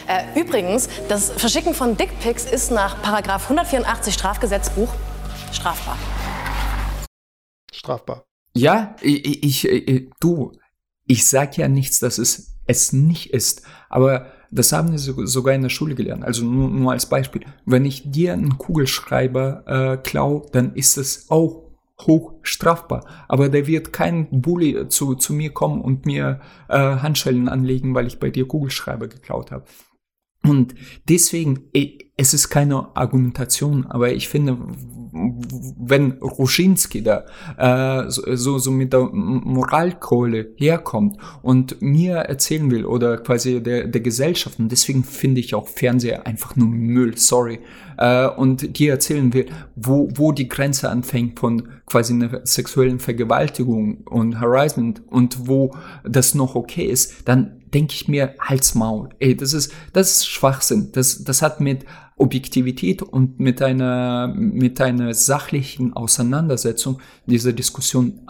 Äh, 0.06 0.38
übrigens, 0.40 0.88
das 1.08 1.30
Verschicken 1.30 1.74
von 1.74 1.96
Dickpics 1.96 2.44
ist 2.44 2.70
nach 2.70 3.00
Paragraph 3.02 3.44
184 3.44 4.14
Strafgesetzbuch 4.14 4.88
strafbar 5.52 5.96
strafbar. 7.80 8.24
Ja, 8.54 8.94
ich, 9.00 9.44
ich, 9.44 9.68
ich, 9.68 10.10
du, 10.20 10.52
ich 11.10 11.26
sag 11.26 11.56
ja 11.56 11.66
nichts, 11.66 11.98
dass 11.98 12.18
es 12.18 12.56
es 12.66 12.92
nicht 12.92 13.32
ist, 13.32 13.62
aber 13.88 14.26
das 14.52 14.70
haben 14.72 14.92
wir 14.92 14.98
sogar 14.98 15.54
in 15.54 15.62
der 15.62 15.68
Schule 15.68 15.96
gelernt. 15.96 16.24
Also 16.24 16.44
nur, 16.44 16.70
nur 16.70 16.92
als 16.92 17.06
Beispiel, 17.06 17.42
wenn 17.66 17.84
ich 17.84 18.10
dir 18.12 18.32
einen 18.32 18.58
Kugelschreiber 18.58 19.64
äh, 19.66 19.96
klau, 19.96 20.46
dann 20.52 20.74
ist 20.74 20.96
es 20.96 21.28
auch 21.28 21.64
hoch 22.00 22.34
strafbar. 22.42 23.04
Aber 23.28 23.48
da 23.48 23.66
wird 23.66 23.92
kein 23.92 24.28
Bully 24.30 24.88
zu, 24.88 25.16
zu 25.16 25.32
mir 25.32 25.50
kommen 25.50 25.80
und 25.80 26.06
mir 26.06 26.40
äh, 26.68 26.78
Handschellen 26.78 27.48
anlegen, 27.48 27.94
weil 27.94 28.06
ich 28.06 28.20
bei 28.20 28.30
dir 28.30 28.46
Kugelschreiber 28.46 29.08
geklaut 29.08 29.50
habe. 29.50 29.64
Und 30.44 30.74
deswegen, 31.08 31.70
es 32.20 32.34
ist 32.34 32.50
keine 32.50 32.94
Argumentation, 32.94 33.86
aber 33.88 34.12
ich 34.12 34.28
finde, 34.28 34.58
wenn 35.12 36.12
Ruschinski 36.20 37.02
da 37.02 37.24
äh, 37.56 38.10
so, 38.10 38.58
so 38.58 38.70
mit 38.70 38.92
der 38.92 39.08
Moralkohle 39.10 40.50
herkommt 40.56 41.16
und 41.40 41.80
mir 41.80 42.16
erzählen 42.16 42.70
will 42.70 42.84
oder 42.84 43.16
quasi 43.16 43.62
der, 43.62 43.86
der 43.86 44.00
Gesellschaft, 44.02 44.58
und 44.58 44.70
deswegen 44.70 45.02
finde 45.02 45.40
ich 45.40 45.54
auch 45.54 45.66
Fernseher 45.66 46.26
einfach 46.26 46.56
nur 46.56 46.68
Müll, 46.68 47.16
sorry, 47.16 47.60
äh, 47.96 48.28
und 48.28 48.78
dir 48.78 48.92
erzählen 48.92 49.32
will, 49.32 49.46
wo, 49.74 50.10
wo 50.14 50.32
die 50.32 50.48
Grenze 50.48 50.90
anfängt 50.90 51.40
von 51.40 51.68
quasi 51.86 52.12
einer 52.12 52.42
sexuellen 52.44 52.98
Vergewaltigung 52.98 54.02
und 54.04 54.38
Harassment 54.40 55.02
und 55.08 55.48
wo 55.48 55.74
das 56.04 56.34
noch 56.34 56.54
okay 56.54 56.84
ist, 56.84 57.26
dann 57.26 57.60
denke 57.72 57.94
ich 57.94 58.08
mir, 58.08 58.34
halt's 58.40 58.74
Maul. 58.74 59.10
Ey, 59.18 59.36
das 59.36 59.52
ist, 59.52 59.72
das 59.92 60.10
ist 60.10 60.28
Schwachsinn. 60.28 60.90
Das, 60.92 61.24
das 61.24 61.42
hat 61.42 61.60
mit 61.60 61.84
Objektivität 62.20 63.02
und 63.02 63.40
mit 63.40 63.62
einer, 63.62 64.28
mit 64.28 64.80
einer 64.80 65.14
sachlichen 65.14 65.94
Auseinandersetzung 65.94 67.00
dieser 67.26 67.52
Diskussion 67.52 68.20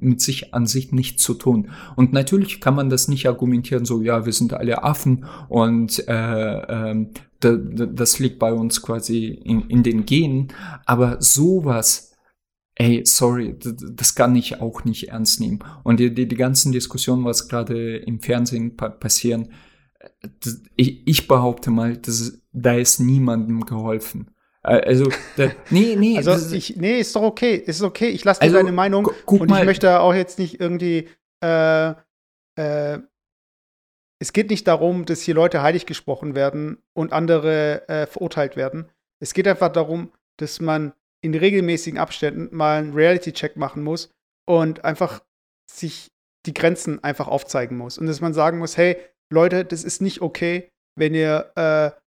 mit 0.00 0.20
sich 0.20 0.52
an 0.54 0.66
sich 0.66 0.92
nichts 0.92 1.22
zu 1.22 1.34
tun. 1.34 1.70
Und 1.96 2.12
natürlich 2.12 2.60
kann 2.60 2.74
man 2.74 2.90
das 2.90 3.08
nicht 3.08 3.26
argumentieren, 3.26 3.84
so, 3.84 4.02
ja, 4.02 4.26
wir 4.26 4.32
sind 4.32 4.52
alle 4.52 4.82
Affen 4.84 5.24
und 5.48 6.06
äh, 6.08 6.92
äh, 6.92 7.06
das 7.40 8.18
liegt 8.20 8.38
bei 8.38 8.52
uns 8.52 8.82
quasi 8.82 9.26
in, 9.26 9.62
in 9.62 9.82
den 9.82 10.06
Genen. 10.06 10.48
Aber 10.86 11.16
sowas 11.20 12.12
ey, 12.74 13.02
sorry, 13.04 13.56
das 13.58 14.14
kann 14.14 14.34
ich 14.36 14.60
auch 14.60 14.84
nicht 14.84 15.08
ernst 15.08 15.40
nehmen. 15.40 15.60
Und 15.84 16.00
die, 16.00 16.12
die, 16.14 16.26
die 16.26 16.36
ganzen 16.36 16.72
Diskussionen, 16.72 17.24
was 17.24 17.48
gerade 17.48 17.96
im 17.96 18.20
Fernsehen 18.20 18.76
pa 18.76 18.88
passieren, 18.88 19.48
ich, 20.76 21.06
ich, 21.06 21.28
behaupte 21.28 21.70
mal, 21.70 21.96
das, 21.96 22.41
da 22.52 22.74
ist 22.74 23.00
niemandem 23.00 23.64
geholfen. 23.64 24.30
Also, 24.62 25.10
da, 25.36 25.50
nee, 25.70 25.96
nee. 25.96 26.16
Also, 26.18 26.30
das, 26.32 26.52
ich, 26.52 26.76
nee, 26.76 27.00
ist 27.00 27.16
doch 27.16 27.22
okay. 27.22 27.56
Ist 27.56 27.82
okay. 27.82 28.08
Ich 28.08 28.24
lasse 28.24 28.40
dir 28.40 28.44
also, 28.44 28.56
deine 28.58 28.72
Meinung. 28.72 29.10
Und 29.26 29.50
ich 29.50 29.64
möchte 29.64 30.00
auch 30.00 30.14
jetzt 30.14 30.38
nicht 30.38 30.60
irgendwie, 30.60 31.08
äh, 31.42 31.94
äh, 32.56 32.98
es 34.20 34.32
geht 34.32 34.50
nicht 34.50 34.68
darum, 34.68 35.04
dass 35.04 35.20
hier 35.20 35.34
Leute 35.34 35.62
heilig 35.62 35.84
gesprochen 35.86 36.36
werden 36.36 36.78
und 36.94 37.12
andere 37.12 37.88
äh, 37.88 38.06
verurteilt 38.06 38.54
werden. 38.54 38.88
Es 39.20 39.34
geht 39.34 39.48
einfach 39.48 39.72
darum, 39.72 40.12
dass 40.38 40.60
man 40.60 40.92
in 41.22 41.34
regelmäßigen 41.34 41.98
Abständen 41.98 42.54
mal 42.54 42.78
einen 42.78 42.92
Reality-Check 42.92 43.56
machen 43.56 43.82
muss 43.82 44.10
und 44.46 44.84
einfach 44.84 45.22
sich 45.68 46.12
die 46.46 46.54
Grenzen 46.54 47.02
einfach 47.02 47.28
aufzeigen 47.28 47.76
muss. 47.76 47.98
Und 47.98 48.06
dass 48.06 48.20
man 48.20 48.34
sagen 48.34 48.58
muss, 48.58 48.76
hey, 48.76 48.96
Leute, 49.30 49.64
das 49.64 49.84
ist 49.84 50.02
nicht 50.02 50.20
okay, 50.20 50.68
wenn 50.96 51.14
ihr 51.14 51.52
äh, 51.56 52.01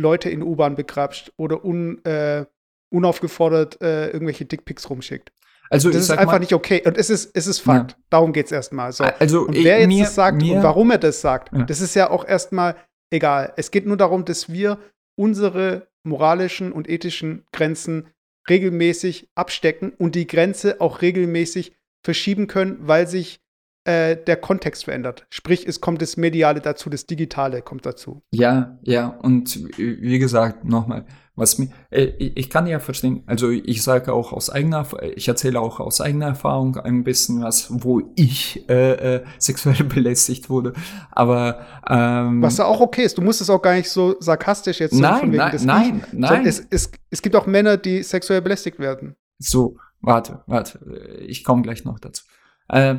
Leute 0.00 0.30
in 0.30 0.42
U-Bahn 0.42 0.74
begrapscht 0.74 1.32
oder 1.36 1.64
un, 1.64 2.04
äh, 2.04 2.46
unaufgefordert 2.90 3.80
äh, 3.80 4.10
irgendwelche 4.10 4.44
Dickpics 4.44 4.90
rumschickt. 4.90 5.32
Also 5.70 5.88
das 5.88 6.02
ist 6.02 6.10
einfach 6.10 6.32
mal, 6.32 6.38
nicht 6.40 6.52
okay. 6.52 6.82
Und 6.84 6.98
es 6.98 7.10
ist, 7.10 7.30
es 7.34 7.46
ist 7.46 7.60
Fakt. 7.60 7.92
Ja. 7.92 7.98
Darum 8.10 8.32
geht 8.32 8.46
es 8.46 8.52
erstmal. 8.52 8.90
So. 8.92 9.04
Also, 9.04 9.42
und 9.42 9.54
wer 9.54 9.78
jetzt 9.78 9.88
mir, 9.88 10.04
das 10.04 10.16
sagt 10.16 10.42
mir, 10.42 10.56
und 10.56 10.62
warum 10.64 10.90
er 10.90 10.98
das 10.98 11.20
sagt, 11.20 11.56
ja. 11.56 11.62
das 11.62 11.80
ist 11.80 11.94
ja 11.94 12.10
auch 12.10 12.26
erstmal 12.26 12.74
egal. 13.10 13.52
Es 13.56 13.70
geht 13.70 13.86
nur 13.86 13.96
darum, 13.96 14.24
dass 14.24 14.52
wir 14.52 14.78
unsere 15.16 15.86
moralischen 16.02 16.72
und 16.72 16.88
ethischen 16.88 17.44
Grenzen 17.52 18.08
regelmäßig 18.48 19.28
abstecken 19.36 19.92
und 19.96 20.16
die 20.16 20.26
Grenze 20.26 20.80
auch 20.80 21.02
regelmäßig 21.02 21.76
verschieben 22.04 22.48
können, 22.48 22.78
weil 22.80 23.06
sich 23.06 23.40
äh, 23.84 24.16
der 24.16 24.36
Kontext 24.36 24.84
verändert. 24.84 25.26
Sprich, 25.30 25.66
es 25.66 25.80
kommt 25.80 26.02
das 26.02 26.16
Mediale 26.16 26.60
dazu, 26.60 26.90
das 26.90 27.06
Digitale 27.06 27.62
kommt 27.62 27.86
dazu. 27.86 28.22
Ja, 28.30 28.78
ja, 28.82 29.06
und 29.06 29.58
wie 29.78 30.18
gesagt, 30.18 30.64
nochmal, 30.64 31.06
was 31.34 31.56
mir, 31.56 31.70
äh, 31.90 32.04
ich 32.18 32.50
kann 32.50 32.66
ja 32.66 32.78
verstehen, 32.78 33.22
also 33.24 33.48
ich 33.48 33.82
sage 33.82 34.12
auch 34.12 34.34
aus 34.34 34.50
eigener, 34.50 34.86
ich 35.16 35.26
erzähle 35.28 35.60
auch 35.60 35.80
aus 35.80 36.02
eigener 36.02 36.26
Erfahrung 36.26 36.76
ein 36.76 37.04
bisschen 37.04 37.42
was, 37.42 37.68
wo 37.70 38.02
ich 38.16 38.68
äh, 38.68 39.14
äh, 39.16 39.24
sexuell 39.38 39.84
belästigt 39.84 40.50
wurde, 40.50 40.74
aber 41.10 41.64
ähm, 41.88 42.42
was 42.42 42.58
ja 42.58 42.66
auch 42.66 42.80
okay 42.80 43.04
ist, 43.04 43.16
du 43.16 43.22
musst 43.22 43.40
es 43.40 43.48
auch 43.48 43.62
gar 43.62 43.74
nicht 43.74 43.88
so 43.88 44.16
sarkastisch 44.20 44.80
jetzt 44.80 44.92
nein, 44.92 45.30
nein, 45.30 45.58
nein, 45.64 46.02
ich, 46.06 46.12
nein, 46.12 46.46
es, 46.46 46.66
es, 46.68 46.92
es 47.08 47.22
gibt 47.22 47.34
auch 47.34 47.46
Männer, 47.46 47.78
die 47.78 48.02
sexuell 48.02 48.42
belästigt 48.42 48.78
werden. 48.78 49.16
So, 49.38 49.78
warte, 50.02 50.42
warte, 50.46 50.78
ich 51.26 51.44
komme 51.44 51.62
gleich 51.62 51.86
noch 51.86 51.98
dazu. 51.98 52.24
Äh, 52.68 52.96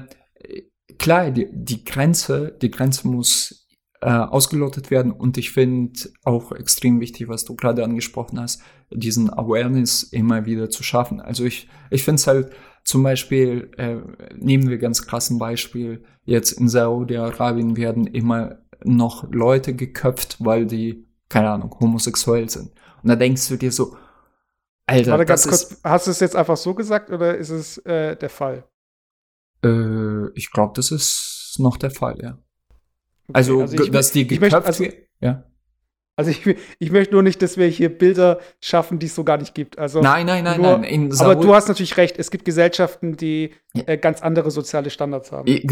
klar, 0.97 1.31
die, 1.31 1.47
die 1.51 1.83
Grenze, 1.83 2.57
die 2.61 2.71
Grenze 2.71 3.07
muss 3.07 3.67
äh, 4.01 4.09
ausgelotet 4.09 4.89
werden 4.89 5.11
und 5.11 5.37
ich 5.37 5.51
finde 5.51 6.09
auch 6.23 6.51
extrem 6.51 6.99
wichtig, 6.99 7.27
was 7.27 7.45
du 7.45 7.55
gerade 7.55 7.83
angesprochen 7.83 8.39
hast, 8.39 8.61
diesen 8.89 9.31
Awareness 9.31 10.03
immer 10.03 10.45
wieder 10.45 10.69
zu 10.69 10.83
schaffen. 10.83 11.21
Also 11.21 11.45
ich, 11.45 11.69
ich 11.89 12.03
finde 12.03 12.19
es 12.19 12.27
halt 12.27 12.51
zum 12.83 13.03
Beispiel, 13.03 13.69
äh, 13.77 13.97
nehmen 14.35 14.69
wir 14.69 14.79
ganz 14.79 15.05
krassen 15.05 15.37
Beispiel, 15.37 16.03
jetzt 16.23 16.53
in 16.53 16.67
Saudi-Arabien 16.67 17.77
werden 17.77 18.07
immer 18.07 18.57
noch 18.83 19.31
Leute 19.31 19.75
geköpft, 19.75 20.37
weil 20.39 20.65
die, 20.65 21.05
keine 21.29 21.51
Ahnung, 21.51 21.75
homosexuell 21.79 22.49
sind. 22.49 22.71
Und 23.03 23.09
da 23.09 23.15
denkst 23.15 23.47
du 23.49 23.57
dir 23.57 23.71
so, 23.71 23.95
Alter, 24.87 25.11
Warte, 25.11 25.25
ganz 25.25 25.47
kurz, 25.47 25.79
hast 25.83 26.07
du 26.07 26.11
es 26.11 26.19
jetzt 26.19 26.35
einfach 26.35 26.57
so 26.57 26.73
gesagt 26.73 27.11
oder 27.11 27.37
ist 27.37 27.49
es 27.49 27.77
äh, 27.79 28.15
der 28.15 28.29
Fall? 28.29 28.65
Äh, 29.63 30.29
ich 30.33 30.51
glaube, 30.51 30.73
das 30.75 30.91
ist 30.91 31.55
noch 31.59 31.77
der 31.77 31.91
Fall, 31.91 32.17
ja. 32.21 32.37
Okay, 33.27 33.33
also, 33.33 33.61
also 33.61 33.83
ich, 33.83 33.91
dass 33.91 34.11
die 34.11 34.27
geköpft 34.27 34.53
also, 34.53 34.85
ja. 35.19 35.45
Also 36.17 36.31
ich, 36.31 36.57
ich 36.77 36.91
möchte 36.91 37.13
nur 37.13 37.23
nicht, 37.23 37.41
dass 37.41 37.57
wir 37.57 37.67
hier 37.67 37.89
Bilder 37.89 38.39
schaffen, 38.59 38.99
die 38.99 39.05
es 39.05 39.15
so 39.15 39.23
gar 39.23 39.37
nicht 39.37 39.55
gibt. 39.55 39.79
Also 39.79 40.01
nein, 40.01 40.25
nein, 40.25 40.43
nein, 40.43 40.61
nur, 40.61 40.77
nein. 40.77 41.11
aber 41.19 41.35
du 41.35 41.55
hast 41.55 41.67
natürlich 41.67 41.97
recht. 41.97 42.19
Es 42.19 42.29
gibt 42.29 42.45
Gesellschaften, 42.45 43.15
die 43.15 43.53
äh, 43.73 43.97
ganz 43.97 44.21
andere 44.21 44.51
soziale 44.51 44.89
Standards 44.89 45.31
haben. 45.31 45.45
G 45.45 45.65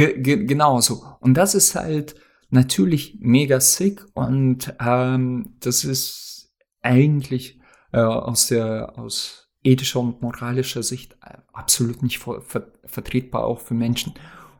genau 0.46 0.80
so. 0.80 1.04
Und 1.20 1.36
das 1.36 1.56
ist 1.56 1.76
halt 1.76 2.16
natürlich 2.50 3.18
mega 3.20 3.60
sick 3.60 4.04
und 4.14 4.74
ähm, 4.80 5.56
das 5.60 5.84
ist 5.84 6.52
eigentlich 6.82 7.60
äh, 7.92 8.00
aus 8.00 8.48
der 8.48 8.98
aus 8.98 9.49
ethischer 9.70 9.99
und 9.99 10.22
moralischer 10.22 10.84
Sicht 10.84 11.13
äh, 11.26 11.38
absolut 11.53 12.03
nicht 12.03 12.20
ver 12.20 12.41
vertretbar 12.86 13.43
auch 13.45 13.59
für 13.61 13.76
Menschen. 13.76 14.13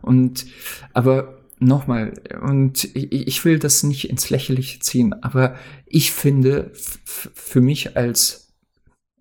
Und 0.04 0.46
aber 0.94 1.40
nochmal, 1.58 2.14
und 2.42 2.96
ich 2.96 3.44
will 3.44 3.58
das 3.58 3.82
nicht 3.82 4.10
ins 4.10 4.30
Lächerliche 4.30 4.80
ziehen, 4.80 5.14
aber 5.24 5.56
ich 5.88 6.12
finde 6.12 6.72
für 6.74 7.60
mich 7.60 7.98
als 7.98 8.49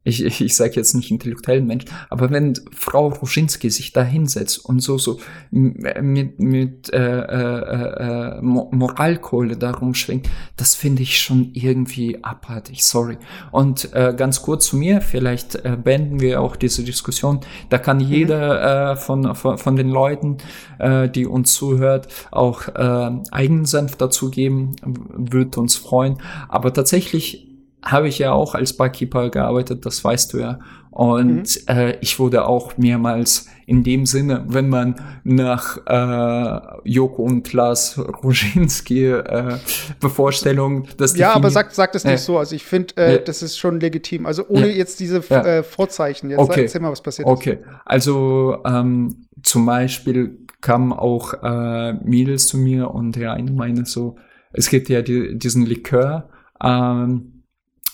ich, 0.08 0.24
ich, 0.24 0.40
ich 0.40 0.56
sage 0.56 0.72
jetzt 0.76 0.94
nicht 0.94 1.10
intellektuellen 1.10 1.66
Mensch, 1.66 1.84
aber 2.08 2.30
wenn 2.30 2.54
Frau 2.72 3.08
Ruschinski 3.08 3.70
sich 3.70 3.92
da 3.92 4.02
hinsetzt 4.02 4.64
und 4.64 4.80
so 4.80 4.98
so 4.98 5.20
mit, 5.50 6.40
mit 6.40 6.92
äh, 6.92 6.98
äh, 6.98 8.38
äh, 8.38 8.40
Moralkohle 8.40 9.56
da 9.56 9.72
rumschwingt, 9.72 10.28
das 10.56 10.74
finde 10.74 11.02
ich 11.02 11.20
schon 11.20 11.50
irgendwie 11.52 12.24
abartig, 12.24 12.84
sorry. 12.84 13.18
Und 13.52 13.92
äh, 13.94 14.14
ganz 14.16 14.42
kurz 14.42 14.66
zu 14.66 14.76
mir, 14.76 15.00
vielleicht 15.00 15.56
äh, 15.56 15.76
beenden 15.82 16.20
wir 16.20 16.40
auch 16.40 16.56
diese 16.56 16.82
Diskussion, 16.82 17.40
da 17.68 17.78
kann 17.78 17.98
mhm. 17.98 18.04
jeder 18.04 18.92
äh, 18.92 18.96
von, 18.96 19.34
von, 19.34 19.58
von 19.58 19.76
den 19.76 19.90
Leuten, 19.90 20.38
äh, 20.78 21.08
die 21.08 21.26
uns 21.26 21.52
zuhört, 21.52 22.08
auch 22.30 22.68
äh, 22.68 23.10
eigenen 23.30 23.66
Senf 23.66 23.96
dazu 23.96 24.30
geben, 24.30 24.76
würde 24.84 25.60
uns 25.60 25.76
freuen, 25.76 26.18
aber 26.48 26.72
tatsächlich 26.72 27.47
habe 27.82 28.08
ich 28.08 28.18
ja 28.18 28.32
auch 28.32 28.54
als 28.54 28.76
Barkeeper 28.76 29.30
gearbeitet, 29.30 29.86
das 29.86 30.02
weißt 30.02 30.32
du 30.32 30.38
ja. 30.38 30.58
Und 30.90 31.68
mhm. 31.68 31.68
äh, 31.68 31.96
ich 32.00 32.18
wurde 32.18 32.46
auch 32.46 32.76
mehrmals 32.76 33.46
in 33.66 33.84
dem 33.84 34.04
Sinne, 34.04 34.44
wenn 34.48 34.68
man 34.68 34.96
nach 35.22 35.78
äh, 35.86 36.60
Joko 36.84 37.22
und 37.22 37.52
Lars 37.52 37.98
Roginski 37.98 39.06
äh, 39.06 39.58
Bevorstellung, 40.00 40.88
dass 40.96 41.12
die 41.12 41.20
Ja, 41.20 41.34
aber 41.34 41.50
sag, 41.50 41.72
sag 41.72 41.92
das 41.92 42.04
nicht 42.04 42.14
äh, 42.14 42.18
so. 42.18 42.38
Also 42.38 42.56
ich 42.56 42.64
finde, 42.64 42.96
äh, 42.96 43.22
das 43.22 43.42
ist 43.42 43.58
schon 43.58 43.78
legitim. 43.78 44.26
Also 44.26 44.48
ohne 44.48 44.68
jetzt 44.68 44.98
diese 44.98 45.18
äh, 45.30 45.62
Vorzeichen. 45.62 46.30
Jetzt 46.30 46.40
okay. 46.40 46.62
erzähl 46.62 46.80
mal, 46.80 46.90
was 46.90 47.02
passiert 47.02 47.28
okay. 47.28 47.50
ist. 47.52 47.58
Okay, 47.58 47.68
also 47.84 48.56
ähm, 48.64 49.26
zum 49.42 49.66
Beispiel 49.66 50.38
kamen 50.60 50.92
auch 50.92 51.34
äh, 51.42 51.92
Mädels 51.92 52.48
zu 52.48 52.58
mir 52.58 52.90
und 52.90 53.14
der 53.14 53.34
eine 53.34 53.52
meinte 53.52 53.84
so, 53.84 54.16
es 54.52 54.68
gibt 54.68 54.88
ja 54.88 55.02
die, 55.02 55.38
diesen 55.38 55.64
Likör, 55.66 56.28
ähm, 56.62 57.37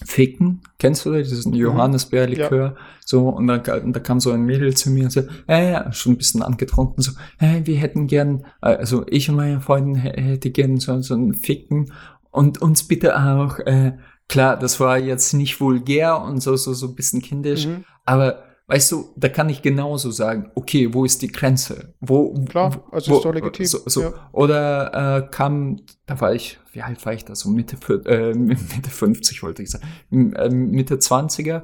Ficken, 0.05 0.63
kennst 0.79 1.05
du 1.07 1.13
das? 1.13 1.29
Diesen 1.29 1.53
mhm. 1.53 1.59
Johannisbeerlikör. 1.59 2.65
Ja. 2.65 2.77
So, 3.05 3.29
und 3.29 3.47
da, 3.47 3.59
da 3.59 4.01
kam 4.01 4.21
so 4.21 4.33
ein 4.33 4.43
Mädel 4.43 4.75
zu 4.75 4.91
mir 4.91 5.05
und 5.05 5.11
so, 5.11 5.23
äh, 5.47 5.93
schon 5.93 6.13
ein 6.13 6.17
bisschen 6.19 6.43
angetrunken, 6.43 7.03
so, 7.03 7.13
äh, 7.39 7.61
wir 7.65 7.77
hätten 7.77 8.07
gern, 8.07 8.45
äh, 8.63 8.77
also 8.77 9.05
ich 9.09 9.29
und 9.29 9.37
meine 9.37 9.61
Freundin 9.61 9.97
hätte 9.97 10.51
gern 10.51 10.79
so, 10.79 11.01
so 11.01 11.15
ein 11.15 11.35
Ficken 11.35 11.93
und 12.31 12.63
uns 12.63 12.89
bitte 12.89 13.17
auch, 13.17 13.59
äh, 13.61 13.93
klar, 14.29 14.59
das 14.59 14.81
war 14.81 14.99
jetzt 14.99 15.35
nicht 15.35 15.61
vulgär 15.61 16.21
und 16.21 16.43
so, 16.43 16.57
so, 16.57 16.73
so 16.73 16.89
ein 16.89 16.95
bisschen 16.95 17.21
kindisch, 17.21 17.67
mhm. 17.67 17.85
aber 18.05 18.44
weißt 18.67 18.93
du, 18.93 19.13
da 19.17 19.29
kann 19.29 19.49
ich 19.49 19.63
genauso 19.63 20.11
sagen, 20.11 20.51
okay, 20.55 20.93
wo 20.93 21.05
ist 21.05 21.23
die 21.23 21.29
Grenze? 21.29 21.95
Wo, 22.01 22.33
Klar, 22.45 22.85
also 22.91 23.13
wo, 23.13 23.17
ist 23.17 23.25
doch 23.25 23.35
legitim. 23.35 23.67
So, 23.67 23.79
so. 23.87 24.03
Ja. 24.03 24.31
Oder 24.33 25.19
äh, 25.19 25.29
kam, 25.31 25.81
da 26.07 26.21
war 26.21 26.35
ich, 26.35 26.59
wie 26.73 26.83
alt 26.83 27.05
war 27.05 27.13
ich 27.13 27.25
da? 27.25 27.35
So 27.35 27.51
Mitte, 27.51 27.77
äh, 28.07 28.35
Mitte 28.35 28.91
50 28.91 29.43
wollte 29.43 29.63
ich 29.63 29.71
sagen, 29.71 30.33
äh, 30.35 30.49
Mitte 30.49 30.97
20er. 30.97 31.63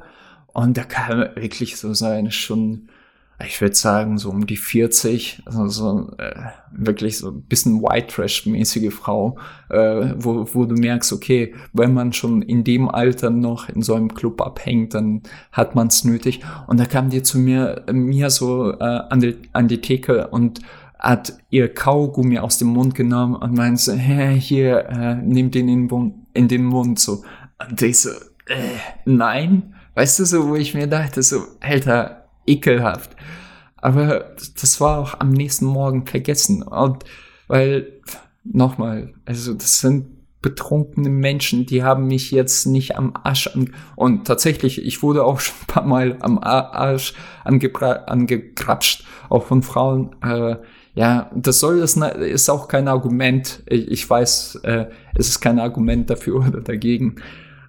Und 0.53 0.77
da 0.77 0.85
kam 0.85 1.21
wirklich 1.37 1.77
so 1.77 1.95
seine 1.95 2.33
schon 2.33 2.91
ich 3.47 3.61
würde 3.61 3.75
sagen, 3.75 4.19
so 4.19 4.31
um 4.31 4.47
die 4.47 4.57
40, 4.57 5.43
also 5.47 5.67
so 5.69 6.13
äh, 6.19 6.35
wirklich 6.73 7.19
so 7.19 7.31
ein 7.31 7.43
bisschen 7.43 7.83
White 7.83 8.09
Trash-mäßige 8.09 8.93
Frau, 8.93 9.39
äh, 9.69 10.15
wo, 10.17 10.47
wo 10.53 10.65
du 10.65 10.75
merkst, 10.75 11.13
okay, 11.13 11.55
wenn 11.73 11.95
man 11.95 12.13
schon 12.13 12.43
in 12.43 12.65
dem 12.65 12.89
Alter 12.89 13.31
noch 13.31 13.69
in 13.69 13.83
so 13.83 13.95
einem 13.95 14.15
Club 14.15 14.41
abhängt, 14.41 14.95
dann 14.95 15.23
hat 15.53 15.75
man 15.75 15.87
es 15.89 16.05
nötig. 16.05 16.41
Und 16.67 16.79
da 16.81 16.85
kam 16.85 17.11
die 17.11 17.23
zu 17.23 17.39
mir, 17.39 17.85
mir 17.91 18.31
so 18.31 18.73
äh, 18.73 18.85
an, 18.85 19.21
die, 19.21 19.37
an 19.53 19.69
die 19.69 19.81
Theke 19.81 20.29
und 20.29 20.61
hat 20.99 21.39
ihr 21.49 21.73
Kaugummi 21.73 22.39
aus 22.39 22.59
dem 22.59 22.69
Mund 22.69 22.95
genommen 22.95 23.35
und 23.35 23.55
meinte 23.55 23.81
so, 23.81 23.93
hey, 23.93 24.39
hier, 24.39 24.87
äh, 24.91 25.15
nimm 25.15 25.51
den 25.51 25.69
in 25.69 25.89
den, 25.89 25.89
Mund, 25.89 26.15
in 26.35 26.49
den 26.49 26.65
Mund, 26.65 26.99
so. 26.99 27.25
Und 27.69 27.81
ich 27.81 28.01
so, 28.01 28.11
äh, 28.11 28.77
nein. 29.07 29.75
Weißt 29.95 30.19
du, 30.19 30.25
so, 30.25 30.49
wo 30.49 30.57
ich 30.57 30.75
mir 30.75 30.87
dachte, 30.87 31.23
so, 31.23 31.45
Alter, 31.61 32.20
ekelhaft. 32.47 33.17
Aber 33.77 34.35
das 34.61 34.81
war 34.81 34.99
auch 34.99 35.21
am 35.21 35.31
nächsten 35.31 35.65
Morgen 35.65 36.07
vergessen. 36.07 36.63
Und 36.63 37.05
weil, 37.49 38.01
nochmal, 38.45 39.15
also 39.25 39.55
das 39.55 39.81
sind 39.81 40.21
betrunkene 40.43 41.11
Menschen, 41.11 41.67
die 41.67 41.83
haben 41.83 42.07
mich 42.07 42.31
jetzt 42.31 42.67
nicht 42.67 42.97
am 42.97 43.13
Arsch 43.15 43.49
an 43.49 43.75
und 43.95 44.27
tatsächlich, 44.27 44.83
ich 44.83 45.03
wurde 45.03 45.25
auch 45.25 45.41
schon 45.41 45.55
ein 45.63 45.67
paar 45.67 45.85
Mal 45.85 46.17
am 46.21 46.39
Arsch 46.39 47.15
angekrapscht, 47.45 49.05
auch 49.29 49.45
von 49.45 49.63
Frauen. 49.63 50.17
Äh, 50.23 50.57
ja, 50.95 51.31
das 51.35 51.61
soll 51.61 51.81
das 51.81 51.97
ist 51.97 52.49
auch 52.49 52.69
kein 52.69 52.89
Argument. 52.89 53.63
Ich, 53.67 53.89
ich 53.89 54.11
weiß, 54.11 54.61
äh, 54.65 54.87
es 55.15 55.29
ist 55.29 55.41
kein 55.41 55.59
Argument 55.59 56.11
dafür 56.11 56.37
oder 56.49 56.61
dagegen. 56.61 57.17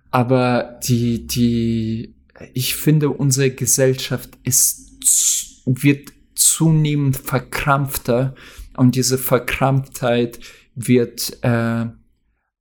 Aber 0.09 0.79
die, 0.83 1.27
die, 1.27 2.15
ich 2.53 2.75
finde, 2.75 3.09
unsere 3.09 3.51
Gesellschaft 3.51 4.37
ist, 4.43 5.61
wird 5.65 6.11
zunehmend 6.35 7.17
verkrampfter 7.17 8.35
und 8.77 8.95
diese 8.95 9.17
Verkrampftheit 9.17 10.39
wird 10.75 11.43
äh, 11.43 11.85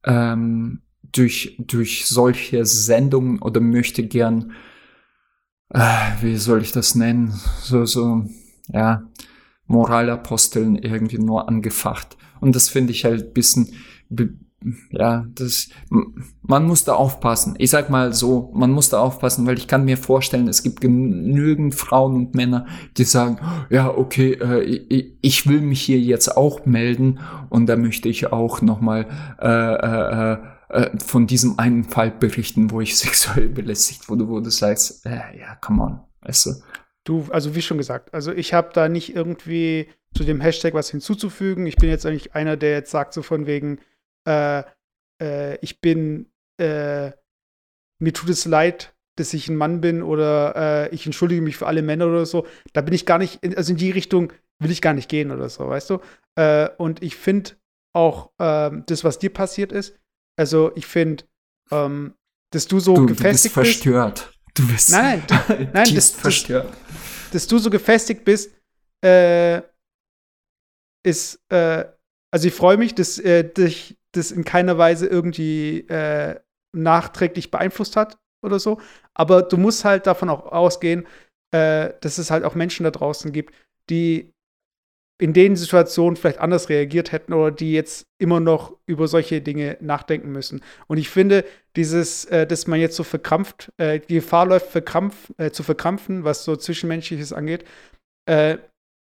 ähm, 0.04 0.82
durch, 1.12 1.56
durch 1.58 2.06
solche 2.06 2.64
Sendungen 2.64 3.40
oder 3.40 3.60
möchte 3.60 4.06
gern, 4.06 4.52
äh, 5.70 6.10
wie 6.20 6.36
soll 6.36 6.62
ich 6.62 6.72
das 6.72 6.94
nennen, 6.94 7.40
so, 7.62 7.84
so, 7.84 8.24
ja, 8.68 9.08
Moralaposteln 9.66 10.76
irgendwie 10.76 11.18
nur 11.18 11.48
angefacht. 11.48 12.16
Und 12.40 12.56
das 12.56 12.68
finde 12.68 12.92
ich 12.92 13.04
halt 13.04 13.34
bisschen, 13.34 13.74
ja, 14.90 15.26
das, 15.34 15.70
man 16.42 16.66
muss 16.66 16.84
da 16.84 16.94
aufpassen. 16.94 17.54
Ich 17.58 17.70
sag 17.70 17.88
mal 17.88 18.12
so, 18.12 18.50
man 18.54 18.70
muss 18.70 18.90
da 18.90 19.00
aufpassen, 19.00 19.46
weil 19.46 19.56
ich 19.56 19.66
kann 19.66 19.86
mir 19.86 19.96
vorstellen, 19.96 20.48
es 20.48 20.62
gibt 20.62 20.80
genügend 20.80 21.74
Frauen 21.74 22.14
und 22.14 22.34
Männer, 22.34 22.66
die 22.96 23.04
sagen, 23.04 23.38
ja, 23.70 23.88
okay, 23.88 24.32
äh, 24.34 24.62
ich, 24.62 25.14
ich, 25.22 25.46
will 25.46 25.62
mich 25.62 25.80
hier 25.80 25.98
jetzt 25.98 26.36
auch 26.36 26.66
melden 26.66 27.20
und 27.48 27.66
da 27.66 27.76
möchte 27.76 28.08
ich 28.08 28.32
auch 28.32 28.60
nochmal 28.60 29.06
äh, 29.40 30.34
äh, 30.34 30.38
äh, 30.68 30.98
von 30.98 31.26
diesem 31.26 31.58
einen 31.58 31.84
Fall 31.84 32.10
berichten, 32.10 32.70
wo 32.70 32.82
ich 32.82 32.96
sexuell 32.98 33.48
belästigt 33.48 34.08
wurde, 34.08 34.28
wo 34.28 34.40
du 34.40 34.50
sagst, 34.50 35.06
äh, 35.06 35.38
ja, 35.38 35.56
come 35.60 35.82
on, 35.82 36.00
weißt 36.20 36.46
du. 36.46 36.50
Du, 37.04 37.26
also 37.30 37.54
wie 37.54 37.62
schon 37.62 37.78
gesagt, 37.78 38.12
also 38.12 38.30
ich 38.30 38.52
habe 38.52 38.70
da 38.74 38.90
nicht 38.90 39.16
irgendwie 39.16 39.88
zu 40.14 40.24
dem 40.24 40.40
Hashtag 40.40 40.74
was 40.74 40.90
hinzuzufügen. 40.90 41.66
Ich 41.66 41.76
bin 41.76 41.88
jetzt 41.88 42.04
eigentlich 42.04 42.34
einer, 42.34 42.58
der 42.58 42.72
jetzt 42.72 42.90
sagt 42.90 43.14
so 43.14 43.22
von 43.22 43.46
wegen, 43.46 43.78
äh, 44.26 44.62
äh, 45.22 45.56
ich 45.62 45.80
bin, 45.80 46.30
äh, 46.58 47.10
mir 47.98 48.12
tut 48.12 48.30
es 48.30 48.44
leid, 48.44 48.94
dass 49.16 49.34
ich 49.34 49.48
ein 49.48 49.56
Mann 49.56 49.80
bin 49.80 50.02
oder 50.02 50.88
äh, 50.90 50.94
ich 50.94 51.06
entschuldige 51.06 51.42
mich 51.42 51.56
für 51.56 51.66
alle 51.66 51.82
Männer 51.82 52.06
oder 52.06 52.26
so. 52.26 52.46
Da 52.72 52.80
bin 52.80 52.94
ich 52.94 53.06
gar 53.06 53.18
nicht, 53.18 53.42
in, 53.42 53.56
also 53.56 53.72
in 53.72 53.78
die 53.78 53.90
Richtung 53.90 54.32
will 54.58 54.70
ich 54.70 54.82
gar 54.82 54.94
nicht 54.94 55.08
gehen 55.08 55.30
oder 55.30 55.48
so, 55.48 55.68
weißt 55.68 55.90
du? 55.90 56.00
Äh, 56.36 56.68
und 56.78 57.02
ich 57.02 57.16
finde 57.16 57.52
auch 57.94 58.30
ähm, 58.38 58.84
das, 58.86 59.04
was 59.04 59.18
dir 59.18 59.30
passiert 59.30 59.72
ist, 59.72 59.98
also 60.36 60.72
ich 60.74 60.86
finde, 60.86 61.24
ähm, 61.70 62.14
dass 62.52 62.66
du 62.66 62.80
so 62.80 62.94
du, 62.94 63.06
gefestigt 63.06 63.56
du 63.56 63.60
bist 63.60 63.82
verstört. 63.82 64.32
Du 64.54 64.66
bist 64.66 64.90
nein, 64.90 65.22
nein, 65.28 65.70
nein 65.74 65.94
das, 65.94 66.10
verstört. 66.10 66.68
Dass, 66.68 67.30
dass, 67.32 67.46
du 67.46 67.58
so 67.58 67.70
gefestigt 67.70 68.24
bist, 68.24 68.52
äh, 69.04 69.62
ist, 71.02 71.40
äh, 71.50 71.84
also 72.30 72.48
ich 72.48 72.54
freue 72.54 72.76
mich, 72.76 72.94
dass 72.94 73.18
äh, 73.18 73.44
dich 73.44 73.98
das 74.12 74.30
in 74.30 74.44
keiner 74.44 74.78
Weise 74.78 75.06
irgendwie 75.06 75.80
äh, 75.88 76.38
nachträglich 76.72 77.50
beeinflusst 77.50 77.96
hat 77.96 78.18
oder 78.42 78.58
so. 78.58 78.80
Aber 79.14 79.42
du 79.42 79.56
musst 79.56 79.84
halt 79.84 80.06
davon 80.06 80.28
auch 80.30 80.46
ausgehen, 80.46 81.06
äh, 81.52 81.90
dass 82.00 82.18
es 82.18 82.30
halt 82.30 82.44
auch 82.44 82.54
Menschen 82.54 82.84
da 82.84 82.90
draußen 82.90 83.32
gibt, 83.32 83.54
die 83.88 84.32
in 85.20 85.34
den 85.34 85.54
Situationen 85.54 86.16
vielleicht 86.16 86.38
anders 86.38 86.70
reagiert 86.70 87.12
hätten 87.12 87.34
oder 87.34 87.50
die 87.50 87.72
jetzt 87.72 88.06
immer 88.18 88.40
noch 88.40 88.78
über 88.86 89.06
solche 89.06 89.42
Dinge 89.42 89.76
nachdenken 89.80 90.32
müssen. 90.32 90.62
Und 90.86 90.96
ich 90.96 91.10
finde, 91.10 91.44
dieses, 91.76 92.24
äh, 92.26 92.46
dass 92.46 92.66
man 92.66 92.80
jetzt 92.80 92.96
so 92.96 93.04
verkrampft, 93.04 93.70
äh, 93.76 94.00
die 94.00 94.14
Gefahr 94.14 94.46
läuft, 94.46 94.70
verkrampf, 94.70 95.30
äh, 95.36 95.50
zu 95.50 95.62
verkrampfen, 95.62 96.24
was 96.24 96.44
so 96.44 96.56
Zwischenmenschliches 96.56 97.32
angeht. 97.32 97.64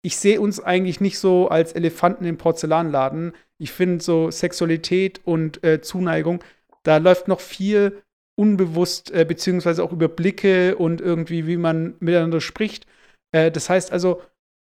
Ich 0.04 0.18
sehe 0.18 0.42
uns 0.42 0.60
eigentlich 0.60 1.00
nicht 1.00 1.20
so 1.20 1.48
als 1.50 1.74
Elefanten 1.74 2.26
im 2.26 2.38
Porzellanladen, 2.38 3.34
ich 3.60 3.72
finde 3.72 4.04
so 4.04 4.32
Sexualität 4.32 5.22
und 5.24 5.64
äh, 5.64 5.82
Zuneigung, 5.82 6.44
da 6.84 6.98
läuft 6.98 7.28
noch 7.28 7.40
viel 7.40 8.02
unbewusst, 8.36 9.12
äh, 9.12 9.24
beziehungsweise 9.24 9.84
auch 9.84 9.92
über 9.92 10.08
Blicke 10.08 10.76
und 10.76 11.00
irgendwie, 11.00 11.46
wie 11.46 11.58
man 11.58 11.96
miteinander 12.00 12.42
spricht. 12.42 12.88
Äh, 13.32 13.52
das 13.52 13.70
heißt 13.70 13.92
also, 13.92 14.22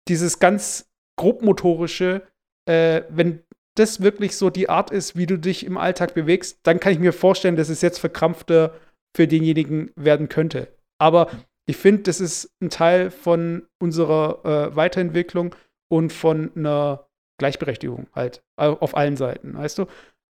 dieses 0.09 0.41
ganz 0.41 0.91
grobmotorische, 1.16 2.22
äh, 2.68 3.03
wenn 3.09 3.45
das 3.76 4.01
wirklich 4.01 4.36
so 4.36 4.51
die 4.51 4.68
Art 4.68 4.91
ist, 4.91 5.16
wie 5.16 5.26
du 5.26 5.39
dich 5.39 5.64
im 5.64 5.76
Alltag 5.76 6.14
bewegst, 6.14 6.59
dann 6.64 6.80
kann 6.80 6.93
ich 6.93 6.99
mir 6.99 7.12
vorstellen, 7.12 7.55
dass 7.55 7.68
es 7.68 7.82
jetzt 7.82 7.99
verkrampfter 7.99 8.74
für 9.16 9.28
denjenigen 9.28 9.93
werden 9.95 10.28
könnte. 10.28 10.68
Aber 11.01 11.30
ich 11.69 11.77
finde, 11.77 12.05
das 12.05 12.19
ist 12.19 12.51
ein 12.62 12.71
Teil 12.71 13.11
von 13.11 13.66
unserer 13.79 14.71
äh, 14.73 14.75
Weiterentwicklung 14.75 15.55
und 15.89 16.14
von 16.14 16.51
einer 16.57 17.07
Gleichberechtigung 17.39 18.09
halt 18.14 18.43
auf 18.57 18.97
allen 18.97 19.19
Seiten, 19.19 19.55
weißt 19.55 19.79
du? 19.79 19.83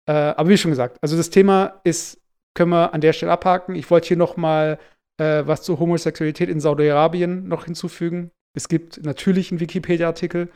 Äh, 0.07 0.13
aber 0.13 0.49
wie 0.49 0.57
schon 0.57 0.71
gesagt, 0.71 0.97
also 0.99 1.15
das 1.15 1.29
Thema 1.29 1.79
ist, 1.83 2.19
können 2.55 2.71
wir 2.71 2.91
an 2.91 3.01
der 3.01 3.13
Stelle 3.13 3.31
abhaken. 3.31 3.75
Ich 3.75 3.89
wollte 3.91 4.07
hier 4.07 4.17
noch 4.17 4.35
mal 4.35 4.79
äh, 5.19 5.43
was 5.45 5.61
zur 5.61 5.79
Homosexualität 5.79 6.49
in 6.49 6.59
Saudi-Arabien 6.59 7.47
noch 7.47 7.65
hinzufügen. 7.65 8.31
Es 8.55 8.67
gibt 8.67 9.05
natürlich 9.05 9.51
einen 9.51 9.59
Wikipedia-Artikel 9.59 10.49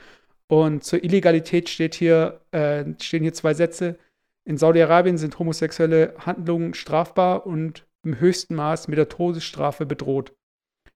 und 0.47 0.83
zur 0.83 1.03
Illegalität 1.03 1.69
steht 1.69 1.93
hier, 1.93 2.41
äh, 2.49 2.85
stehen 2.99 3.21
hier 3.21 3.33
zwei 3.33 3.53
Sätze. 3.53 3.99
In 4.45 4.57
Saudi-Arabien 4.57 5.19
sind 5.19 5.37
homosexuelle 5.37 6.15
Handlungen 6.17 6.73
strafbar 6.73 7.45
und 7.45 7.85
im 8.03 8.19
höchsten 8.19 8.55
Maß 8.55 8.87
mit 8.87 8.97
der 8.97 9.09
Todesstrafe 9.09 9.85
bedroht. 9.85 10.33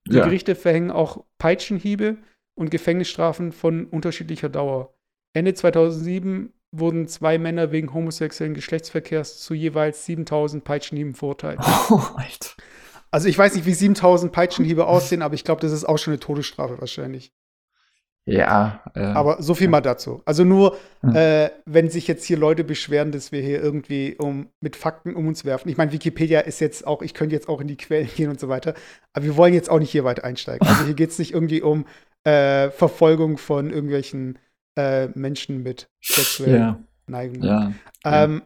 Die 0.07 0.17
ja. 0.17 0.25
Gerichte 0.25 0.55
verhängen 0.55 0.91
auch 0.91 1.25
Peitschenhiebe 1.37 2.17
und 2.55 2.71
Gefängnisstrafen 2.71 3.51
von 3.51 3.85
unterschiedlicher 3.85 4.49
Dauer. 4.49 4.93
Ende 5.33 5.53
2007 5.53 6.53
wurden 6.71 7.07
zwei 7.07 7.37
Männer 7.37 7.71
wegen 7.71 7.93
homosexuellen 7.93 8.53
Geschlechtsverkehrs 8.53 9.39
zu 9.39 9.53
jeweils 9.53 10.05
7000 10.05 10.63
Peitschenhieben 10.63 11.13
verurteilt. 11.13 11.59
Oh, 11.89 12.01
Alter. 12.15 12.51
Also 13.11 13.29
ich 13.29 13.37
weiß 13.37 13.55
nicht, 13.55 13.65
wie 13.65 13.73
7000 13.73 14.31
Peitschenhiebe 14.31 14.87
aussehen, 14.87 15.21
aber 15.21 15.35
ich 15.35 15.43
glaube, 15.43 15.61
das 15.61 15.71
ist 15.71 15.85
auch 15.85 15.97
schon 15.97 16.13
eine 16.13 16.19
Todesstrafe 16.19 16.79
wahrscheinlich. 16.79 17.31
Ja. 18.26 18.82
Äh, 18.95 19.01
aber 19.01 19.41
so 19.41 19.53
viel 19.53 19.67
mal 19.67 19.82
dazu. 19.82 20.21
Also 20.26 20.43
nur, 20.43 20.78
hm. 21.01 21.15
äh, 21.15 21.51
wenn 21.65 21.89
sich 21.89 22.07
jetzt 22.07 22.26
hier 22.26 22.38
Leute 22.38 22.63
beschweren, 22.63 23.11
dass 23.11 23.32
wir 23.32 23.41
hier 23.41 23.61
irgendwie 23.61 24.15
um, 24.17 24.47
mit 24.61 24.76
Fakten 24.76 25.15
um 25.15 25.28
uns 25.28 25.45
werfen. 25.45 25.69
Ich 25.69 25.78
meine, 25.78 25.91
Wikipedia 25.91 26.39
ist 26.39 26.59
jetzt 26.59 26.88
auch, 26.88 27.03
ich 27.03 27.13
könnte 27.13 27.36
jetzt 27.36 27.47
auch 27.47 27.61
in 27.61 27.67
die 27.67 27.78
Quellen 27.78 28.09
gehen 28.15 28.30
und 28.30 28.39
so 28.39 28.49
weiter. 28.49 28.73
Aber 29.13 29.26
wir 29.26 29.38
wollen 29.38 29.53
jetzt 29.53 29.69
auch 29.69 29.80
nicht 29.80 29.91
hier 29.91 30.03
weit 30.03 30.23
einsteigen. 30.23 30.67
Also 30.67 30.86
hier 30.86 30.95
geht 30.95 31.11
es 31.11 31.19
nicht 31.19 31.34
irgendwie 31.34 31.61
um 31.61 31.86
äh, 32.23 32.71
Verfolgung 32.71 33.38
von 33.38 33.69
irgendwelchen 33.69 34.39
äh, 34.76 35.07
Menschen 35.09 35.61
mit 35.61 35.88
sexuellen 36.01 36.59
ja. 36.59 36.80
Neigungen. 37.07 37.43
Ja. 37.43 37.73
Ähm. 38.03 38.41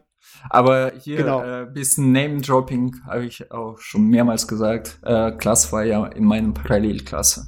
Aber 0.50 0.92
hier 1.00 1.18
genau. 1.18 1.44
äh, 1.44 1.66
bisschen 1.66 2.12
Name-Dropping 2.12 2.98
habe 3.06 3.26
ich 3.26 3.52
auch 3.52 3.80
schon 3.80 4.08
mehrmals 4.08 4.48
gesagt. 4.48 5.00
Äh, 5.04 5.32
Klasse 5.32 5.72
war 5.72 5.84
ja 5.84 6.06
in 6.06 6.24
meinem 6.24 6.54
Parallelklasse. 6.54 7.48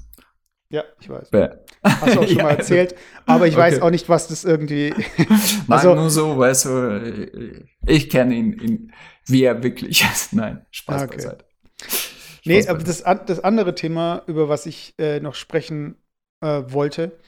Ja, 0.71 0.85
ich 1.01 1.09
weiß. 1.09 1.29
Ja. 1.33 1.57
Hast 1.83 2.15
du 2.15 2.19
auch 2.21 2.27
schon 2.27 2.37
ja. 2.37 2.43
mal 2.43 2.51
erzählt. 2.51 2.95
Aber 3.25 3.45
ich 3.45 3.53
okay. 3.53 3.63
weiß 3.63 3.81
auch 3.81 3.89
nicht, 3.89 4.07
was 4.07 4.29
das 4.29 4.45
irgendwie. 4.45 4.93
also, 5.67 5.89
Nein, 5.89 5.97
nur 5.97 6.09
so, 6.09 6.37
weißt 6.37 6.65
du, 6.65 7.65
ich 7.85 8.09
kenne 8.09 8.35
ihn, 8.35 8.53
ihn, 8.59 8.93
wie 9.25 9.43
er 9.43 9.61
wirklich 9.61 10.01
ist. 10.01 10.33
Nein, 10.33 10.65
Spaß 10.71 11.03
okay. 11.03 11.15
beiseite. 11.15 11.45
Spaß 11.81 12.45
nee, 12.45 12.67
aber 12.67 12.79
das, 12.79 13.03
das 13.03 13.39
andere 13.41 13.75
Thema, 13.75 14.23
über 14.27 14.47
was 14.49 14.65
ich 14.65 14.93
äh, 14.97 15.19
noch 15.19 15.35
sprechen 15.35 16.01
äh, 16.43 16.63
wollte, 16.67 17.19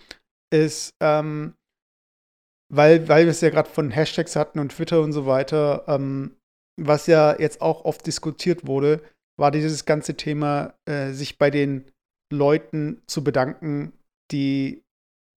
ist, 0.52 0.94
ähm, 1.02 1.54
weil, 2.74 3.08
weil 3.10 3.26
wir 3.26 3.32
es 3.32 3.42
ja 3.42 3.50
gerade 3.50 3.70
von 3.70 3.92
Hashtags 3.92 4.36
hatten 4.36 4.60
und 4.60 4.72
Twitter 4.72 5.02
und 5.02 5.12
so 5.12 5.26
weiter, 5.26 5.84
ähm, 5.88 6.38
was 6.80 7.08
ja 7.08 7.38
jetzt 7.38 7.62
auch 7.62 7.86
oft 7.86 8.08
diskutiert 8.08 8.66
wurde, 8.66 9.02
war 9.38 9.52
dieses 9.52 9.86
ganze 9.86 10.16
Thema, 10.16 10.74
äh, 10.86 11.12
sich 11.12 11.38
bei 11.38 11.52
den 11.52 11.92
Leuten 12.34 13.02
zu 13.08 13.24
bedanken, 13.24 13.94
die 14.32 14.84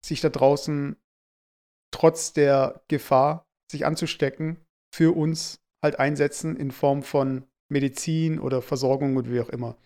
sich 0.04 0.20
da 0.20 0.28
draußen 0.28 0.96
trotz 1.90 2.32
der 2.32 2.82
Gefahr, 2.88 3.46
sich 3.70 3.86
anzustecken, 3.86 4.58
für 4.94 5.16
uns 5.16 5.60
halt 5.82 5.98
einsetzen 5.98 6.56
in 6.56 6.70
Form 6.70 7.02
von 7.02 7.44
Medizin 7.68 8.38
oder 8.38 8.62
Versorgung 8.62 9.16
und 9.16 9.30
wie 9.30 9.40
auch 9.40 9.48
immer. 9.48 9.76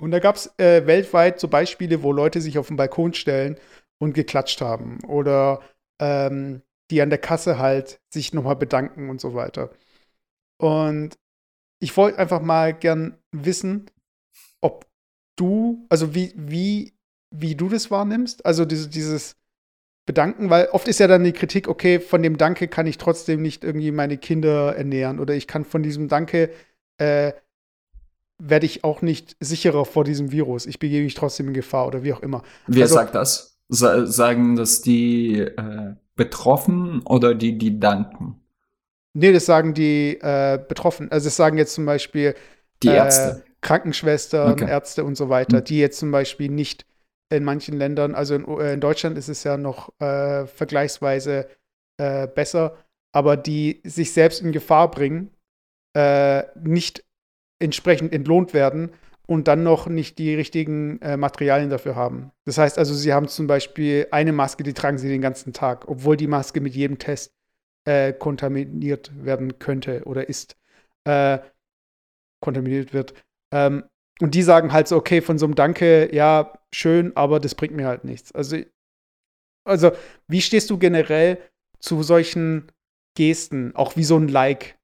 Und 0.00 0.10
da 0.10 0.18
gab 0.18 0.36
es 0.36 0.52
äh, 0.58 0.86
weltweit 0.86 1.38
so 1.40 1.48
Beispiele, 1.48 2.02
wo 2.02 2.12
Leute 2.12 2.40
sich 2.40 2.58
auf 2.58 2.68
den 2.68 2.76
Balkon 2.76 3.12
stellen 3.14 3.58
und 3.98 4.14
geklatscht 4.14 4.60
haben 4.60 4.98
oder 5.04 5.60
ähm, 6.00 6.62
die 6.90 7.02
an 7.02 7.10
der 7.10 7.18
Kasse 7.18 7.58
halt 7.58 8.00
sich 8.12 8.32
nochmal 8.32 8.56
bedanken 8.56 9.10
und 9.10 9.20
so 9.20 9.34
weiter. 9.34 9.70
Und 10.58 11.18
ich 11.80 11.96
wollte 11.96 12.18
einfach 12.18 12.42
mal 12.42 12.74
gern 12.74 13.18
wissen, 13.32 13.90
ob 14.60 14.89
du, 15.40 15.86
also 15.88 16.14
wie, 16.14 16.32
wie, 16.36 16.92
wie 17.30 17.54
du 17.54 17.68
das 17.68 17.90
wahrnimmst, 17.90 18.44
also 18.44 18.64
diese, 18.64 18.88
dieses 18.88 19.36
Bedanken, 20.06 20.50
weil 20.50 20.68
oft 20.72 20.88
ist 20.88 21.00
ja 21.00 21.06
dann 21.06 21.24
die 21.24 21.32
Kritik, 21.32 21.68
okay, 21.68 22.00
von 22.00 22.22
dem 22.22 22.36
Danke 22.36 22.68
kann 22.68 22.86
ich 22.86 22.98
trotzdem 22.98 23.42
nicht 23.42 23.64
irgendwie 23.64 23.92
meine 23.92 24.18
Kinder 24.18 24.76
ernähren 24.76 25.20
oder 25.20 25.34
ich 25.34 25.46
kann 25.46 25.64
von 25.64 25.82
diesem 25.82 26.08
Danke 26.08 26.50
äh, 26.98 27.32
werde 28.38 28.66
ich 28.66 28.84
auch 28.84 29.02
nicht 29.02 29.36
sicherer 29.40 29.84
vor 29.84 30.04
diesem 30.04 30.32
Virus. 30.32 30.66
Ich 30.66 30.78
begebe 30.78 31.04
mich 31.04 31.14
trotzdem 31.14 31.48
in 31.48 31.54
Gefahr 31.54 31.86
oder 31.86 32.02
wie 32.02 32.12
auch 32.12 32.22
immer. 32.22 32.42
Wer 32.66 32.84
also, 32.84 32.94
sagt 32.94 33.14
das? 33.14 33.58
Sa 33.68 34.06
sagen 34.06 34.56
das 34.56 34.80
die 34.80 35.38
äh, 35.40 35.94
Betroffenen 36.16 37.02
oder 37.02 37.34
die, 37.34 37.56
die 37.56 37.78
danken? 37.78 38.40
Nee, 39.12 39.32
das 39.32 39.46
sagen 39.46 39.74
die 39.74 40.18
äh, 40.20 40.58
Betroffenen. 40.66 41.12
Also 41.12 41.26
das 41.26 41.36
sagen 41.36 41.58
jetzt 41.58 41.74
zum 41.74 41.86
Beispiel 41.86 42.34
die 42.82 42.88
Ärzte. 42.88 43.44
Krankenschwestern, 43.62 44.52
okay. 44.52 44.68
Ärzte 44.68 45.04
und 45.04 45.16
so 45.16 45.28
weiter, 45.28 45.58
mhm. 45.58 45.64
die 45.64 45.78
jetzt 45.78 45.98
zum 45.98 46.10
Beispiel 46.10 46.50
nicht 46.50 46.86
in 47.30 47.44
manchen 47.44 47.76
Ländern, 47.76 48.14
also 48.14 48.34
in, 48.34 48.46
äh, 48.46 48.74
in 48.74 48.80
Deutschland 48.80 49.16
ist 49.16 49.28
es 49.28 49.44
ja 49.44 49.56
noch 49.56 49.92
äh, 50.00 50.46
vergleichsweise 50.46 51.48
äh, 51.98 52.26
besser, 52.26 52.76
aber 53.12 53.36
die 53.36 53.80
sich 53.84 54.12
selbst 54.12 54.42
in 54.42 54.52
Gefahr 54.52 54.90
bringen, 54.90 55.30
äh, 55.94 56.44
nicht 56.62 57.04
entsprechend 57.60 58.12
entlohnt 58.12 58.54
werden 58.54 58.90
und 59.26 59.46
dann 59.46 59.62
noch 59.62 59.86
nicht 59.86 60.18
die 60.18 60.34
richtigen 60.34 61.00
äh, 61.02 61.16
Materialien 61.16 61.70
dafür 61.70 61.94
haben. 61.94 62.32
Das 62.46 62.58
heißt 62.58 62.78
also, 62.78 62.94
sie 62.94 63.12
haben 63.12 63.28
zum 63.28 63.46
Beispiel 63.46 64.08
eine 64.10 64.32
Maske, 64.32 64.62
die 64.62 64.72
tragen 64.72 64.98
sie 64.98 65.08
den 65.08 65.20
ganzen 65.20 65.52
Tag, 65.52 65.86
obwohl 65.88 66.16
die 66.16 66.26
Maske 66.26 66.60
mit 66.60 66.74
jedem 66.74 66.98
Test 66.98 67.32
äh, 67.84 68.12
kontaminiert 68.12 69.12
werden 69.24 69.58
könnte 69.58 70.02
oder 70.04 70.28
ist, 70.28 70.56
kontaminiert 72.40 72.92
wird. 72.92 73.14
Ähm, 73.52 73.84
und 74.20 74.34
die 74.34 74.42
sagen 74.42 74.72
halt 74.72 74.88
so, 74.88 74.96
okay, 74.96 75.20
von 75.20 75.38
so 75.38 75.46
einem 75.46 75.54
Danke, 75.54 76.14
ja, 76.14 76.52
schön, 76.72 77.16
aber 77.16 77.40
das 77.40 77.54
bringt 77.54 77.74
mir 77.74 77.86
halt 77.86 78.04
nichts. 78.04 78.32
Also, 78.32 78.58
also 79.64 79.92
wie 80.28 80.40
stehst 80.42 80.70
du 80.70 80.78
generell 80.78 81.38
zu 81.78 82.02
solchen 82.02 82.70
Gesten, 83.16 83.74
auch 83.74 83.96
wie 83.96 84.04
so 84.04 84.16
ein 84.16 84.28
Like? 84.28 84.76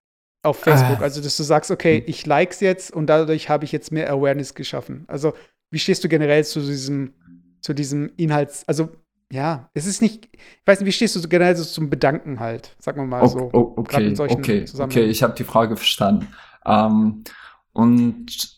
auf 0.47 0.61
Facebook. 0.61 1.01
Ah. 1.01 1.03
Also, 1.03 1.21
dass 1.21 1.37
du 1.37 1.43
sagst, 1.43 1.71
okay, 1.71 1.99
hm. 1.99 2.05
ich 2.07 2.25
likes 2.25 2.61
jetzt 2.61 2.93
und 2.93 3.09
dadurch 3.09 3.49
habe 3.49 3.64
ich 3.64 3.73
jetzt 3.73 3.93
mehr 3.93 4.11
Awareness 4.11 4.55
geschaffen. 4.55 5.05
Also, 5.09 5.35
wie 5.71 5.79
stehst 5.79 6.03
du 6.05 6.09
generell 6.09 6.45
zu 6.45 6.61
diesem, 6.61 7.12
zu 7.61 7.75
diesem 7.75 8.11
Inhalts, 8.17 8.67
also 8.67 8.89
ja, 9.31 9.69
es 9.75 9.87
ist 9.87 10.01
nicht, 10.01 10.29
ich 10.33 10.67
weiß 10.67 10.79
nicht, 10.79 10.87
wie 10.87 10.93
stehst 10.93 11.17
du 11.17 11.29
generell 11.29 11.57
so 11.57 11.64
zum 11.64 11.91
Bedanken 11.91 12.39
halt, 12.39 12.77
sagen 12.79 13.01
wir 13.01 13.07
mal 13.07 13.23
oh, 13.25 13.27
so. 13.27 13.51
Oh, 13.53 13.73
okay, 13.77 14.14
okay, 14.17 14.64
okay, 14.79 15.05
ich 15.05 15.23
habe 15.25 15.35
die 15.35 15.43
Frage 15.43 15.77
verstanden. 15.77 16.29
Ähm, 16.64 17.25
und 17.73 18.56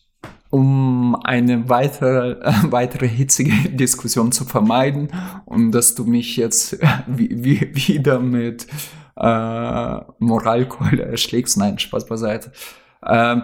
um 0.51 1.15
eine 1.25 1.69
weitere, 1.69 2.33
äh, 2.41 2.53
weitere 2.71 3.09
hitzige 3.09 3.69
Diskussion 3.71 4.33
zu 4.33 4.45
vermeiden 4.45 5.13
und 5.45 5.73
dass 5.73 5.95
du 5.95 6.05
mich 6.05 6.37
jetzt 6.37 6.79
wie, 7.07 7.45
wie, 7.45 7.75
wieder 7.75 8.19
mit 8.19 8.67
äh, 9.17 10.01
Moralkeule 10.19 11.05
erschlägst. 11.05 11.57
Nein, 11.57 11.79
Spaß 11.79 12.07
beiseite. 12.07 12.53
Ähm, 13.05 13.43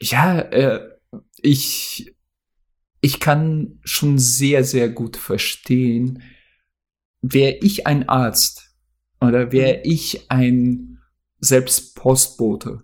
ja, 0.00 0.38
äh, 0.38 0.80
ich, 1.40 2.14
ich 3.00 3.20
kann 3.20 3.78
schon 3.84 4.18
sehr, 4.18 4.64
sehr 4.64 4.88
gut 4.88 5.16
verstehen, 5.16 6.22
wäre 7.20 7.56
ich 7.60 7.86
ein 7.86 8.08
Arzt 8.08 8.74
oder 9.20 9.52
wäre 9.52 9.78
mhm. 9.78 9.82
ich 9.84 10.30
ein 10.30 10.98
selbst 11.40 11.94
Postbote, 11.94 12.82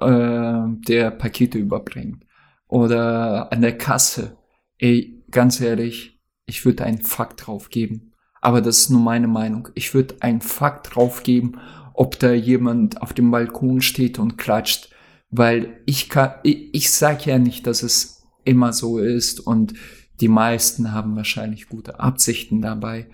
äh, 0.00 0.62
der 0.86 1.10
Pakete 1.10 1.58
überbringt 1.58 2.27
oder 2.68 3.52
an 3.52 3.62
der 3.62 3.76
Kasse, 3.76 4.36
ey, 4.78 5.24
ganz 5.30 5.60
ehrlich, 5.60 6.20
ich 6.46 6.64
würde 6.64 6.84
einen 6.84 7.02
Fakt 7.02 7.46
drauf 7.46 7.70
geben. 7.70 8.12
Aber 8.40 8.60
das 8.60 8.78
ist 8.78 8.90
nur 8.90 9.00
meine 9.00 9.26
Meinung. 9.26 9.68
Ich 9.74 9.94
würde 9.94 10.14
einen 10.20 10.40
Fakt 10.40 10.94
draufgeben, 10.94 11.58
ob 11.94 12.16
da 12.18 12.32
jemand 12.32 13.02
auf 13.02 13.12
dem 13.12 13.32
Balkon 13.32 13.80
steht 13.80 14.20
und 14.20 14.38
klatscht, 14.38 14.90
weil 15.30 15.80
ich 15.84 16.08
kann, 16.08 16.34
ich, 16.44 16.72
ich 16.72 16.92
sag 16.92 17.26
ja 17.26 17.38
nicht, 17.38 17.66
dass 17.66 17.82
es 17.82 18.22
immer 18.44 18.72
so 18.72 18.98
ist 18.98 19.40
und 19.40 19.74
die 20.20 20.28
meisten 20.28 20.92
haben 20.92 21.16
wahrscheinlich 21.16 21.68
gute 21.68 21.98
Absichten 22.00 22.60
dabei. 22.60 23.08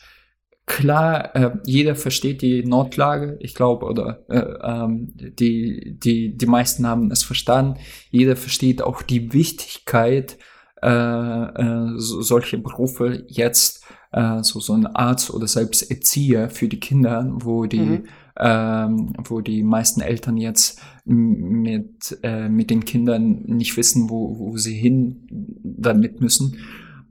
klar, 0.68 1.36
äh, 1.36 1.58
jeder 1.66 1.96
versteht 1.96 2.44
die 2.44 2.64
Notlage, 2.64 3.36
ich 3.40 3.56
glaube, 3.56 3.88
oder 3.88 4.24
äh, 4.30 4.38
ähm, 4.62 5.10
die, 5.16 5.98
die, 5.98 6.38
die 6.38 6.46
meisten 6.46 6.86
haben 6.86 7.10
es 7.10 7.24
verstanden. 7.24 7.80
Jeder 8.12 8.36
versteht 8.36 8.84
auch 8.84 9.02
die 9.02 9.34
Wichtigkeit, 9.34 10.38
äh, 10.84 10.88
äh, 10.88 11.94
so, 11.96 12.22
solche 12.22 12.60
Berufe 12.60 13.26
jetzt, 13.28 13.84
äh, 14.12 14.44
so, 14.44 14.60
so 14.60 14.74
ein 14.74 14.86
Arzt 14.86 15.34
oder 15.34 15.48
selbst 15.48 15.90
Erzieher 15.90 16.52
für 16.52 16.68
die 16.68 16.80
Kinder, 16.80 17.28
wo 17.40 17.66
die, 17.66 17.80
mhm. 17.80 18.04
ähm, 18.38 19.14
wo 19.24 19.42
die 19.42 19.64
meisten 19.64 20.02
Eltern 20.02 20.38
jetzt 20.38 20.80
mit, 21.06 22.20
äh, 22.22 22.50
mit 22.50 22.70
den 22.70 22.86
Kindern 22.86 23.42
nicht 23.48 23.76
wissen, 23.78 24.12
wo, 24.12 24.38
wo 24.38 24.58
sie 24.58 24.76
hin 24.76 25.26
damit 25.64 26.22
müssen. 26.22 26.58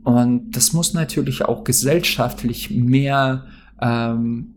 Und 0.08 0.52
das 0.52 0.72
muss 0.72 0.94
natürlich 0.94 1.44
auch 1.44 1.64
gesellschaftlich 1.64 2.70
mehr, 2.70 3.44
ähm, 3.78 4.54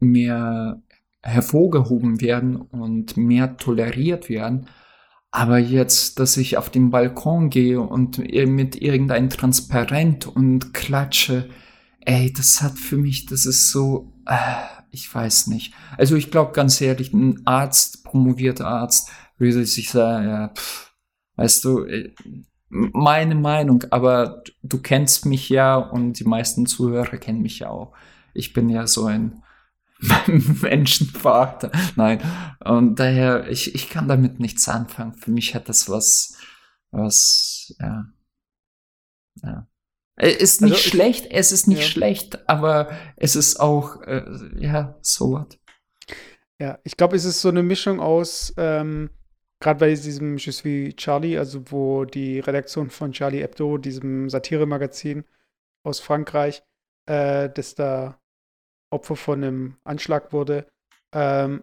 mehr 0.00 0.80
hervorgehoben 1.20 2.22
werden 2.22 2.56
und 2.56 3.18
mehr 3.18 3.58
toleriert 3.58 4.30
werden. 4.30 4.68
Aber 5.30 5.58
jetzt, 5.58 6.18
dass 6.18 6.38
ich 6.38 6.56
auf 6.56 6.70
den 6.70 6.88
Balkon 6.88 7.50
gehe 7.50 7.82
und 7.82 8.16
mit 8.16 8.80
irgendeinem 8.80 9.28
Transparent 9.28 10.26
und 10.26 10.72
klatsche, 10.72 11.50
ey, 12.00 12.32
das 12.32 12.62
hat 12.62 12.78
für 12.78 12.96
mich, 12.96 13.26
das 13.26 13.44
ist 13.44 13.72
so, 13.72 14.14
äh, 14.24 14.36
ich 14.90 15.14
weiß 15.14 15.48
nicht. 15.48 15.74
Also 15.98 16.16
ich 16.16 16.30
glaube 16.30 16.52
ganz 16.52 16.80
ehrlich, 16.80 17.12
ein 17.12 17.42
Arzt, 17.44 18.04
promovierter 18.04 18.68
Arzt, 18.68 19.10
würde 19.36 19.66
sich 19.66 19.90
sagen, 19.90 20.28
ja, 20.28 20.48
pff, 20.48 20.94
weißt 21.36 21.62
du, 21.62 21.84
äh, 21.84 22.14
meine 22.74 23.34
Meinung, 23.34 23.84
aber 23.90 24.42
du 24.62 24.80
kennst 24.80 25.26
mich 25.26 25.50
ja 25.50 25.76
und 25.76 26.18
die 26.18 26.24
meisten 26.24 26.64
Zuhörer 26.64 27.18
kennen 27.18 27.42
mich 27.42 27.58
ja 27.58 27.68
auch. 27.68 27.92
Ich 28.32 28.54
bin 28.54 28.70
ja 28.70 28.86
so 28.86 29.04
ein 29.04 29.42
Menschenvater. 30.26 31.70
Nein. 31.96 32.22
Und 32.64 32.98
daher, 32.98 33.46
ich, 33.50 33.74
ich 33.74 33.90
kann 33.90 34.08
damit 34.08 34.40
nichts 34.40 34.66
anfangen. 34.68 35.12
Für 35.12 35.30
mich 35.30 35.54
hat 35.54 35.68
das 35.68 35.90
was, 35.90 36.38
was, 36.90 37.74
ja. 37.78 38.06
Ja. 39.42 39.68
Es 40.16 40.36
ist 40.36 40.62
nicht 40.62 40.72
also 40.72 40.88
schlecht, 40.90 41.26
es 41.30 41.52
ist 41.52 41.68
nicht 41.68 41.82
ja. 41.82 41.88
schlecht, 41.88 42.48
aber 42.48 42.90
es 43.16 43.36
ist 43.36 43.60
auch, 43.60 44.00
äh, 44.02 44.24
ja, 44.56 44.98
so 45.02 45.32
what. 45.32 45.58
Ja, 46.58 46.78
ich 46.84 46.96
glaube, 46.96 47.16
es 47.16 47.24
ist 47.24 47.40
so 47.42 47.48
eine 47.48 47.62
Mischung 47.62 48.00
aus, 48.00 48.54
ähm, 48.56 49.10
gerade 49.62 49.78
bei 49.78 49.88
diesem 49.88 50.36
Je 50.36 50.50
suis 50.50 50.94
Charlie, 50.96 51.38
also 51.38 51.70
wo 51.70 52.04
die 52.04 52.40
Redaktion 52.40 52.90
von 52.90 53.12
Charlie 53.12 53.40
Hebdo, 53.40 53.78
diesem 53.78 54.28
Satire-Magazin 54.28 55.24
aus 55.84 56.00
Frankreich, 56.00 56.62
äh, 57.06 57.48
das 57.48 57.74
da 57.74 58.20
Opfer 58.92 59.16
von 59.16 59.42
einem 59.42 59.76
Anschlag 59.84 60.32
wurde, 60.32 60.66
ähm, 61.14 61.62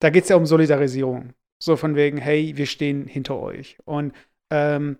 da 0.00 0.10
geht 0.10 0.24
es 0.24 0.30
ja 0.30 0.36
um 0.36 0.46
Solidarisierung. 0.46 1.34
So 1.62 1.76
von 1.76 1.94
wegen, 1.94 2.18
hey, 2.18 2.56
wir 2.56 2.66
stehen 2.66 3.06
hinter 3.06 3.38
euch. 3.38 3.78
Und 3.84 4.12
ähm, 4.50 4.98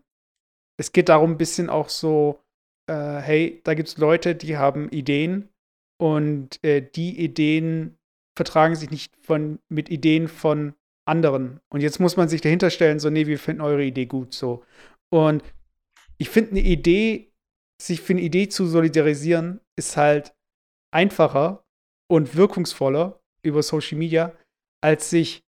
es 0.78 0.92
geht 0.92 1.08
darum 1.08 1.32
ein 1.32 1.38
bisschen 1.38 1.68
auch 1.68 1.88
so, 1.88 2.40
äh, 2.88 3.18
hey, 3.18 3.60
da 3.64 3.74
gibt 3.74 3.88
es 3.88 3.98
Leute, 3.98 4.34
die 4.34 4.56
haben 4.56 4.88
Ideen 4.90 5.48
und 5.98 6.62
äh, 6.62 6.82
die 6.82 7.18
Ideen 7.18 7.98
vertragen 8.36 8.76
sich 8.76 8.90
nicht 8.90 9.16
von, 9.16 9.60
mit 9.68 9.88
Ideen 9.90 10.28
von 10.28 10.74
anderen. 11.06 11.60
Und 11.68 11.82
jetzt 11.82 12.00
muss 12.00 12.16
man 12.16 12.28
sich 12.28 12.40
dahinter 12.40 12.70
stellen, 12.70 12.98
so, 12.98 13.10
nee, 13.10 13.26
wir 13.26 13.38
finden 13.38 13.62
eure 13.62 13.84
Idee 13.84 14.06
gut, 14.06 14.32
so. 14.34 14.64
Und 15.10 15.42
ich 16.18 16.30
finde 16.30 16.52
eine 16.52 16.60
Idee, 16.60 17.32
sich 17.80 18.00
für 18.00 18.12
eine 18.12 18.22
Idee 18.22 18.48
zu 18.48 18.66
solidarisieren, 18.66 19.60
ist 19.76 19.96
halt 19.96 20.34
einfacher 20.92 21.64
und 22.08 22.36
wirkungsvoller 22.36 23.20
über 23.42 23.62
Social 23.62 23.98
Media, 23.98 24.32
als 24.80 25.10
sich 25.10 25.44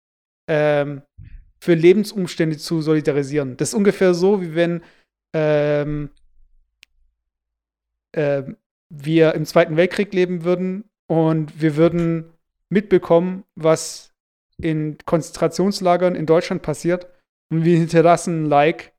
ähm, 0.49 1.03
für 1.61 1.75
Lebensumstände 1.75 2.57
zu 2.59 2.83
solidarisieren. 2.83 3.57
Das 3.57 3.69
ist 3.69 3.75
ungefähr 3.75 4.15
so, 4.15 4.43
wie 4.43 4.55
wenn 4.55 4.83
ähm, 5.35 6.11
äh, 8.13 8.43
wir 8.91 9.35
im 9.35 9.45
Zweiten 9.45 9.77
Weltkrieg 9.77 10.13
leben 10.13 10.45
würden 10.45 10.85
und 11.07 11.61
wir 11.61 11.77
würden 11.77 12.33
mitbekommen, 12.69 13.45
was 13.55 14.14
in 14.61 14.99
Konzentrationslagern 15.05 16.15
in 16.15 16.27
Deutschland 16.27 16.63
passiert 16.63 17.09
und 17.53 17.65
wir 17.65 17.79
hinterlassen 17.79 18.45
ein 18.45 18.47
Like 18.47 18.93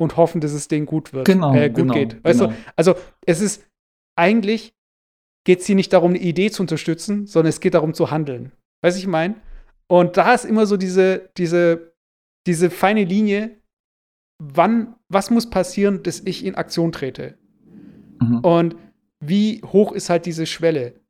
und 0.00 0.16
hoffen, 0.16 0.40
dass 0.40 0.52
es 0.52 0.68
denen 0.68 0.86
gut 0.86 1.12
wird, 1.12 1.26
genau, 1.26 1.54
äh, 1.54 1.68
gut 1.68 1.76
genau, 1.76 1.94
geht. 1.94 2.24
Weißt 2.24 2.40
genau. 2.40 2.52
du, 2.52 2.58
also 2.76 2.94
es 3.26 3.40
ist 3.40 3.64
eigentlich 4.16 4.74
geht 5.44 5.60
es 5.60 5.66
hier 5.66 5.74
nicht 5.74 5.92
darum, 5.92 6.10
eine 6.10 6.20
Idee 6.20 6.50
zu 6.50 6.62
unterstützen, 6.62 7.26
sondern 7.26 7.50
es 7.50 7.60
geht 7.60 7.74
darum 7.74 7.94
zu 7.94 8.10
handeln. 8.10 8.52
Weißt 8.82 8.96
du, 8.96 9.00
ich 9.00 9.06
meine? 9.06 9.36
Und 9.88 10.16
da 10.16 10.34
ist 10.34 10.44
immer 10.44 10.66
so 10.66 10.76
diese, 10.76 11.30
diese, 11.36 11.94
diese 12.46 12.70
feine 12.70 13.04
Linie, 13.04 13.56
wann, 14.38 14.94
was 15.08 15.30
muss 15.30 15.50
passieren, 15.50 16.02
dass 16.02 16.20
ich 16.20 16.44
in 16.44 16.54
Aktion 16.54 16.92
trete? 16.92 17.38
Mhm. 18.20 18.38
Und 18.38 18.76
wie 19.20 19.60
hoch 19.64 19.92
ist 19.92 20.10
halt 20.10 20.26
diese 20.26 20.46
Schwelle? 20.46 21.00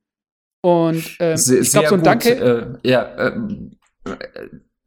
Und 0.62 1.16
ähm, 1.18 1.36
Sehr, 1.36 1.60
ich 1.60 1.70
glaube, 1.70 1.88
so 1.88 1.94
ein 1.94 2.00
gut. 2.00 2.06
Danke. 2.06 2.78
Äh, 2.84 2.88
ja, 2.88 3.28
ähm, 3.28 3.72
äh, 3.72 3.76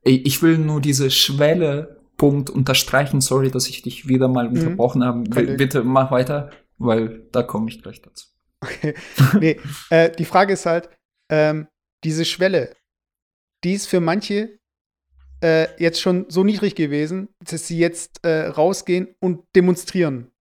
ich 0.04 0.42
will 0.42 0.58
nur 0.58 0.82
diese 0.82 1.10
Schwelle 1.12 2.02
Punkt 2.18 2.50
unterstreichen. 2.50 3.22
Sorry, 3.22 3.52
dass 3.52 3.68
ich 3.68 3.82
dich 3.82 4.08
wieder 4.08 4.28
mal 4.28 4.50
Mhm. 4.50 4.58
unterbrochen 4.58 5.04
habe. 5.04 5.30
Kein 5.30 5.46
B 5.48 5.56
bitte 5.58 5.84
mach 5.84 6.12
weiter, 6.12 6.50
weil 6.78 7.24
da 7.32 7.44
komme 7.44 7.70
ich 7.70 7.82
gleich 7.82 8.02
dazu. 8.02 8.28
nee, 9.40 9.60
äh, 9.90 10.10
die 10.12 10.26
Frage 10.26 10.54
ist 10.54 10.66
halt, 10.66 10.90
ähm, 11.30 11.68
diese 12.04 12.26
Schwelle, 12.26 12.76
die 13.64 13.74
ist 13.74 13.88
für 13.88 14.00
manche 14.00 14.60
äh, 15.44 15.68
jetzt 15.78 16.00
schon 16.02 16.26
so 16.30 16.44
niedrig 16.44 16.76
gewesen, 16.76 17.30
dass 17.44 17.68
sie 17.68 17.78
jetzt 17.78 18.24
äh, 18.24 18.48
rausgehen 18.48 19.10
und 19.20 19.44
demonstrieren. 19.56 20.32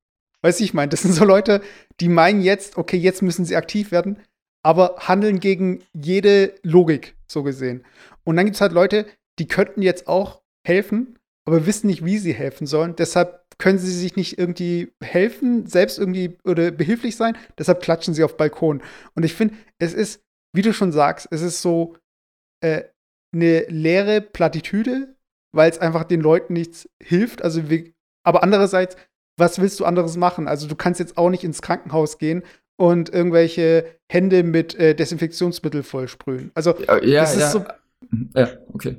Weißt 0.43 0.61
du, 0.61 0.65
ich 0.65 0.75
meine, 0.75 0.91
das 0.91 1.03
sind 1.03 1.13
so 1.13 1.25
Leute, 1.25 1.63
die 2.01 2.09
meinen 2.09 2.41
jetzt, 2.43 2.77
okay, 2.77 2.97
jetzt 2.97 3.23
müssen 3.23 3.45
sie 3.45 3.57
aktiv 3.57 3.91
werden, 3.91 4.21
aber 4.65 4.97
handeln 4.99 5.39
gegen 5.41 5.85
jede 5.93 6.55
Logik, 6.63 7.17
so 7.29 7.43
gesehen. 7.43 7.85
Und 8.25 8.37
dann 8.37 8.47
gibt 8.47 8.57
es 8.57 8.61
halt 8.61 8.73
Leute, 8.73 9.07
die 9.39 9.47
könnten 9.47 9.83
jetzt 9.83 10.09
auch 10.09 10.43
helfen, 10.67 11.19
aber 11.47 11.67
wissen 11.67 11.87
nicht, 11.87 12.05
wie 12.05 12.19
sie 12.19 12.33
helfen 12.33 12.67
sollen. 12.67 12.97
Deshalb 12.97 13.45
können 13.59 13.79
sie 13.79 13.93
sich 13.93 14.17
nicht 14.17 14.39
irgendwie 14.39 14.93
helfen, 15.03 15.67
selbst 15.67 15.99
irgendwie 15.99 16.39
oder 16.45 16.71
behilflich 16.71 17.17
sein. 17.17 17.37
Deshalb 17.59 17.83
klatschen 17.83 18.15
sie 18.15 18.25
auf 18.25 18.37
Balkon. 18.37 18.83
Und 19.15 19.25
ich 19.25 19.35
finde, 19.35 19.55
es 19.79 19.93
ist, 19.93 20.25
wie 20.55 20.63
du 20.63 20.73
schon 20.73 20.93
sagst, 20.93 21.29
es 21.31 21.43
ist 21.43 21.61
so 21.61 21.97
äh, 22.61 22.85
eine 23.35 23.67
leere 23.69 24.23
Plattitüde, 24.23 25.15
weil 25.53 25.71
es 25.71 25.79
einfach 25.79 26.05
den 26.05 26.23
Leuten 26.23 26.55
nichts 26.55 26.89
hilft. 27.03 27.43
Also 27.43 27.69
wir, 27.69 27.93
aber 28.25 28.43
andererseits, 28.43 28.97
was 29.39 29.61
willst 29.61 29.79
du 29.79 29.85
anderes 29.85 30.17
machen? 30.17 30.49
Also 30.49 30.67
du 30.67 30.75
kannst 30.75 31.01
jetzt 31.01 31.19
auch 31.19 31.29
nicht 31.29 31.45
ins 31.45 31.61
Krankenhaus 31.61 32.19
gehen 32.19 32.43
und 32.77 33.13
irgendwelche 33.13 33.87
Hände 34.09 34.43
mit 34.43 34.75
äh, 34.75 34.95
Desinfektionsmittel 34.95 35.83
vollsprühen. 35.83 36.51
Also 36.55 36.75
Ja, 36.79 37.03
ja, 37.03 37.21
das 37.21 37.35
ist 37.35 37.41
ja. 37.41 37.51
so 37.51 37.65
ja 38.35 38.49
okay. 38.73 38.97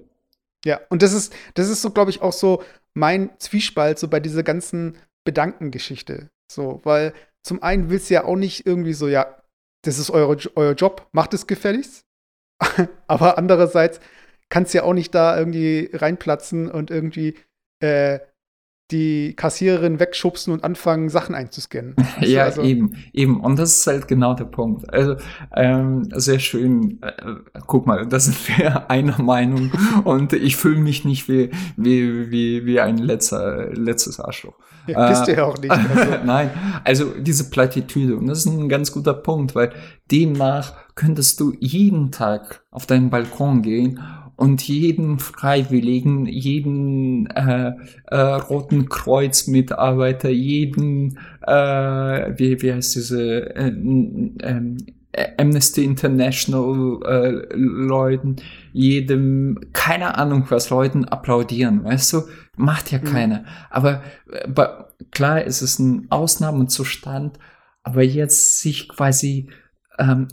ja, 0.65 0.79
und 0.89 1.01
das 1.01 1.13
ist, 1.13 1.33
das 1.53 1.69
ist 1.69 1.81
so, 1.81 1.91
glaube 1.91 2.11
ich, 2.11 2.21
auch 2.21 2.33
so 2.33 2.63
mein 2.93 3.29
Zwiespalt 3.39 3.99
so 3.99 4.07
bei 4.07 4.19
dieser 4.19 4.43
ganzen 4.43 4.97
Bedankengeschichte. 5.23 6.29
So, 6.51 6.79
weil 6.83 7.13
zum 7.43 7.61
einen 7.61 7.89
willst 7.89 8.09
du 8.09 8.15
ja 8.15 8.23
auch 8.23 8.35
nicht 8.35 8.65
irgendwie 8.65 8.93
so, 8.93 9.07
ja, 9.07 9.41
das 9.83 9.99
ist 9.99 10.09
eure, 10.09 10.37
euer 10.55 10.73
Job, 10.73 11.07
macht 11.11 11.33
es 11.33 11.47
gefälligst. 11.47 12.05
Aber 13.07 13.37
andererseits 13.37 13.99
kannst 14.49 14.73
du 14.73 14.79
ja 14.79 14.83
auch 14.83 14.93
nicht 14.93 15.13
da 15.13 15.37
irgendwie 15.37 15.89
reinplatzen 15.93 16.69
und 16.71 16.89
irgendwie 16.91 17.35
äh, 17.81 18.19
die 18.91 19.33
Kassiererin 19.35 19.99
wegschubsen 19.99 20.53
und 20.53 20.63
anfangen, 20.63 21.09
Sachen 21.09 21.33
einzuscannen. 21.35 21.95
Du, 22.19 22.25
Ja, 22.27 22.43
also- 22.43 22.61
eben, 22.61 22.93
eben. 23.13 23.39
Und 23.39 23.57
das 23.57 23.79
ist 23.79 23.87
halt 23.87 24.07
genau 24.07 24.33
der 24.35 24.45
Punkt. 24.45 24.91
Also, 24.93 25.15
ähm, 25.55 26.07
sehr 26.13 26.39
schön. 26.39 26.99
Äh, 27.01 27.11
guck 27.65 27.87
mal, 27.87 28.05
da 28.07 28.19
sind 28.19 28.37
wir 28.47 28.89
einer 28.91 29.19
Meinung 29.21 29.71
und 30.03 30.33
ich 30.33 30.55
fühle 30.55 30.79
mich 30.79 31.03
nicht 31.03 31.27
wie, 31.27 31.49
wie, 31.77 32.29
wie, 32.31 32.65
wie 32.65 32.79
ein 32.79 32.97
letzter, 32.97 33.73
letztes 33.73 34.19
Arschloch. 34.19 34.53
Ja, 34.87 35.09
bist 35.09 35.27
du 35.27 35.31
Äh, 35.31 35.37
ja 35.37 35.45
auch 35.45 35.57
nicht. 35.57 35.71
Also, 35.71 36.17
Nein, 36.25 36.51
also 36.83 37.05
diese 37.19 37.49
Plattitüde. 37.49 38.15
Und 38.17 38.27
das 38.27 38.39
ist 38.39 38.45
ein 38.45 38.69
ganz 38.69 38.91
guter 38.91 39.15
Punkt, 39.15 39.55
weil 39.55 39.71
demnach 40.11 40.73
könntest 40.93 41.39
du 41.39 41.53
jeden 41.59 42.11
Tag 42.11 42.63
auf 42.69 42.85
deinen 42.85 43.09
Balkon 43.09 43.63
gehen 43.63 43.99
und 44.37 44.61
jeden 44.67 45.19
Freiwilligen, 45.19 46.25
jeden 46.25 47.27
äh, 47.27 47.73
äh, 48.07 48.15
Roten 48.17 48.89
Kreuz 48.89 49.47
Mitarbeiter, 49.47 50.29
jeden, 50.29 51.17
äh, 51.41 52.33
wie, 52.37 52.61
wie 52.61 52.73
heißt 52.73 52.95
diese, 52.95 53.55
äh, 53.55 53.67
ähm, 53.67 54.77
Amnesty 55.37 55.85
International 55.85 56.99
äh, 57.05 57.55
Leuten, 57.55 58.35
jedem, 58.73 59.59
keine 59.71 60.17
Ahnung 60.17 60.45
was, 60.49 60.69
Leuten 60.69 61.05
applaudieren, 61.05 61.85
weißt 61.85 62.11
du? 62.13 62.21
Macht 62.57 62.91
ja 62.91 62.99
Mhm. 62.99 63.03
keiner. 63.05 63.45
Aber 63.69 64.03
äh, 64.29 64.47
ba- 64.49 64.89
klar 65.11 65.41
ist 65.43 65.61
es 65.61 65.79
ein 65.79 66.07
Ausnahmezustand, 66.09 67.39
aber 67.83 68.03
jetzt 68.03 68.59
sich 68.59 68.89
quasi 68.89 69.49
ähm, 69.97 70.27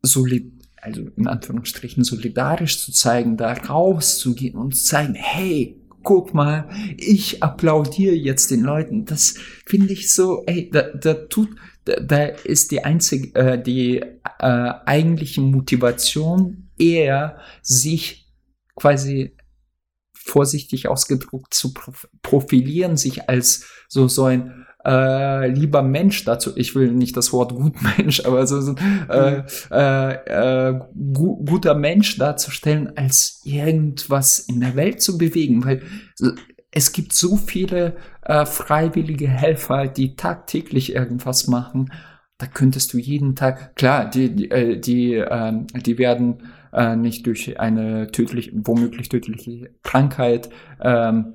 solid, 0.00 0.61
also 0.82 1.02
in 1.16 1.28
Anführungsstrichen 1.28 2.02
solidarisch 2.02 2.84
zu 2.84 2.92
zeigen, 2.92 3.36
da 3.36 3.52
rauszugehen 3.52 4.56
und 4.56 4.74
zu 4.74 4.84
zeigen, 4.84 5.14
hey, 5.14 5.80
guck 6.02 6.34
mal, 6.34 6.68
ich 6.98 7.42
applaudiere 7.42 8.14
jetzt 8.14 8.50
den 8.50 8.62
Leuten. 8.62 9.04
Das 9.04 9.36
finde 9.64 9.92
ich 9.92 10.12
so, 10.12 10.42
ey, 10.46 10.68
da, 10.70 10.82
da 10.82 11.14
tut, 11.14 11.50
da, 11.84 12.00
da 12.00 12.24
ist 12.24 12.72
die 12.72 12.84
einzige, 12.84 13.32
äh, 13.38 13.62
die 13.62 13.98
äh, 14.00 14.10
eigentliche 14.40 15.40
Motivation 15.40 16.68
eher, 16.76 17.38
sich 17.62 18.28
quasi 18.74 19.36
vorsichtig 20.12 20.88
ausgedruckt 20.88 21.54
zu 21.54 21.72
prof 21.74 22.08
profilieren, 22.22 22.96
sich 22.96 23.28
als 23.28 23.66
so, 23.88 24.08
so 24.08 24.24
ein 24.24 24.61
äh, 24.84 25.48
lieber 25.48 25.82
Mensch 25.82 26.24
dazu, 26.24 26.52
ich 26.56 26.74
will 26.74 26.92
nicht 26.92 27.16
das 27.16 27.32
Wort 27.32 27.54
Gutmensch, 27.54 28.20
aber 28.24 28.46
so, 28.46 28.60
so 28.60 28.74
äh, 29.08 29.42
äh, 29.70 30.68
äh, 30.70 30.80
gu 31.12 31.44
guter 31.44 31.74
Mensch 31.74 32.18
darzustellen, 32.18 32.92
als 32.96 33.40
irgendwas 33.44 34.38
in 34.40 34.60
der 34.60 34.76
Welt 34.76 35.00
zu 35.00 35.18
bewegen, 35.18 35.64
weil 35.64 35.82
es 36.70 36.92
gibt 36.92 37.12
so 37.12 37.36
viele 37.36 37.96
äh, 38.22 38.46
freiwillige 38.46 39.28
Helfer, 39.28 39.86
die 39.86 40.16
tagtäglich 40.16 40.94
irgendwas 40.94 41.46
machen. 41.46 41.92
Da 42.38 42.46
könntest 42.46 42.92
du 42.92 42.98
jeden 42.98 43.36
Tag, 43.36 43.76
klar, 43.76 44.08
die, 44.08 44.34
die, 44.34 44.50
äh, 44.50 44.80
die, 44.80 45.14
ähm, 45.14 45.66
die 45.74 45.98
werden 45.98 46.42
äh, 46.72 46.96
nicht 46.96 47.26
durch 47.26 47.60
eine 47.60 48.10
tödliche, 48.10 48.50
womöglich 48.54 49.08
tödliche 49.10 49.70
Krankheit 49.82 50.48
ähm, 50.80 51.34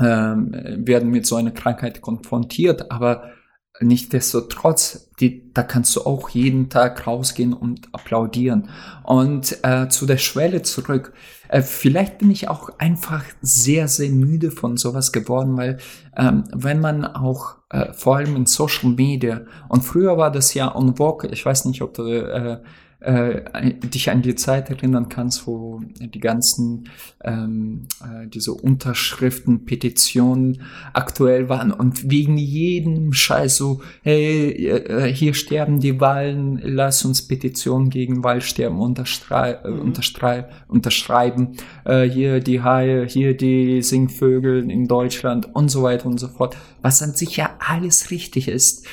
ähm, 0.00 0.52
werden 0.86 1.10
mit 1.10 1.26
so 1.26 1.36
einer 1.36 1.50
Krankheit 1.50 2.00
konfrontiert, 2.00 2.90
aber 2.90 3.32
Nichtsdestotrotz, 3.80 5.08
die, 5.20 5.52
da 5.54 5.62
kannst 5.62 5.94
du 5.94 6.02
auch 6.02 6.30
jeden 6.30 6.68
Tag 6.68 7.06
rausgehen 7.06 7.52
und 7.52 7.94
applaudieren. 7.94 8.70
Und 9.04 9.56
äh, 9.62 9.88
zu 9.88 10.04
der 10.04 10.16
Schwelle 10.16 10.62
zurück. 10.62 11.12
Äh, 11.48 11.62
vielleicht 11.62 12.18
bin 12.18 12.30
ich 12.30 12.48
auch 12.48 12.70
einfach 12.78 13.24
sehr, 13.40 13.86
sehr 13.86 14.10
müde 14.10 14.50
von 14.50 14.76
sowas 14.76 15.12
geworden, 15.12 15.56
weil 15.56 15.78
ähm, 16.16 16.44
wenn 16.52 16.80
man 16.80 17.04
auch 17.04 17.58
äh, 17.70 17.92
vor 17.92 18.16
allem 18.16 18.34
in 18.34 18.46
Social 18.46 18.90
Media 18.90 19.42
und 19.68 19.84
früher 19.84 20.16
war 20.16 20.32
das 20.32 20.54
ja 20.54 20.74
on 20.74 20.96
vogue, 20.96 21.30
ich 21.30 21.46
weiß 21.46 21.66
nicht, 21.66 21.80
ob 21.80 21.94
du 21.94 22.02
äh, 22.02 22.60
äh, 23.00 23.74
dich 23.74 24.10
an 24.10 24.22
die 24.22 24.34
Zeit 24.34 24.70
erinnern 24.70 25.08
kannst, 25.08 25.46
wo 25.46 25.80
die 26.00 26.20
ganzen 26.20 26.88
ähm, 27.24 27.86
äh, 28.02 28.26
diese 28.26 28.52
Unterschriften, 28.52 29.64
Petitionen 29.64 30.62
aktuell 30.92 31.48
waren 31.48 31.72
und 31.72 32.10
wegen 32.10 32.36
jedem 32.36 33.12
Scheiß 33.12 33.56
so, 33.56 33.82
hey, 34.02 34.68
äh, 34.68 35.12
hier 35.12 35.34
sterben 35.34 35.80
die 35.80 36.00
Wahlen, 36.00 36.60
lass 36.62 37.04
uns 37.04 37.26
Petitionen 37.26 37.90
gegen 37.90 38.24
Wahlsterben 38.24 38.78
unterstrei 38.80 39.52
äh, 39.52 39.78
Mhm. 39.78 39.80
unterstrei 39.80 40.48
unterschreiben, 40.68 41.56
äh, 41.84 42.02
hier 42.02 42.40
die 42.40 42.62
Haie, 42.62 43.06
hier 43.06 43.36
die 43.36 43.82
Singvögel 43.82 44.70
in 44.70 44.86
Deutschland 44.88 45.54
und 45.54 45.68
so 45.70 45.82
weiter 45.82 46.06
und 46.06 46.18
so 46.18 46.28
fort, 46.28 46.56
was 46.82 47.02
an 47.02 47.14
sich 47.14 47.36
ja 47.36 47.56
alles 47.58 48.10
richtig 48.10 48.48
ist. 48.48 48.86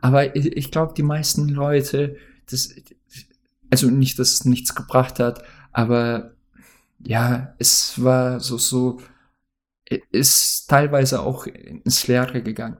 Aber 0.00 0.34
ich, 0.34 0.56
ich 0.56 0.70
glaube, 0.70 0.94
die 0.96 1.02
meisten 1.02 1.48
Leute, 1.48 2.16
das, 2.50 2.74
also 3.70 3.90
nicht, 3.90 4.18
dass 4.18 4.32
es 4.32 4.44
nichts 4.44 4.74
gebracht 4.74 5.18
hat, 5.18 5.42
aber 5.72 6.32
ja, 7.02 7.54
es 7.58 8.02
war 8.02 8.40
so, 8.40 8.58
so, 8.58 9.00
ist 10.12 10.68
teilweise 10.68 11.20
auch 11.20 11.46
ins 11.46 12.06
Leere 12.06 12.42
gegangen. 12.42 12.76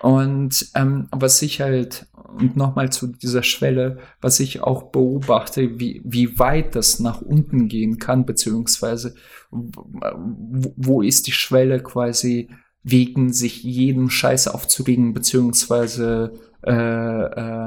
Und 0.00 0.70
ähm, 0.74 1.08
was 1.12 1.42
ich 1.42 1.60
halt, 1.60 2.06
und 2.14 2.56
nochmal 2.56 2.90
zu 2.90 3.08
dieser 3.08 3.42
Schwelle, 3.42 3.98
was 4.20 4.40
ich 4.40 4.62
auch 4.62 4.84
beobachte, 4.84 5.78
wie, 5.78 6.00
wie 6.04 6.38
weit 6.38 6.74
das 6.74 7.00
nach 7.00 7.20
unten 7.20 7.68
gehen 7.68 7.98
kann, 7.98 8.24
beziehungsweise 8.24 9.14
wo, 9.50 10.72
wo 10.76 11.02
ist 11.02 11.26
die 11.26 11.32
Schwelle 11.32 11.82
quasi 11.82 12.48
wegen 12.82 13.32
sich 13.32 13.62
jedem 13.62 14.08
Scheiß 14.08 14.48
aufzuregen, 14.48 15.12
beziehungsweise 15.12 16.32
äh, 16.62 16.72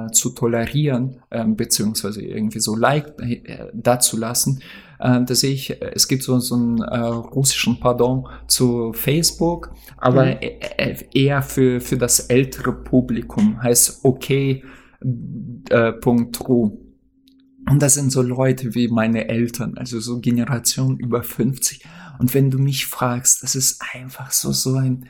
äh, 0.06 0.12
zu 0.12 0.30
tolerieren, 0.32 1.18
äh, 1.32 1.46
beziehungsweise 1.46 2.22
irgendwie 2.22 2.60
so 2.60 2.76
like 2.76 3.20
äh, 3.20 3.68
dazulassen. 3.74 4.62
Äh, 5.00 5.24
da 5.24 5.34
sehe 5.34 5.52
ich, 5.52 5.82
es 5.82 6.08
gibt 6.08 6.22
so, 6.22 6.38
so 6.40 6.54
einen 6.54 6.82
äh, 6.82 6.98
russischen 7.00 7.80
Pardon 7.80 8.28
zu 8.48 8.94
Facebook, 8.94 9.74
aber 9.98 10.26
mhm. 10.26 10.38
E, 10.42 10.60
e, 10.78 10.96
eher 11.14 11.42
für, 11.42 11.82
für 11.82 11.98
das 11.98 12.20
ältere 12.20 12.72
Publikum, 12.72 13.62
heißt 13.64 14.02
okay, 14.04 14.64
äh. 15.70 15.94
Und 17.70 17.82
das 17.82 17.94
sind 17.94 18.12
so 18.12 18.22
Leute 18.22 18.76
wie 18.76 18.90
meine 18.90 19.28
Eltern, 19.28 19.78
also 19.78 20.00
so 20.00 20.20
Generation 20.20 20.98
über 20.98 21.24
50. 21.24 21.84
Und 22.20 22.34
wenn 22.34 22.52
du 22.52 22.60
mich 22.60 22.86
fragst, 22.86 23.42
das 23.42 23.56
ist 23.56 23.82
einfach 23.94 24.32
so, 24.32 24.52
so 24.52 24.76
ein 24.76 25.10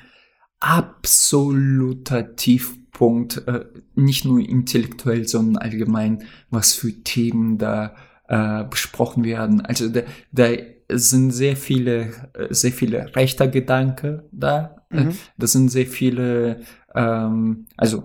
absoluter 0.59 2.35
Tiefpunkt, 2.35 2.82
äh, 3.01 3.65
nicht 3.95 4.25
nur 4.25 4.39
intellektuell, 4.39 5.27
sondern 5.27 5.57
allgemein, 5.57 6.23
was 6.49 6.73
für 6.73 6.91
Themen 7.03 7.57
da 7.57 7.95
äh, 8.27 8.63
besprochen 8.63 9.23
werden. 9.23 9.61
Also 9.61 9.89
da, 9.89 10.01
da 10.31 10.49
sind 10.89 11.31
sehr 11.31 11.55
viele, 11.55 12.11
äh, 12.33 12.47
sehr 12.51 12.71
viele 12.71 13.15
rechter 13.15 13.47
Gedanke 13.47 14.23
da. 14.31 14.77
Mhm. 14.89 15.15
Das 15.37 15.51
sind 15.51 15.69
sehr 15.69 15.87
viele, 15.87 16.61
ähm, 16.95 17.65
also 17.77 18.03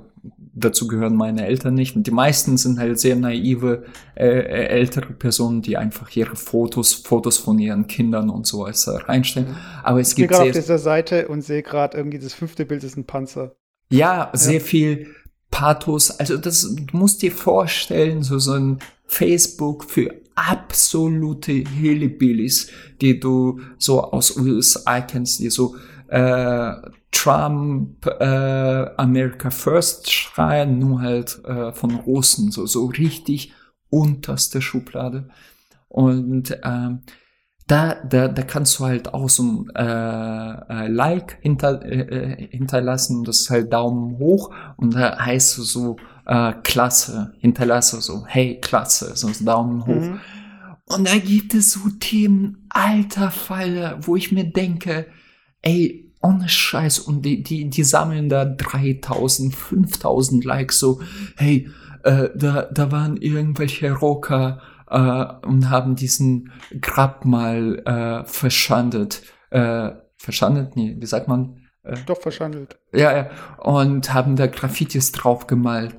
dazu 0.54 0.88
gehören 0.88 1.14
meine 1.14 1.46
Eltern 1.46 1.74
nicht. 1.74 1.96
Und 1.96 2.06
die 2.06 2.10
meisten 2.10 2.56
sind 2.56 2.78
halt 2.78 2.98
sehr 2.98 3.16
naive 3.16 3.84
äh, 4.16 4.26
äh 4.26 4.66
ältere 4.68 5.12
Personen, 5.12 5.62
die 5.62 5.76
einfach 5.76 6.14
ihre 6.16 6.36
Fotos, 6.36 6.94
Fotos 6.94 7.38
von 7.38 7.58
ihren 7.58 7.86
Kindern 7.86 8.30
und 8.30 8.46
so 8.46 8.60
weiter 8.60 9.08
reinstellen. 9.08 9.54
Aber 9.82 10.00
es 10.00 10.14
gibt 10.14 10.24
ich 10.24 10.28
bin 10.30 10.36
gerade 10.36 10.50
auf 10.50 10.56
dieser 10.56 10.78
Seite 10.78 11.28
und 11.28 11.42
sehe 11.42 11.62
gerade 11.62 11.96
irgendwie 11.96 12.18
das 12.18 12.34
fünfte 12.34 12.64
Bild 12.64 12.84
ist 12.84 12.96
ein 12.96 13.04
Panzer. 13.04 13.54
Ja, 13.90 14.30
sehr 14.34 14.54
ja. 14.54 14.60
viel 14.60 15.14
Pathos. 15.50 16.10
Also 16.10 16.36
das, 16.36 16.62
du 16.62 16.96
musst 16.96 17.22
dir 17.22 17.32
vorstellen, 17.32 18.22
so 18.22 18.38
so 18.38 18.52
ein 18.52 18.78
Facebook 19.06 19.84
für 19.84 20.14
absolute 20.34 21.52
Hillbillies, 21.52 22.70
die 23.00 23.18
du 23.18 23.60
so 23.78 24.02
aus 24.02 24.36
USA 24.36 25.00
kennst, 25.00 25.40
die 25.40 25.50
so 25.50 25.76
äh, 26.08 26.72
Trump 27.10 28.06
äh, 28.06 28.86
America 28.96 29.50
First 29.50 30.12
schreien, 30.12 30.78
nur 30.78 31.00
halt 31.00 31.42
äh, 31.44 31.72
von 31.72 31.96
Russen, 31.96 32.52
so, 32.52 32.66
so 32.66 32.86
richtig 32.86 33.52
unterste 33.90 34.62
Schublade. 34.62 35.28
Und 35.88 36.56
ähm, 36.62 37.00
da, 37.68 37.96
da, 37.96 38.28
da 38.28 38.42
kannst 38.42 38.78
du 38.78 38.86
halt 38.86 39.12
auch 39.14 39.28
so 39.28 39.42
ein 39.42 39.70
äh, 39.76 39.82
äh, 39.82 40.88
Like 40.88 41.38
hinter, 41.42 41.82
äh, 41.84 42.00
äh 42.00 42.48
hinterlassen, 42.50 43.24
das 43.24 43.40
ist 43.40 43.50
halt 43.50 43.72
Daumen 43.72 44.18
hoch 44.18 44.50
und 44.78 44.94
da 44.94 45.18
heißt 45.18 45.58
es 45.58 45.72
so 45.72 45.96
äh, 46.26 46.54
Klasse, 46.62 47.34
hinterlasse 47.40 48.00
so, 48.00 48.24
hey, 48.26 48.58
Klasse, 48.60 49.12
so 49.14 49.30
Daumen 49.44 49.86
hoch. 49.86 49.94
Mhm. 49.94 50.20
Und 50.86 51.06
da 51.06 51.18
gibt 51.18 51.52
es 51.52 51.72
so 51.72 51.80
Themen, 52.00 52.66
alter 52.70 53.30
Falle, 53.30 53.98
wo 54.00 54.16
ich 54.16 54.32
mir 54.32 54.44
denke, 54.44 55.06
ey, 55.60 56.10
ohne 56.22 56.48
Scheiß, 56.48 57.00
und 57.00 57.22
die, 57.22 57.42
die, 57.42 57.68
die 57.68 57.84
sammeln 57.84 58.30
da 58.30 58.46
3000, 58.46 59.54
5000 59.54 60.44
Likes, 60.44 60.78
so, 60.78 61.00
hey, 61.36 61.68
äh, 62.04 62.30
da, 62.34 62.62
da 62.62 62.90
waren 62.90 63.18
irgendwelche 63.18 63.92
Rocker 63.92 64.62
äh, 64.90 65.46
und 65.46 65.70
haben 65.70 65.96
diesen 65.96 66.52
Grabmal 66.80 67.82
äh, 67.84 68.24
verschandet. 68.24 69.22
Äh, 69.50 69.90
verschandet? 70.16 70.76
Nee, 70.76 70.96
wie 70.98 71.06
sagt 71.06 71.28
man? 71.28 71.68
Äh, 71.82 71.96
Doch, 72.06 72.20
verschandelt. 72.20 72.78
Ja, 72.92 73.16
ja. 73.16 73.30
Und 73.58 74.12
haben 74.12 74.36
da 74.36 74.46
Graffitis 74.46 75.12
draufgemalt. 75.12 75.96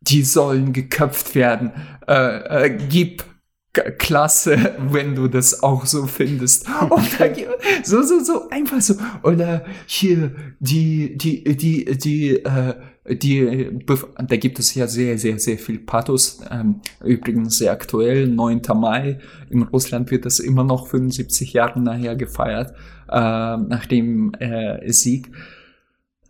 Die 0.00 0.22
sollen 0.22 0.72
geköpft 0.72 1.34
werden. 1.34 1.72
Äh, 2.06 2.66
äh, 2.66 2.78
gib 2.88 3.24
klasse, 3.72 4.76
wenn 4.90 5.14
du 5.14 5.28
das 5.28 5.62
auch 5.62 5.86
so 5.86 6.06
findest. 6.06 6.66
Und 6.90 7.20
dann, 7.20 7.34
so, 7.82 8.02
so, 8.02 8.20
so, 8.20 8.48
einfach 8.50 8.80
so. 8.80 8.94
Oder 9.22 9.64
hier, 9.86 10.32
die, 10.60 11.16
die, 11.16 11.56
die, 11.56 11.84
die, 11.96 12.30
äh, 12.36 12.74
die, 13.14 13.70
da 13.84 14.36
gibt 14.36 14.58
es 14.58 14.74
ja 14.74 14.86
sehr, 14.86 15.18
sehr, 15.18 15.38
sehr 15.38 15.58
viel 15.58 15.78
Pathos. 15.78 16.40
Ähm, 16.50 16.80
übrigens 17.02 17.58
sehr 17.58 17.72
aktuell, 17.72 18.28
9. 18.28 18.62
Mai. 18.74 19.18
In 19.50 19.62
Russland 19.62 20.10
wird 20.10 20.24
das 20.26 20.38
immer 20.38 20.64
noch 20.64 20.88
75 20.88 21.52
Jahre 21.54 21.80
nachher 21.80 22.14
gefeiert, 22.14 22.74
äh, 23.08 23.14
nach 23.56 23.86
dem 23.86 24.34
äh, 24.34 24.92
Sieg. 24.92 25.30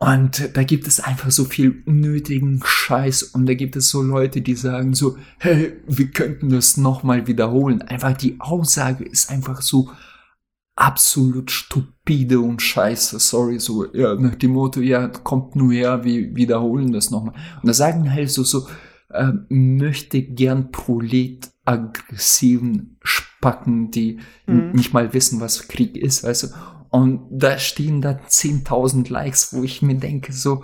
Und 0.03 0.57
da 0.57 0.65
gibt 0.65 0.89
es 0.89 0.99
einfach 0.99 1.31
so 1.31 1.45
viel 1.45 1.85
unnötigen 1.87 2.61
Scheiß 2.65 3.23
und 3.23 3.47
da 3.47 3.55
gibt 3.55 3.77
es 3.77 3.89
so 3.89 4.03
Leute, 4.03 4.41
die 4.41 4.57
sagen 4.57 4.95
so, 4.95 5.17
hey, 5.39 5.75
wir 5.87 6.11
könnten 6.11 6.49
das 6.49 6.77
nochmal 6.77 7.29
wiederholen. 7.29 7.83
Einfach 7.83 8.17
die 8.17 8.41
Aussage 8.41 9.05
ist 9.05 9.31
einfach 9.31 9.63
so 9.63 9.93
absolut 10.75 11.53
stupide 11.53 12.41
und 12.41 12.61
scheiße. 12.61 13.21
Sorry, 13.21 13.61
so, 13.61 13.95
ja, 13.95 14.17
nach 14.17 14.35
dem 14.35 14.55
Motto, 14.55 14.81
ja, 14.81 15.07
kommt 15.07 15.55
nur 15.55 15.73
her, 15.73 16.03
wir 16.03 16.35
wiederholen 16.35 16.93
das 16.93 17.13
nochmal. 17.13 17.37
Und 17.63 17.69
da 17.69 17.73
sagen 17.73 18.13
halt 18.13 18.29
so, 18.29 18.43
so, 18.43 18.67
äh, 19.11 19.31
möchte 19.51 20.21
gern 20.21 20.73
Prolet 20.73 21.49
aggressiven 21.65 22.99
Spacken, 23.05 23.93
die 23.93 24.19
mhm. 24.49 24.73
nicht 24.73 24.93
mal 24.93 25.15
wissen, 25.15 25.39
was 25.39 25.69
Krieg 25.69 25.97
ist, 25.97 26.25
weißt 26.25 26.43
du. 26.43 26.49
Und 26.93 27.23
da 27.31 27.59
stehen 27.59 28.03
da 28.03 28.11
10.000 28.11 29.11
Likes, 29.11 29.55
wo 29.55 29.63
ich 29.63 29.81
mir 29.81 29.97
denke, 29.97 30.35
so, 30.35 30.63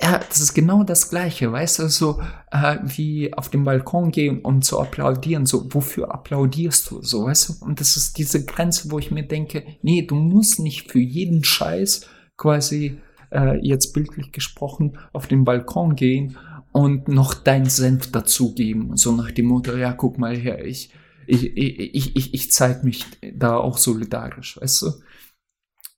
ja, 0.00 0.18
das 0.18 0.40
ist 0.40 0.52
genau 0.52 0.82
das 0.82 1.10
Gleiche, 1.10 1.52
weißt 1.52 1.78
du, 1.78 1.88
so 1.88 2.20
äh, 2.50 2.78
wie 2.82 3.32
auf 3.32 3.48
dem 3.48 3.62
Balkon 3.62 4.10
gehen 4.10 4.40
und 4.40 4.64
zu 4.64 4.80
applaudieren, 4.80 5.46
so, 5.46 5.72
wofür 5.72 6.12
applaudierst 6.12 6.90
du, 6.90 7.02
so, 7.02 7.26
weißt 7.26 7.48
du, 7.48 7.64
und 7.64 7.78
das 7.78 7.96
ist 7.96 8.18
diese 8.18 8.44
Grenze, 8.44 8.90
wo 8.90 8.98
ich 8.98 9.12
mir 9.12 9.22
denke, 9.22 9.62
nee, 9.80 10.02
du 10.02 10.16
musst 10.16 10.58
nicht 10.58 10.90
für 10.90 10.98
jeden 10.98 11.44
Scheiß 11.44 12.08
quasi, 12.36 12.98
äh, 13.30 13.58
jetzt 13.64 13.92
bildlich 13.92 14.32
gesprochen, 14.32 14.98
auf 15.12 15.28
den 15.28 15.44
Balkon 15.44 15.94
gehen 15.94 16.36
und 16.72 17.06
noch 17.06 17.34
dein 17.34 17.66
Senf 17.66 18.10
dazugeben, 18.10 18.96
so 18.96 19.12
nach 19.12 19.30
dem 19.30 19.46
Motto, 19.46 19.76
ja, 19.76 19.92
guck 19.92 20.18
mal 20.18 20.36
her, 20.36 20.64
ich, 20.64 20.90
ich, 21.28 21.56
ich, 21.56 22.16
ich, 22.16 22.34
ich 22.34 22.50
zeig 22.50 22.82
mich 22.82 23.06
da 23.34 23.56
auch 23.56 23.78
solidarisch, 23.78 24.60
weißt 24.60 24.82
du, 24.82 24.92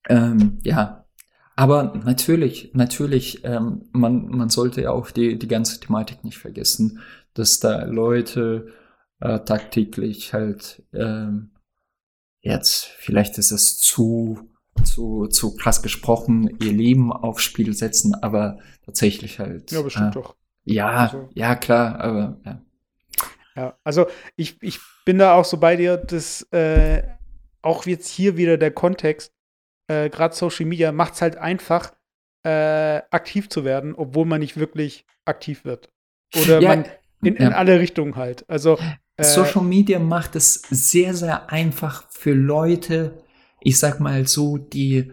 ähm, 0.08 0.58
ja, 0.62 1.04
aber 1.56 1.92
natürlich, 2.04 2.70
natürlich, 2.72 3.44
ähm, 3.44 3.88
man, 3.92 4.28
man 4.28 4.48
sollte 4.48 4.80
ja 4.82 4.92
auch 4.92 5.10
die, 5.10 5.38
die 5.38 5.48
ganze 5.48 5.78
Thematik 5.78 6.24
nicht 6.24 6.38
vergessen, 6.38 7.00
dass 7.34 7.60
da 7.60 7.84
Leute 7.84 8.72
äh, 9.20 9.40
tagtäglich 9.40 10.32
halt 10.32 10.82
ähm, 10.94 11.50
jetzt, 12.40 12.86
vielleicht 12.86 13.38
ist 13.38 13.50
es 13.50 13.78
zu, 13.78 14.50
zu, 14.84 15.26
zu 15.26 15.54
krass 15.54 15.82
gesprochen, 15.82 16.56
ihr 16.62 16.72
Leben 16.72 17.12
aufs 17.12 17.42
Spiel 17.42 17.74
setzen, 17.74 18.14
aber 18.14 18.58
tatsächlich 18.84 19.38
halt. 19.38 19.70
Ja, 19.70 19.82
bestimmt 19.82 20.16
äh, 20.16 20.20
doch. 20.20 20.36
Ja, 20.64 20.88
also. 20.88 21.28
ja, 21.34 21.56
klar, 21.56 22.00
aber 22.00 22.40
ja. 22.44 22.62
Ja, 23.56 23.78
also 23.84 24.06
ich, 24.36 24.62
ich 24.62 24.78
bin 25.04 25.18
da 25.18 25.34
auch 25.34 25.44
so 25.44 25.58
bei 25.58 25.76
dir, 25.76 25.96
dass 25.96 26.42
äh, 26.52 27.02
auch 27.62 27.84
jetzt 27.84 28.08
hier 28.08 28.36
wieder 28.36 28.56
der 28.56 28.70
Kontext, 28.70 29.34
äh, 29.90 30.08
gerade 30.08 30.34
Social 30.34 30.66
Media 30.66 30.92
macht 30.92 31.14
es 31.14 31.22
halt 31.22 31.36
einfach, 31.36 31.92
äh, 32.44 33.02
aktiv 33.10 33.48
zu 33.48 33.64
werden, 33.64 33.94
obwohl 33.94 34.24
man 34.24 34.40
nicht 34.40 34.56
wirklich 34.56 35.04
aktiv 35.24 35.64
wird. 35.64 35.90
Oder 36.34 36.60
ja, 36.60 36.68
man 36.68 36.84
in, 37.22 37.36
in 37.36 37.50
ja. 37.50 37.50
alle 37.50 37.80
Richtungen 37.80 38.16
halt. 38.16 38.48
Also 38.48 38.78
äh, 39.16 39.24
Social 39.24 39.64
Media 39.64 39.98
macht 39.98 40.36
es 40.36 40.62
sehr, 40.70 41.14
sehr 41.14 41.50
einfach 41.50 42.08
für 42.10 42.32
Leute, 42.32 43.24
ich 43.60 43.78
sag 43.78 44.00
mal 44.00 44.26
so, 44.26 44.58
die 44.58 45.12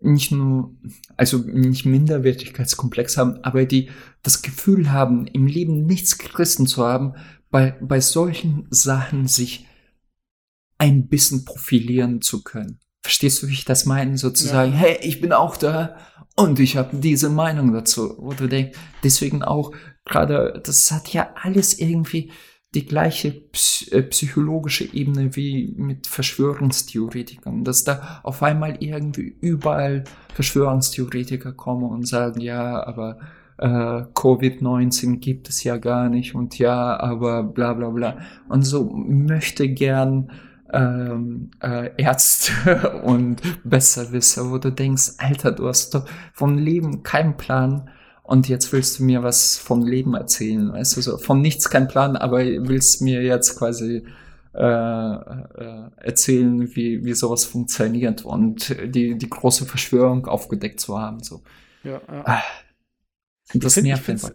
nicht 0.00 0.32
nur, 0.32 0.76
also 1.16 1.38
nicht 1.38 1.84
Minderwertigkeitskomplex 1.84 3.16
haben, 3.16 3.42
aber 3.44 3.66
die 3.66 3.90
das 4.22 4.42
Gefühl 4.42 4.90
haben, 4.92 5.26
im 5.26 5.46
Leben 5.46 5.84
nichts 5.84 6.16
gerissen 6.18 6.66
zu 6.66 6.84
haben, 6.86 7.14
bei, 7.50 7.76
bei 7.80 8.00
solchen 8.00 8.66
Sachen 8.70 9.26
sich 9.26 9.66
ein 10.78 11.08
bisschen 11.08 11.44
profilieren 11.44 12.22
zu 12.22 12.42
können. 12.42 12.80
Verstehst 13.02 13.42
du, 13.42 13.48
wie 13.48 13.54
ich 13.54 13.64
das 13.64 13.84
meine? 13.84 14.16
Sozusagen, 14.16 14.72
ja. 14.72 14.78
hey, 14.78 14.98
ich 15.02 15.20
bin 15.20 15.32
auch 15.32 15.56
da 15.56 15.96
und 16.36 16.60
ich 16.60 16.76
habe 16.76 16.96
diese 16.96 17.30
Meinung 17.30 17.72
dazu. 17.72 18.14
Wo 18.18 18.32
du 18.32 18.48
denkst, 18.48 18.78
deswegen 19.02 19.42
auch 19.42 19.72
gerade, 20.04 20.60
das 20.64 20.90
hat 20.90 21.12
ja 21.12 21.30
alles 21.34 21.78
irgendwie, 21.78 22.30
die 22.74 22.86
gleiche 22.86 23.42
äh, 23.90 24.02
psychologische 24.02 24.84
Ebene 24.94 25.36
wie 25.36 25.74
mit 25.76 26.06
Verschwörungstheoretikern, 26.06 27.64
dass 27.64 27.84
da 27.84 28.20
auf 28.22 28.42
einmal 28.42 28.76
irgendwie 28.80 29.36
überall 29.40 30.04
Verschwörungstheoretiker 30.34 31.52
kommen 31.52 31.84
und 31.84 32.08
sagen, 32.08 32.40
ja, 32.40 32.82
aber 32.86 33.18
äh, 33.58 33.66
Covid-19 34.14 35.18
gibt 35.18 35.50
es 35.50 35.64
ja 35.64 35.76
gar 35.76 36.08
nicht 36.08 36.34
und 36.34 36.58
ja, 36.58 36.98
aber 36.98 37.42
bla 37.42 37.74
bla 37.74 37.90
bla. 37.90 38.18
Und 38.48 38.62
so 38.62 38.90
möchte 38.90 39.68
gern 39.68 40.30
ähm, 40.72 41.50
äh, 41.62 41.90
Ärzte 41.96 43.02
und 43.04 43.42
Besserwisser, 43.64 44.50
wo 44.50 44.58
du 44.58 44.70
denkst, 44.70 45.12
Alter, 45.18 45.52
du 45.52 45.68
hast 45.68 45.94
doch 45.94 46.06
vom 46.32 46.58
Leben 46.58 47.02
keinen 47.02 47.36
Plan 47.36 47.90
und 48.22 48.48
jetzt 48.48 48.72
willst 48.72 48.98
du 48.98 49.04
mir 49.04 49.22
was 49.22 49.58
vom 49.58 49.84
Leben 49.84 50.14
erzählen, 50.14 50.72
weißt 50.72 50.96
du, 50.96 51.00
so 51.02 51.18
von 51.18 51.40
nichts 51.40 51.68
kein 51.68 51.88
Plan, 51.88 52.16
aber 52.16 52.38
willst 52.38 53.02
mir 53.02 53.22
jetzt 53.22 53.58
quasi 53.58 54.04
äh, 54.54 54.62
äh, 54.62 55.90
erzählen, 55.96 56.74
wie, 56.76 57.04
wie 57.04 57.14
sowas 57.14 57.44
funktioniert 57.44 58.24
und 58.24 58.76
die, 58.94 59.16
die 59.16 59.30
große 59.30 59.66
Verschwörung 59.66 60.26
aufgedeckt 60.26 60.80
zu 60.80 60.98
haben, 60.98 61.22
so. 61.22 61.42
Ja, 61.84 62.00
ja. 62.06 62.22
Ah, 62.24 62.42
das 63.54 63.76
ich 63.76 63.82
nervt 63.82 64.08
einfach. 64.08 64.32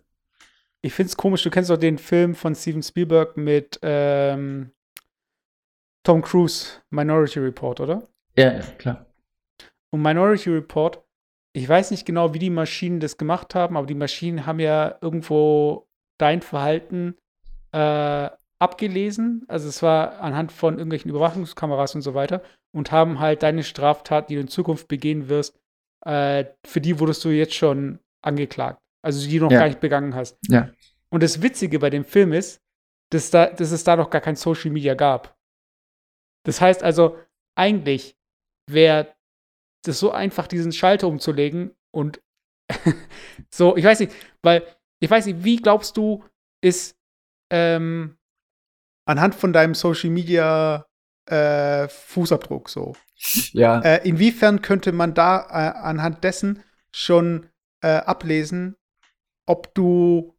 Ich 0.82 0.94
finde 0.94 1.10
es 1.10 1.18
komisch, 1.18 1.44
du 1.44 1.50
kennst 1.50 1.70
doch 1.70 1.78
den 1.78 1.98
Film 1.98 2.36
von 2.36 2.56
Steven 2.56 2.84
Spielberg 2.84 3.38
mit 3.38 3.80
ähm, 3.82 4.72
Tom 6.08 6.22
Cruise, 6.22 6.82
Minority 6.90 7.40
Report, 7.40 7.80
oder? 7.80 8.08
Ja, 8.36 8.54
ja, 8.54 8.62
klar. 8.78 9.06
Und 9.92 10.02
Minority 10.02 10.50
Report 10.50 11.04
ich 11.58 11.68
weiß 11.68 11.90
nicht 11.90 12.06
genau, 12.06 12.36
wie 12.36 12.40
die 12.40 12.52
Maschinen 12.52 13.00
das 13.00 13.18
gemacht 13.18 13.56
haben, 13.56 13.78
aber 13.78 13.88
die 13.88 13.96
Maschinen 13.96 14.46
haben 14.46 14.60
ja 14.60 14.96
irgendwo 15.02 15.88
dein 16.20 16.44
Verhalten 16.44 17.16
äh, 17.72 18.30
abgelesen. 18.60 19.44
Also 19.48 19.68
es 19.68 19.82
war 19.82 20.20
anhand 20.22 20.52
von 20.52 20.76
irgendwelchen 20.76 21.10
Überwachungskameras 21.10 21.96
und 21.96 22.04
so 22.04 22.14
weiter 22.14 22.44
und 22.72 22.92
haben 22.92 23.20
halt 23.20 23.42
deine 23.42 23.64
Straftat, 23.64 24.30
die 24.30 24.36
du 24.36 24.42
in 24.42 24.50
Zukunft 24.50 24.88
begehen 24.88 25.30
wirst, 25.30 25.60
äh, 26.06 26.46
für 26.64 26.80
die 26.80 27.00
wurdest 27.00 27.26
du 27.26 27.30
jetzt 27.30 27.56
schon 27.56 27.98
angeklagt. 28.22 28.80
Also 29.02 29.28
die 29.28 29.40
du 29.40 29.46
noch 29.46 29.52
ja. 29.52 29.60
gar 29.60 29.68
nicht 29.68 29.80
begangen 29.80 30.14
hast. 30.14 30.38
Ja. 30.50 30.70
Und 31.10 31.24
das 31.24 31.42
Witzige 31.42 31.80
bei 31.80 31.90
dem 31.90 32.06
Film 32.06 32.34
ist, 32.34 32.62
dass, 33.10 33.32
da, 33.32 33.48
dass 33.48 33.72
es 33.72 33.84
da 33.84 33.96
noch 33.96 34.12
gar 34.12 34.22
kein 34.22 34.36
Social 34.36 34.70
Media 34.70 34.94
gab. 34.94 35.36
Das 36.48 36.62
heißt 36.62 36.82
also, 36.82 37.18
eigentlich 37.56 38.18
wäre 38.68 39.14
das 39.84 40.00
so 40.00 40.12
einfach, 40.12 40.48
diesen 40.48 40.72
Schalter 40.72 41.10
umzulegen 41.10 41.76
und 41.92 42.22
so, 43.50 43.76
ich 43.76 43.84
weiß 43.84 44.00
nicht, 44.00 44.14
weil, 44.42 44.64
ich 45.02 45.12
weiß 45.12 45.26
nicht, 45.26 45.44
wie 45.44 45.58
glaubst 45.58 45.98
du, 45.98 46.24
ist 46.62 46.98
ähm, 47.50 48.18
anhand 49.06 49.36
von 49.36 49.52
deinem 49.52 49.76
Social 49.76 50.10
Media 50.10 50.86
äh, 51.26 51.90
Fußabdruck 51.90 52.70
so? 52.70 52.96
Ja. 53.52 53.82
Äh, 53.82 54.08
inwiefern 54.08 54.62
könnte 54.62 54.94
man 54.94 55.14
da 55.14 55.48
äh, 55.50 55.78
anhand 55.80 56.24
dessen 56.24 56.64
schon 56.94 57.50
äh, 57.82 57.90
ablesen, 57.90 58.78
ob 59.46 59.76
du 59.76 60.38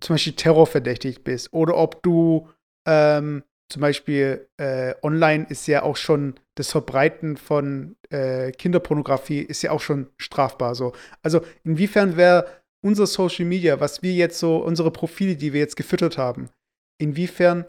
zum 0.00 0.14
Beispiel 0.14 0.32
terrorverdächtig 0.32 1.22
bist 1.22 1.52
oder 1.52 1.76
ob 1.76 2.02
du 2.02 2.48
ähm, 2.84 3.44
zum 3.70 3.80
Beispiel 3.80 4.48
äh, 4.58 4.94
online 5.02 5.46
ist 5.48 5.66
ja 5.66 5.82
auch 5.82 5.96
schon 5.96 6.34
das 6.56 6.70
Verbreiten 6.70 7.36
von 7.36 7.96
äh, 8.10 8.50
Kinderpornografie 8.52 9.40
ist 9.40 9.62
ja 9.62 9.70
auch 9.70 9.80
schon 9.80 10.08
strafbar. 10.18 10.74
So. 10.74 10.92
Also 11.22 11.40
inwiefern 11.64 12.16
wäre 12.16 12.46
unser 12.84 13.06
Social 13.06 13.46
Media, 13.46 13.80
was 13.80 14.02
wir 14.02 14.12
jetzt 14.12 14.38
so, 14.38 14.58
unsere 14.58 14.90
Profile, 14.90 15.36
die 15.36 15.52
wir 15.52 15.60
jetzt 15.60 15.76
gefüttert 15.76 16.18
haben, 16.18 16.50
inwiefern 16.98 17.64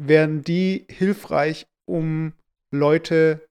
wären 0.00 0.42
die 0.42 0.86
hilfreich, 0.88 1.66
um 1.86 2.32
Leute 2.72 3.46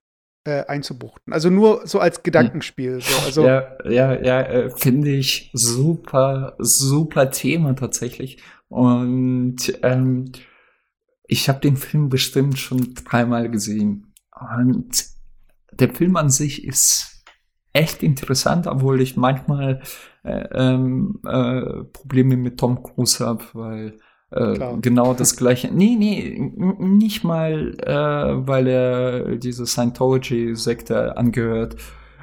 äh, 0.46 0.66
einzubuchten? 0.66 1.32
Also 1.32 1.50
nur 1.50 1.86
so 1.86 2.00
als 2.00 2.24
Gedankenspiel. 2.24 3.02
So. 3.02 3.26
Also, 3.26 3.46
ja, 3.46 3.78
ja, 3.86 4.22
ja, 4.22 4.42
äh, 4.42 4.70
finde 4.72 5.12
ich 5.12 5.52
super, 5.54 6.56
super 6.58 7.30
Thema 7.32 7.76
tatsächlich. 7.76 8.42
Und 8.70 9.80
ähm, 9.84 10.32
ich 11.28 11.50
habe 11.50 11.60
den 11.60 11.78
Film 11.78 12.10
bestimmt 12.10 12.60
schon 12.60 12.94
dreimal 12.94 13.50
gesehen. 13.50 14.14
Und 14.60 15.06
der 15.72 15.94
Film 15.94 16.16
an 16.16 16.30
sich 16.30 16.66
ist 16.66 17.24
echt 17.74 18.04
interessant, 18.04 18.68
obwohl 18.68 19.02
ich 19.02 19.18
manchmal 19.18 19.82
äh, 20.24 20.46
ähm, 20.54 21.20
äh, 21.26 21.84
Probleme 21.92 22.38
mit 22.38 22.60
Tom 22.60 22.84
Cruise 22.84 23.26
habe, 23.26 23.44
weil 23.54 24.00
äh, 24.32 24.78
genau 24.82 25.14
das 25.14 25.36
gleiche. 25.36 25.74
Nee, 25.74 25.96
nee, 25.98 26.52
nicht 26.80 27.24
mal, 27.24 27.76
äh, 27.80 28.48
weil 28.48 28.68
er 28.68 29.36
diese 29.38 29.66
Scientology-Sekte 29.66 31.18
angehört. 31.18 31.76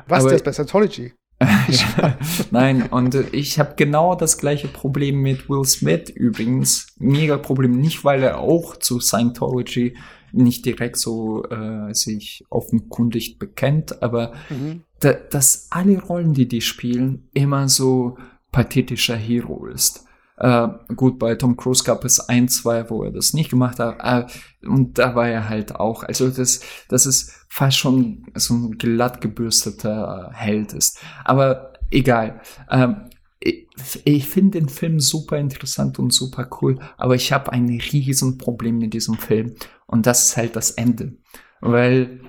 Was, 0.08 0.24
der 0.24 0.34
ist 0.34 0.44
bei 0.44 0.52
Scientology? 0.52 1.12
Nein, 2.50 2.88
und 2.90 3.14
ich 3.32 3.58
habe 3.58 3.74
genau 3.76 4.14
das 4.14 4.36
gleiche 4.36 4.68
Problem 4.68 5.20
mit 5.20 5.48
Will 5.48 5.64
Smith 5.64 6.10
übrigens. 6.10 6.88
Mega 6.98 7.38
Problem. 7.38 7.80
Nicht, 7.80 8.04
weil 8.04 8.22
er 8.22 8.40
auch 8.40 8.76
zu 8.76 9.00
Scientology 9.00 9.96
nicht 10.32 10.64
direkt 10.64 10.96
so 10.96 11.44
äh, 11.44 11.92
sich 11.94 12.44
offenkundig 12.50 13.38
bekennt, 13.38 14.02
aber 14.02 14.32
mhm. 14.48 14.82
da, 15.00 15.14
dass 15.14 15.68
alle 15.70 16.00
Rollen, 16.00 16.34
die 16.34 16.46
die 16.46 16.60
spielen, 16.60 17.28
immer 17.32 17.68
so 17.68 18.16
pathetischer 18.52 19.16
Hero 19.16 19.66
ist. 19.66 20.04
Äh, 20.36 20.68
gut, 20.94 21.18
bei 21.18 21.34
Tom 21.34 21.56
Cruise 21.56 21.84
gab 21.84 22.04
es 22.04 22.20
ein, 22.20 22.48
zwei, 22.48 22.88
wo 22.88 23.04
er 23.04 23.10
das 23.10 23.34
nicht 23.34 23.50
gemacht 23.50 23.78
hat. 23.78 23.98
Äh, 24.00 24.66
und 24.66 24.98
da 24.98 25.14
war 25.14 25.28
er 25.28 25.48
halt 25.48 25.76
auch. 25.76 26.02
Also 26.02 26.30
das, 26.30 26.60
das 26.88 27.06
ist 27.06 27.39
fast 27.50 27.78
schon 27.78 28.24
so 28.34 28.54
ein 28.54 28.78
glatt 28.78 29.20
gebürsteter 29.20 30.30
Held 30.32 30.72
ist. 30.72 31.00
Aber 31.24 31.74
egal. 31.90 32.40
Ähm, 32.70 33.10
ich, 33.40 33.66
ich 34.04 34.26
finde 34.28 34.60
den 34.60 34.68
Film 34.68 35.00
super 35.00 35.36
interessant 35.36 35.98
und 35.98 36.12
super 36.12 36.48
cool, 36.60 36.78
aber 36.96 37.14
ich 37.14 37.32
habe 37.32 37.52
ein 37.52 37.68
riesen 37.68 38.38
Problem 38.38 38.78
mit 38.78 38.94
diesem 38.94 39.16
Film. 39.16 39.56
Und 39.86 40.06
das 40.06 40.28
ist 40.28 40.36
halt 40.36 40.56
das 40.56 40.70
Ende. 40.72 41.16
Weil 41.60 42.20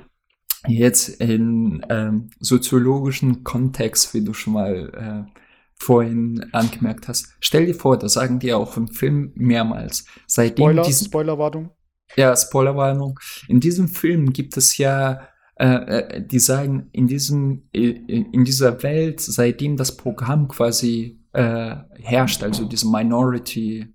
jetzt 0.68 1.10
in 1.22 1.86
ähm, 1.90 2.30
soziologischen 2.40 3.44
Kontext, 3.44 4.14
wie 4.14 4.24
du 4.24 4.34
schon 4.34 4.54
mal 4.54 5.26
äh, 5.28 5.40
vorhin 5.76 6.46
angemerkt 6.52 7.08
hast. 7.08 7.36
Stell 7.40 7.66
dir 7.66 7.76
vor, 7.76 7.98
das 7.98 8.14
sagen 8.14 8.40
die 8.40 8.54
auch 8.54 8.78
im 8.78 8.88
Film 8.88 9.32
mehrmals. 9.36 10.06
Seitdem 10.28 10.64
Spoiler, 10.64 10.84
diesen, 10.84 11.06
Spoilerwarnung. 11.06 11.72
Ja, 12.16 12.36
Spoilerwarnung. 12.36 13.20
In 13.48 13.60
diesem 13.60 13.88
Film 13.88 14.34
gibt 14.34 14.58
es 14.58 14.78
ja, 14.78 15.28
äh, 15.56 15.66
äh 15.66 16.26
die 16.26 16.40
sagen, 16.40 16.90
in 16.92 17.08
diesem, 17.08 17.70
äh, 17.74 17.90
in 17.90 18.44
dieser 18.44 18.82
Welt, 18.84 19.20
seitdem 19.20 19.78
das 19.78 19.96
Programm 19.96 20.48
quasi 20.48 21.22
äh, 21.34 21.76
herrscht, 22.00 22.44
also 22.44 22.66
diese 22.66 22.90
Minority, 22.90 23.94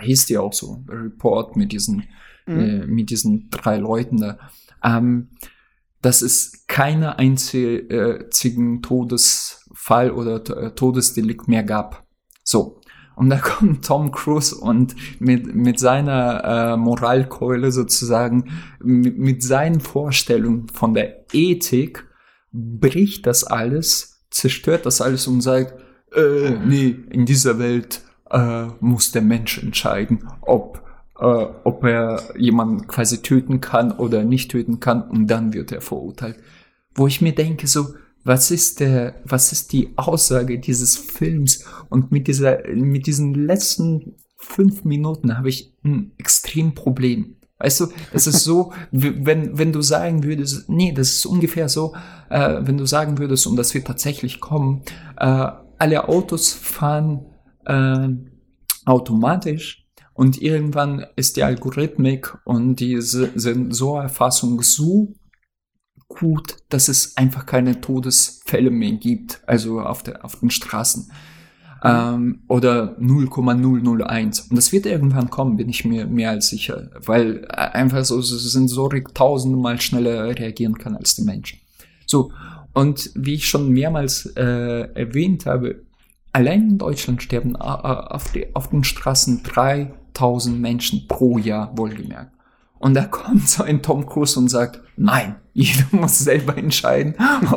hieß 0.00 0.26
die 0.26 0.38
auch 0.38 0.52
so, 0.52 0.84
Report 0.88 1.56
mit 1.56 1.72
diesen, 1.72 2.04
mhm. 2.46 2.60
äh, 2.60 2.86
mit 2.86 3.10
diesen 3.10 3.48
drei 3.50 3.76
Leuten 3.76 4.18
da, 4.18 4.38
ähm, 4.82 5.30
dass 6.02 6.20
es 6.20 6.66
keine 6.66 7.18
einzigen 7.18 8.82
Todesfall 8.82 10.10
oder 10.10 10.36
äh, 10.56 10.74
Todesdelikt 10.74 11.48
mehr 11.48 11.62
gab. 11.62 12.06
So. 12.42 12.80
Und 13.16 13.30
da 13.30 13.38
kommt 13.42 13.84
Tom 13.84 14.12
Cruise 14.12 14.54
und 14.54 14.94
mit, 15.20 15.54
mit 15.54 15.78
seiner 15.78 16.44
äh, 16.44 16.76
Moralkeule 16.76 17.72
sozusagen, 17.72 18.52
mit, 18.82 19.18
mit 19.18 19.42
seinen 19.42 19.80
Vorstellungen 19.80 20.68
von 20.68 20.94
der 20.94 21.24
Ethik, 21.32 22.06
bricht 22.52 23.26
das 23.26 23.44
alles, 23.44 24.24
zerstört 24.30 24.86
das 24.86 25.00
alles 25.00 25.26
und 25.26 25.40
sagt, 25.40 25.74
äh, 26.14 26.50
nee, 26.64 26.96
in 27.10 27.26
dieser 27.26 27.58
Welt 27.58 28.02
äh, 28.30 28.66
muss 28.80 29.12
der 29.12 29.22
Mensch 29.22 29.58
entscheiden, 29.58 30.28
ob 30.40 30.84
äh, 31.18 31.46
ob 31.64 31.84
er 31.84 32.22
jemanden 32.36 32.86
quasi 32.86 33.22
töten 33.22 33.60
kann 33.60 33.92
oder 33.92 34.24
nicht 34.24 34.50
töten 34.50 34.80
kann 34.80 35.02
und 35.02 35.28
dann 35.28 35.52
wird 35.52 35.72
er 35.72 35.80
verurteilt. 35.80 36.36
Wo 36.94 37.06
ich 37.06 37.20
mir 37.20 37.34
denke, 37.34 37.66
so, 37.66 37.94
was 38.24 38.50
ist 38.50 38.80
der, 38.80 39.14
was 39.24 39.52
ist 39.52 39.72
die 39.72 39.92
Aussage 39.96 40.58
dieses 40.58 40.96
Films? 40.96 41.64
Und 41.90 42.10
mit 42.10 42.26
dieser, 42.26 42.58
mit 42.74 43.06
diesen 43.06 43.34
letzten 43.34 44.16
fünf 44.36 44.84
Minuten 44.84 45.36
habe 45.36 45.50
ich 45.50 45.74
ein 45.84 46.12
extrem 46.18 46.74
Problem. 46.74 47.36
Weißt 47.58 47.80
du, 47.80 47.86
es 48.12 48.26
ist 48.26 48.44
so, 48.44 48.72
wenn, 48.90 49.56
wenn 49.56 49.72
du 49.72 49.82
sagen 49.82 50.24
würdest, 50.24 50.68
nee, 50.68 50.92
das 50.92 51.10
ist 51.10 51.26
ungefähr 51.26 51.68
so, 51.68 51.94
äh, 52.30 52.60
wenn 52.62 52.78
du 52.78 52.86
sagen 52.86 53.18
würdest, 53.18 53.46
und 53.46 53.56
das 53.56 53.74
wird 53.74 53.86
tatsächlich 53.86 54.40
kommen, 54.40 54.82
äh, 55.16 55.48
alle 55.78 56.08
Autos 56.08 56.52
fahren 56.52 57.26
äh, 57.66 58.08
automatisch 58.86 59.86
und 60.14 60.40
irgendwann 60.40 61.06
ist 61.16 61.36
die 61.36 61.42
Algorithmik 61.42 62.36
und 62.44 62.76
die 62.76 63.00
Sensorerfassung 63.00 64.62
so 64.62 65.14
gut, 66.08 66.56
dass 66.68 66.88
es 66.88 67.16
einfach 67.16 67.46
keine 67.46 67.80
Todesfälle 67.80 68.70
mehr 68.70 68.92
gibt, 68.92 69.40
also 69.46 69.80
auf, 69.80 70.02
der, 70.02 70.24
auf 70.24 70.40
den 70.40 70.50
Straßen. 70.50 71.10
ähm, 71.84 72.40
oder 72.48 72.96
0,001. 72.98 74.40
Und 74.48 74.56
das 74.56 74.72
wird 74.72 74.86
irgendwann 74.86 75.28
kommen, 75.28 75.56
bin 75.56 75.68
ich 75.68 75.84
mir 75.84 76.06
mehr 76.06 76.30
als 76.30 76.48
sicher, 76.48 76.90
weil 77.04 77.44
äh, 77.44 77.56
einfach 77.56 78.04
so 78.04 78.20
Sensorik 78.22 79.14
tausendmal 79.14 79.80
schneller 79.80 80.24
reagieren 80.38 80.78
kann 80.78 80.96
als 80.96 81.16
der 81.16 81.26
Mensch. 81.26 81.60
So, 82.06 82.32
und 82.72 83.10
wie 83.14 83.34
ich 83.34 83.48
schon 83.48 83.70
mehrmals 83.70 84.26
äh, 84.36 84.88
erwähnt 84.94 85.46
habe, 85.46 85.82
allein 86.32 86.70
in 86.70 86.78
Deutschland 86.78 87.22
sterben 87.22 87.54
auf, 87.54 88.32
die, 88.32 88.54
auf 88.54 88.70
den 88.70 88.82
Straßen 88.82 89.42
3000 89.44 90.60
Menschen 90.60 91.06
pro 91.06 91.38
Jahr, 91.38 91.76
wohlgemerkt. 91.76 92.33
Und 92.84 92.92
da 92.92 93.06
kommt 93.06 93.48
so 93.48 93.62
ein 93.62 93.80
Tom 93.80 94.04
Cruise 94.04 94.38
und 94.38 94.48
sagt, 94.48 94.82
nein, 94.98 95.36
jeder 95.54 95.84
muss 95.92 96.18
selber 96.18 96.58
entscheiden, 96.58 97.14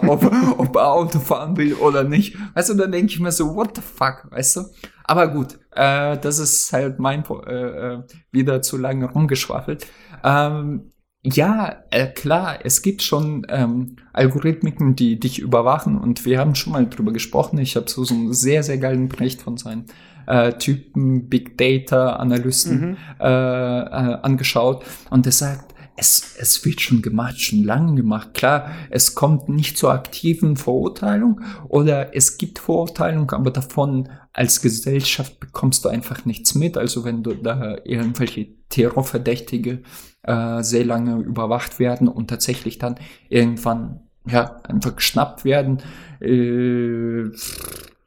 ob, 0.07 0.23
ob 0.57 0.75
er 0.78 0.93
Auto 0.93 1.19
fahren 1.19 1.57
will 1.57 1.73
oder 1.73 2.05
nicht. 2.05 2.38
Weißt 2.53 2.69
du, 2.69 2.75
dann 2.75 2.93
denke 2.93 3.11
ich 3.11 3.19
mir 3.19 3.34
so, 3.34 3.53
what 3.53 3.75
the 3.75 3.82
fuck, 3.82 4.32
weißt 4.32 4.55
du? 4.55 4.61
Aber 5.03 5.28
gut, 5.28 5.59
äh, 5.71 6.17
das 6.17 6.39
ist 6.39 6.71
halt 6.71 6.99
mein, 6.99 7.25
äh, 7.45 7.51
äh, 7.51 8.03
wieder 8.32 8.61
zu 8.61 8.78
lange 8.78 9.11
rumgeschwafelt. 9.11 9.86
Ähm, 10.23 10.93
ja, 11.23 11.84
äh, 11.91 12.07
klar, 12.07 12.59
es 12.63 12.82
gibt 12.82 13.01
schon 13.01 13.45
ähm, 13.49 13.97
Algorithmiken, 14.13 14.95
die 14.95 15.19
dich 15.19 15.39
überwachen 15.39 15.97
und 15.97 16.23
wir 16.23 16.39
haben 16.39 16.55
schon 16.55 16.71
mal 16.71 16.88
drüber 16.88 17.11
gesprochen. 17.11 17.59
Ich 17.59 17.75
habe 17.75 17.89
so, 17.89 18.05
so 18.05 18.13
einen 18.13 18.32
sehr, 18.32 18.63
sehr 18.63 18.78
geilen 18.78 19.09
Bericht 19.09 19.41
von 19.41 19.57
seinen 19.57 19.88
äh, 20.28 20.53
Typen, 20.53 21.28
Big 21.30 21.57
Data 21.57 22.17
Analysten 22.17 22.91
mhm. 22.91 22.97
äh, 23.19 23.25
äh, 23.25 24.19
angeschaut 24.21 24.86
und 25.09 25.25
der 25.25 25.34
sagt, 25.34 25.73
es, 25.99 26.36
es 26.39 26.63
wird 26.63 26.80
schon 26.80 27.01
gemacht, 27.01 27.41
schon 27.41 27.63
lange 27.63 27.95
gemacht. 27.95 28.36
Klar, 28.36 28.69
es 28.91 29.15
kommt 29.15 29.49
nicht 29.49 29.78
zur 29.78 29.91
aktiven 29.91 30.55
Verurteilung 30.55 31.41
oder 31.67 32.15
es 32.15 32.38
gibt 32.38 32.59
Verurteilung, 32.59 33.32
aber 33.32 33.49
davon 33.49 34.07
als 34.32 34.61
Gesellschaft 34.61 35.39
bekommst 35.39 35.84
du 35.84 35.89
einfach 35.89 36.23
nichts 36.25 36.53
mit. 36.53 36.78
Also 36.78 37.03
wenn 37.03 37.23
du 37.23 37.34
da 37.34 37.78
irgendwelche 37.84 38.47
Terrorverdächtige 38.69 39.82
äh, 40.21 40.61
sehr 40.61 40.86
lange 40.86 41.17
überwacht 41.23 41.80
werden 41.80 42.07
und 42.07 42.30
tatsächlich 42.30 42.78
dann 42.78 42.99
irgendwann 43.30 44.01
ja 44.28 44.61
einfach 44.63 44.95
geschnappt 44.95 45.45
werden, 45.45 45.82
äh, 46.21 47.32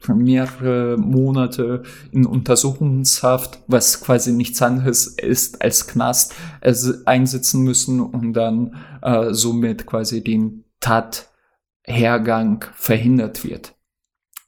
mehrere 0.09 0.97
Monate 0.97 1.83
in 2.11 2.27
Untersuchungshaft, 2.27 3.63
was 3.67 4.01
quasi 4.01 4.33
nichts 4.33 4.63
anderes 4.63 5.07
ist 5.07 5.63
als 5.63 5.87
Knast, 5.87 6.35
also 6.61 6.95
einsitzen 7.05 7.63
müssen 7.63 8.01
und 8.01 8.33
dann 8.33 8.77
äh, 9.03 9.33
somit 9.33 9.87
quasi 9.87 10.25
den 10.25 10.65
Tathergang 10.81 12.65
verhindert 12.75 13.45
wird. 13.45 13.75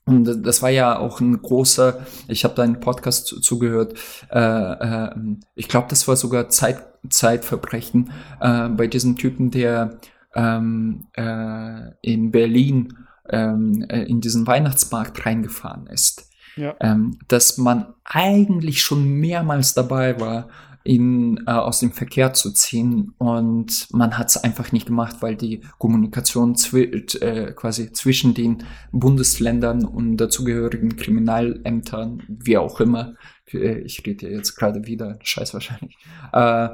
Und 0.05 0.45
das 0.45 0.63
war 0.63 0.71
ja 0.71 0.99
auch 0.99 1.21
ein 1.21 1.41
großer, 1.41 2.05
ich 2.27 2.43
habe 2.45 2.55
da 2.55 2.63
einen 2.63 2.81
Podcast 2.81 3.29
zugehört, 3.29 3.95
äh, 4.31 4.41
äh, 4.41 5.11
ich 5.55 5.69
glaube, 5.69 5.87
das 5.91 6.09
war 6.09 6.17
sogar 6.17 6.49
Zeit, 6.49 6.83
Zeitverbrechen 7.09 8.11
äh, 8.41 8.69
bei 8.69 8.89
diesem 8.89 9.17
Typen, 9.17 9.53
der 9.53 9.99
ähm, 10.35 11.07
äh, 11.15 11.93
in 12.01 12.33
Berlin 12.33 12.97
ähm, 13.29 13.85
äh, 13.89 14.03
in 14.03 14.21
diesen 14.21 14.47
Weihnachtsmarkt 14.47 15.25
reingefahren 15.25 15.87
ist. 15.87 16.29
Ja. 16.57 16.75
Ähm, 16.81 17.19
dass 17.29 17.57
man 17.57 17.95
eigentlich 18.05 18.83
schon 18.83 19.05
mehrmals 19.05 19.73
dabei 19.73 20.21
war, 20.21 20.49
ihn 20.85 21.45
äh, 21.47 21.53
aus 21.53 21.81
dem 21.81 21.93
Verkehr 21.93 22.35
zu 22.35 22.51
ziehen 22.53 23.15
und 23.19 23.87
man 23.93 24.19
hat 24.19 24.29
es 24.29 24.37
einfach 24.37 24.73
nicht 24.73 24.87
gemacht, 24.87 25.17
weil 25.21 25.37
die 25.37 25.61
Kommunikation 25.79 26.57
zwi 26.57 26.83
äh, 27.21 27.53
quasi 27.53 27.93
zwischen 27.93 28.35
den 28.35 28.65
Bundesländern 28.91 29.85
und 29.85 30.17
dazugehörigen 30.17 30.97
Kriminalämtern, 30.97 32.23
wie 32.29 32.59
auch 32.59 32.81
immer, 32.81 33.15
äh, 33.53 33.79
ich 33.81 34.05
rede 34.05 34.29
jetzt 34.29 34.57
gerade 34.57 34.87
wieder, 34.87 35.19
scheiß 35.23 35.55
wahrscheinlich, 35.55 35.97
äh, 36.33 36.69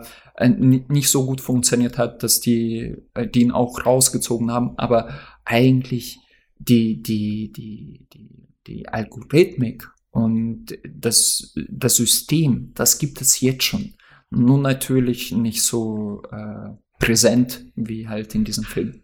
nicht 0.48 1.10
so 1.10 1.26
gut 1.26 1.40
funktioniert 1.40 1.98
hat, 1.98 2.22
dass 2.22 2.40
die, 2.40 2.96
die 3.34 3.42
ihn 3.42 3.52
auch 3.52 3.84
rausgezogen 3.84 4.50
haben, 4.50 4.78
aber 4.78 5.10
eigentlich 5.44 6.20
die, 6.58 7.02
die, 7.02 7.52
die, 7.52 8.06
die, 8.12 8.48
die 8.66 8.88
Algorithmik 8.88 9.88
und 10.10 10.78
das, 10.88 11.54
das 11.68 11.96
System, 11.96 12.72
das 12.74 12.98
gibt 12.98 13.20
es 13.20 13.40
jetzt 13.40 13.64
schon. 13.64 13.94
Nur 14.30 14.58
natürlich 14.58 15.32
nicht 15.32 15.62
so 15.62 16.22
äh, 16.30 16.70
präsent 16.98 17.64
wie 17.74 18.08
halt 18.08 18.34
in 18.34 18.44
diesem 18.44 18.64
Film. 18.64 19.02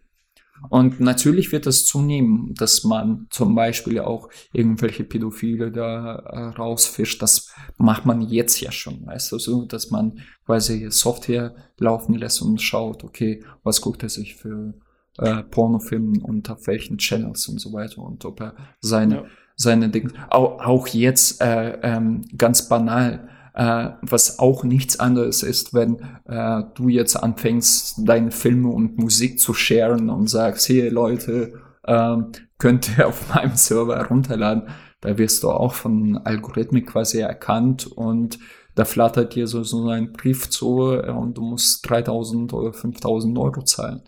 Und 0.69 0.99
natürlich 0.99 1.51
wird 1.51 1.67
es 1.67 1.85
zunehmen, 1.85 2.53
dass 2.55 2.83
man 2.83 3.27
zum 3.29 3.55
Beispiel 3.55 3.99
auch 3.99 4.29
irgendwelche 4.53 5.03
Pädophile 5.03 5.71
da 5.71 6.15
äh, 6.15 6.39
rausfischt. 6.55 7.21
Das 7.21 7.53
macht 7.77 8.05
man 8.05 8.21
jetzt 8.21 8.61
ja 8.61 8.71
schon, 8.71 9.05
weißt 9.05 9.31
du, 9.31 9.39
so, 9.39 9.65
dass 9.65 9.91
man 9.91 10.19
quasi 10.45 10.87
Software 10.89 11.55
laufen 11.77 12.15
lässt 12.15 12.41
und 12.41 12.61
schaut, 12.61 13.03
okay, 13.03 13.43
was 13.63 13.81
guckt 13.81 14.03
er 14.03 14.09
sich 14.09 14.35
für 14.35 14.73
äh, 15.17 15.43
Pornofilmen 15.43 16.21
und 16.21 16.49
auf 16.49 16.67
welchen 16.67 16.97
Channels 16.97 17.47
und 17.47 17.59
so 17.59 17.73
weiter 17.73 18.01
und 18.01 18.25
ob 18.25 18.41
er 18.41 18.55
seine, 18.79 19.15
ja. 19.15 19.23
seine 19.55 19.89
Dinge, 19.89 20.11
auch, 20.29 20.59
auch 20.65 20.87
jetzt 20.87 21.41
äh, 21.41 21.79
ähm, 21.81 22.25
ganz 22.37 22.67
banal, 22.67 23.29
äh, 23.53 23.91
was 24.01 24.39
auch 24.39 24.63
nichts 24.63 24.99
anderes 24.99 25.43
ist, 25.43 25.73
wenn 25.73 25.99
äh, 26.25 26.63
du 26.75 26.89
jetzt 26.89 27.15
anfängst, 27.15 28.01
deine 28.05 28.31
Filme 28.31 28.69
und 28.69 28.97
Musik 28.97 29.39
zu 29.39 29.53
sharen 29.53 30.09
und 30.09 30.29
sagst, 30.29 30.67
hier 30.67 30.91
Leute, 30.91 31.53
äh, 31.83 32.17
könnt 32.57 32.97
ihr 32.97 33.07
auf 33.07 33.29
meinem 33.33 33.55
Server 33.55 34.05
runterladen, 34.07 34.63
da 35.01 35.17
wirst 35.17 35.43
du 35.43 35.51
auch 35.51 35.73
von 35.73 36.17
Algorithmik 36.17 36.87
quasi 36.87 37.19
erkannt 37.19 37.85
und 37.87 38.39
da 38.73 38.83
flattert 38.83 39.35
dir 39.35 39.47
so, 39.47 39.63
so 39.63 39.87
ein 39.87 40.11
Brief 40.11 40.49
zu 40.49 40.79
und 40.79 41.37
du 41.37 41.41
musst 41.41 41.89
3000 41.89 42.51
oder 42.51 42.73
5000 42.73 43.37
Euro 43.37 43.61
zahlen 43.61 44.01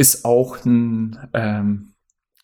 ist 0.00 0.24
auch 0.24 0.64
ein, 0.64 1.28
ähm, 1.34 1.92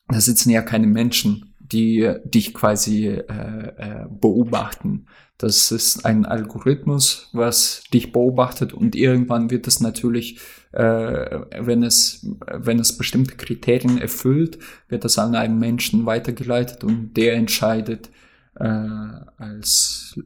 da 0.08 0.20
sitzen 0.20 0.50
ja 0.50 0.60
keine 0.60 0.86
Menschen, 0.86 1.54
die 1.58 2.12
dich 2.22 2.52
quasi 2.52 3.06
äh, 3.06 3.22
äh, 3.22 4.06
beobachten. 4.10 5.06
Das 5.38 5.70
ist 5.70 6.04
ein 6.04 6.26
Algorithmus, 6.26 7.30
was 7.32 7.84
dich 7.94 8.12
beobachtet 8.12 8.74
und 8.74 8.94
irgendwann 8.94 9.50
wird 9.50 9.66
es 9.66 9.80
natürlich, 9.80 10.38
äh, 10.72 11.40
wenn 11.58 11.82
es 11.82 12.26
wenn 12.52 12.78
es 12.78 12.98
bestimmte 12.98 13.36
Kriterien 13.36 13.96
erfüllt, 13.96 14.58
wird 14.88 15.04
das 15.04 15.18
an 15.18 15.34
einen 15.34 15.58
Menschen 15.58 16.04
weitergeleitet 16.04 16.84
und 16.84 17.14
der 17.14 17.36
entscheidet 17.36 18.10
äh, 18.56 18.66
als 19.38 20.20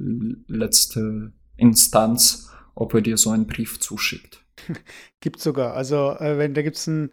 letzte 0.48 1.32
Instanz, 1.56 2.50
ob 2.74 2.92
er 2.92 3.02
dir 3.02 3.16
so 3.16 3.30
einen 3.30 3.46
Brief 3.46 3.78
zuschickt. 3.78 4.44
Gibt 5.20 5.40
sogar. 5.40 5.74
Also, 5.74 6.16
äh, 6.18 6.38
wenn 6.38 6.54
da 6.54 6.62
gibt 6.62 6.76
es 6.76 6.86
ein, 6.86 7.10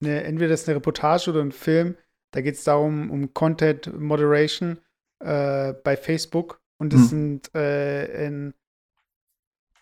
eine, 0.00 0.24
entweder 0.24 0.50
das 0.50 0.62
ist 0.62 0.68
eine 0.68 0.76
Reportage 0.76 1.30
oder 1.30 1.40
ein 1.40 1.52
Film, 1.52 1.96
da 2.30 2.40
geht 2.40 2.56
es 2.56 2.64
darum, 2.64 3.10
um 3.10 3.32
Content 3.32 3.98
Moderation 3.98 4.78
äh, 5.20 5.72
bei 5.72 5.96
Facebook. 5.96 6.60
Und 6.78 6.92
das 6.92 7.00
hm. 7.00 7.08
sind 7.08 7.54
äh, 7.54 8.26
in, 8.26 8.54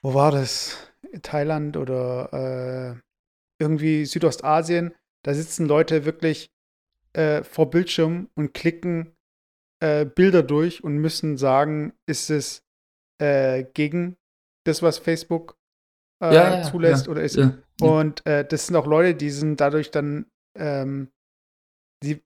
wo 0.03 0.15
war 0.15 0.31
das? 0.31 0.79
In 1.13 1.23
Thailand 1.23 1.77
oder 1.77 2.97
äh, 2.97 3.01
irgendwie 3.59 4.05
Südostasien. 4.07 4.95
Da 5.23 5.35
sitzen 5.35 5.67
Leute 5.67 6.05
wirklich 6.05 6.51
äh, 7.13 7.43
vor 7.43 7.71
Bildschirm 7.71 8.29
und 8.35 8.55
klicken 8.55 9.15
äh, 9.81 10.05
Bilder 10.05 10.43
durch 10.43 10.83
und 10.83 10.99
müssen 10.99 11.37
sagen, 11.37 11.93
ist 12.07 12.31
es 12.31 12.63
gegen 13.19 14.19
das, 14.65 14.83
was 14.83 14.99
Facebook 14.99 15.57
äh, 16.23 16.35
ja, 16.35 16.59
ja, 16.59 16.63
zulässt 16.63 17.07
ja, 17.07 17.13
oder 17.13 17.23
ist. 17.23 17.39
Und 17.81 18.25
äh, 18.27 18.47
das 18.47 18.67
sind 18.67 18.77
auch 18.77 18.87
Leute, 18.87 19.15
die 19.15 19.31
sind 19.31 19.61
dadurch 19.61 19.91
dann, 19.91 20.27
ähm, 20.57 21.11
die, 22.03 22.23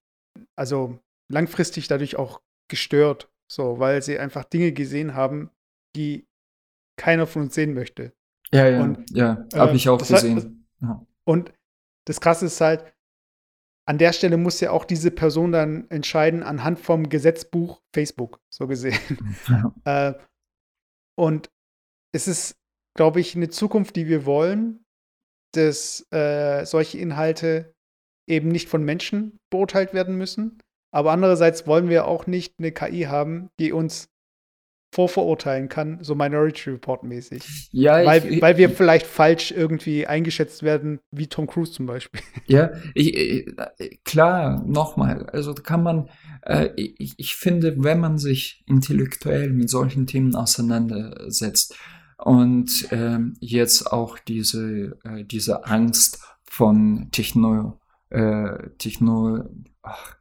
also 0.56 0.98
langfristig 1.30 1.88
dadurch 1.88 2.16
auch 2.16 2.40
gestört, 2.68 3.30
so, 3.50 3.78
weil 3.78 4.02
sie 4.02 4.18
einfach 4.18 4.44
Dinge 4.44 4.72
gesehen 4.72 5.14
haben, 5.14 5.50
die 5.96 6.26
keiner 6.96 7.26
von 7.26 7.42
uns 7.42 7.54
sehen 7.54 7.74
möchte. 7.74 8.12
Ja, 8.52 8.68
ja, 8.68 8.82
und, 8.82 9.10
ja, 9.10 9.46
habe 9.54 9.72
äh, 9.72 9.76
ich 9.76 9.88
auch 9.88 9.98
gesehen. 9.98 10.66
Hat, 10.82 11.06
und 11.24 11.52
das 12.06 12.20
Krasse 12.20 12.46
ist 12.46 12.60
halt, 12.60 12.92
an 13.88 13.98
der 13.98 14.12
Stelle 14.12 14.36
muss 14.36 14.60
ja 14.60 14.70
auch 14.70 14.84
diese 14.84 15.10
Person 15.10 15.52
dann 15.52 15.90
entscheiden 15.90 16.42
anhand 16.42 16.78
vom 16.78 17.08
Gesetzbuch 17.08 17.82
Facebook, 17.92 18.40
so 18.48 18.66
gesehen. 18.66 19.00
Ja. 19.84 20.10
äh, 20.10 20.18
und 21.18 21.50
es 22.12 22.28
ist 22.28 22.59
glaube 22.96 23.20
ich, 23.20 23.36
eine 23.36 23.48
Zukunft, 23.48 23.96
die 23.96 24.08
wir 24.08 24.26
wollen, 24.26 24.84
dass 25.52 26.06
äh, 26.12 26.64
solche 26.64 26.98
Inhalte 26.98 27.74
eben 28.28 28.48
nicht 28.48 28.68
von 28.68 28.84
Menschen 28.84 29.38
beurteilt 29.50 29.92
werden 29.94 30.16
müssen. 30.16 30.58
Aber 30.92 31.12
andererseits 31.12 31.66
wollen 31.66 31.88
wir 31.88 32.06
auch 32.06 32.26
nicht 32.26 32.54
eine 32.58 32.72
KI 32.72 33.02
haben, 33.02 33.50
die 33.58 33.72
uns 33.72 34.08
vorverurteilen 34.92 35.68
kann, 35.68 35.98
so 36.02 36.16
Minority 36.16 36.70
Report 36.70 37.04
mäßig. 37.04 37.68
Ja, 37.70 38.04
weil, 38.04 38.26
ich, 38.26 38.42
weil 38.42 38.56
wir 38.56 38.70
vielleicht 38.70 39.06
falsch 39.06 39.52
irgendwie 39.52 40.06
eingeschätzt 40.06 40.64
werden, 40.64 40.98
wie 41.12 41.28
Tom 41.28 41.46
Cruise 41.46 41.72
zum 41.72 41.86
Beispiel. 41.86 42.20
Ja, 42.46 42.72
ich, 42.94 43.16
ich, 43.16 44.02
klar, 44.04 44.64
nochmal, 44.66 45.26
also 45.26 45.54
kann 45.54 45.84
man, 45.84 46.08
äh, 46.42 46.70
ich, 46.74 47.14
ich 47.16 47.36
finde, 47.36 47.76
wenn 47.84 48.00
man 48.00 48.18
sich 48.18 48.64
intellektuell 48.66 49.50
mit 49.50 49.70
solchen 49.70 50.08
Themen 50.08 50.34
auseinandersetzt 50.34 51.76
und 52.24 52.88
ähm, 52.90 53.36
jetzt 53.40 53.92
auch 53.92 54.18
diese, 54.18 54.98
äh, 55.04 55.24
diese 55.24 55.66
Angst 55.66 56.22
von 56.42 57.08
Techno, 57.12 57.80
äh, 58.10 58.70
Techno, 58.78 59.44
ach, 59.82 60.16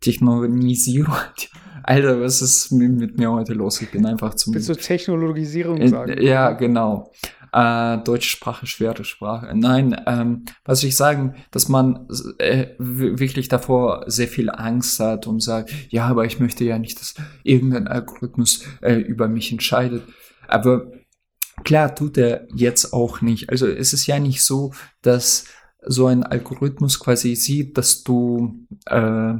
Technologisierung. 0.00 1.14
Alter, 1.82 2.20
was 2.20 2.42
ist 2.42 2.72
mit, 2.72 2.92
mit, 2.92 3.18
mir 3.18 3.30
heute 3.30 3.54
los? 3.54 3.80
Ich 3.80 3.90
bin 3.90 4.06
einfach 4.06 4.34
zum. 4.34 4.54
Willst 4.54 4.68
du 4.68 4.74
Technologisierung 4.74 5.86
sagen? 5.88 6.12
Äh, 6.12 6.24
ja, 6.24 6.52
genau. 6.52 7.10
Äh, 7.52 7.98
Deutsche 8.04 8.28
Sprache, 8.28 8.66
schwere 8.66 9.04
Sprache. 9.04 9.50
Nein, 9.54 10.00
ähm, 10.06 10.44
was 10.64 10.84
ich 10.84 10.96
sagen, 10.96 11.34
dass 11.50 11.68
man 11.68 12.06
äh, 12.38 12.68
wirklich 12.78 13.48
davor 13.48 14.04
sehr 14.06 14.28
viel 14.28 14.50
Angst 14.50 15.00
hat 15.00 15.26
und 15.26 15.42
sagt, 15.42 15.72
ja, 15.88 16.06
aber 16.06 16.24
ich 16.26 16.38
möchte 16.38 16.64
ja 16.64 16.78
nicht, 16.78 17.00
dass 17.00 17.14
irgendein 17.42 17.88
Algorithmus 17.88 18.64
äh, 18.82 18.94
über 18.94 19.26
mich 19.26 19.50
entscheidet. 19.50 20.04
Aber 20.46 20.92
klar 21.64 21.94
tut 21.94 22.16
er 22.18 22.46
jetzt 22.54 22.92
auch 22.92 23.20
nicht. 23.20 23.50
Also 23.50 23.66
es 23.66 23.92
ist 23.92 24.06
ja 24.06 24.18
nicht 24.18 24.42
so, 24.42 24.72
dass 25.02 25.44
so 25.82 26.06
ein 26.06 26.22
Algorithmus 26.22 26.98
quasi 27.00 27.34
sieht, 27.36 27.78
dass 27.78 28.02
du 28.02 28.66
äh, 28.86 29.34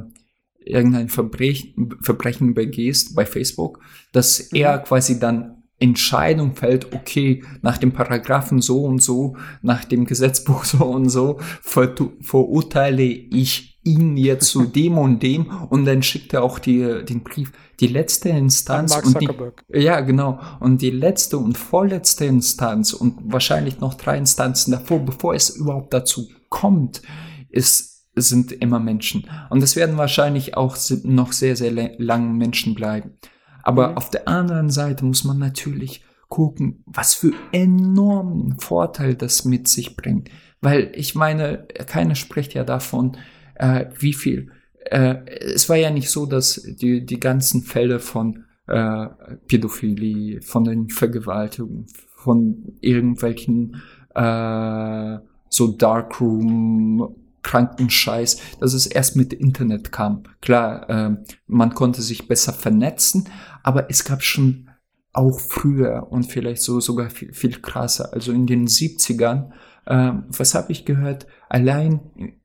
irgendein 0.65 1.09
Verbrechen, 1.09 1.97
Verbrechen 2.01 2.55
begehst 2.55 3.15
bei 3.15 3.27
Facebook, 3.27 3.81
dass 4.13 4.51
mhm. 4.51 4.59
er 4.59 4.79
quasi 4.79 5.19
dann 5.19 5.57
Entscheidung 5.79 6.55
fällt, 6.55 6.93
okay, 6.93 7.43
nach 7.63 7.79
dem 7.79 7.93
Paragraphen 7.93 8.61
so 8.61 8.85
und 8.85 9.03
so, 9.03 9.37
nach 9.63 9.85
dem 9.85 10.05
Gesetzbuch 10.05 10.65
so 10.65 10.85
und 10.85 11.09
so, 11.09 11.39
ver 11.63 11.95
verurteile 12.21 13.05
ich 13.05 13.70
ihn 13.82 14.16
jetzt 14.16 14.48
zu 14.48 14.65
dem 14.66 14.98
und 14.98 15.23
dem 15.23 15.47
und 15.69 15.85
dann 15.85 16.02
schickt 16.02 16.32
er 16.32 16.43
auch 16.43 16.59
die, 16.59 17.05
den 17.05 17.23
Brief. 17.23 17.52
Die 17.81 17.86
letzte 17.86 18.28
Instanz. 18.28 18.93
Zuckerberg. 18.93 19.65
Die, 19.73 19.81
ja, 19.81 20.01
genau. 20.01 20.39
Und 20.61 20.82
die 20.82 20.90
letzte 20.90 21.39
und 21.39 21.57
vorletzte 21.57 22.27
Instanz 22.27 22.93
und 22.93 23.32
wahrscheinlich 23.32 23.81
noch 23.81 23.94
drei 23.94 24.19
Instanzen 24.19 24.73
davor, 24.73 25.01
bevor 25.01 25.35
es 25.35 25.51
überhaupt 25.51 25.94
dazu 25.94 26.28
kommt, 26.51 27.01
ist 27.48 27.90
sind 28.15 28.52
immer 28.52 28.81
Menschen. 28.81 29.28
Und 29.51 29.62
es 29.62 29.77
werden 29.77 29.97
wahrscheinlich 29.97 30.57
auch 30.57 30.77
noch 31.05 31.32
sehr, 31.32 31.57
sehr 31.57 31.70
lange 31.98 32.32
Menschen 32.35 32.74
bleiben. 32.74 33.19
Aber 33.62 33.90
mhm. 33.90 33.97
auf 33.97 34.11
der 34.11 34.28
anderen 34.28 34.70
Seite 34.70 35.05
muss 35.05 35.24
man 35.24 35.39
natürlich 35.39 36.05
gucken, 36.28 36.82
was 36.86 37.15
für 37.15 37.32
enormen 37.52 38.59
Vorteil 38.59 39.15
das 39.15 39.44
mit 39.44 39.69
sich 39.69 39.97
bringt. 39.97 40.31
Weil 40.61 40.93
ich 40.94 41.15
meine, 41.15 41.66
keiner 41.86 42.15
spricht 42.15 42.55
ja 42.55 42.65
davon, 42.65 43.16
äh, 43.61 43.87
wie 43.99 44.15
viel. 44.15 44.51
Äh, 44.87 45.16
es 45.55 45.69
war 45.69 45.77
ja 45.77 45.91
nicht 45.91 46.11
so, 46.11 46.27
dass 46.27 46.62
die, 46.65 47.05
die 47.05 47.20
ganzen 47.20 47.62
Fälle 47.62 48.01
von 48.01 48.45
äh, 48.66 49.07
Pädophilie, 49.47 50.41
von 50.41 50.65
den 50.65 50.89
Vergewaltigungen, 50.89 51.87
von 52.16 52.74
irgendwelchen 52.81 53.82
äh, 54.15 55.19
so 55.49 55.69
Darkroom 55.77 57.16
kranken 57.43 57.89
Scheiß, 57.91 58.41
dass 58.61 58.74
es 58.74 58.87
erst 58.87 59.16
mit 59.16 59.32
Internet 59.32 59.93
kam. 59.93 60.24
Klar, 60.41 60.89
äh, 60.89 61.16
man 61.47 61.74
konnte 61.74 62.03
sich 62.03 62.28
besser 62.28 62.53
vernetzen, 62.53 63.28
aber 63.62 63.91
es 63.91 64.05
gab 64.05 64.23
schon 64.23 64.70
auch 65.12 65.41
früher 65.41 66.07
und 66.11 66.24
vielleicht 66.24 66.62
so 66.62 66.81
sogar 66.81 67.11
viel, 67.11 67.32
viel 67.35 67.61
krasser. 67.61 68.12
Also 68.12 68.32
in 68.32 68.47
den 68.47 68.66
70ern, 68.66 69.51
äh, 69.87 70.12
was 70.28 70.55
habe 70.55 70.73
ich 70.73 70.85
gehört? 70.85 71.27
Allein 71.49 72.40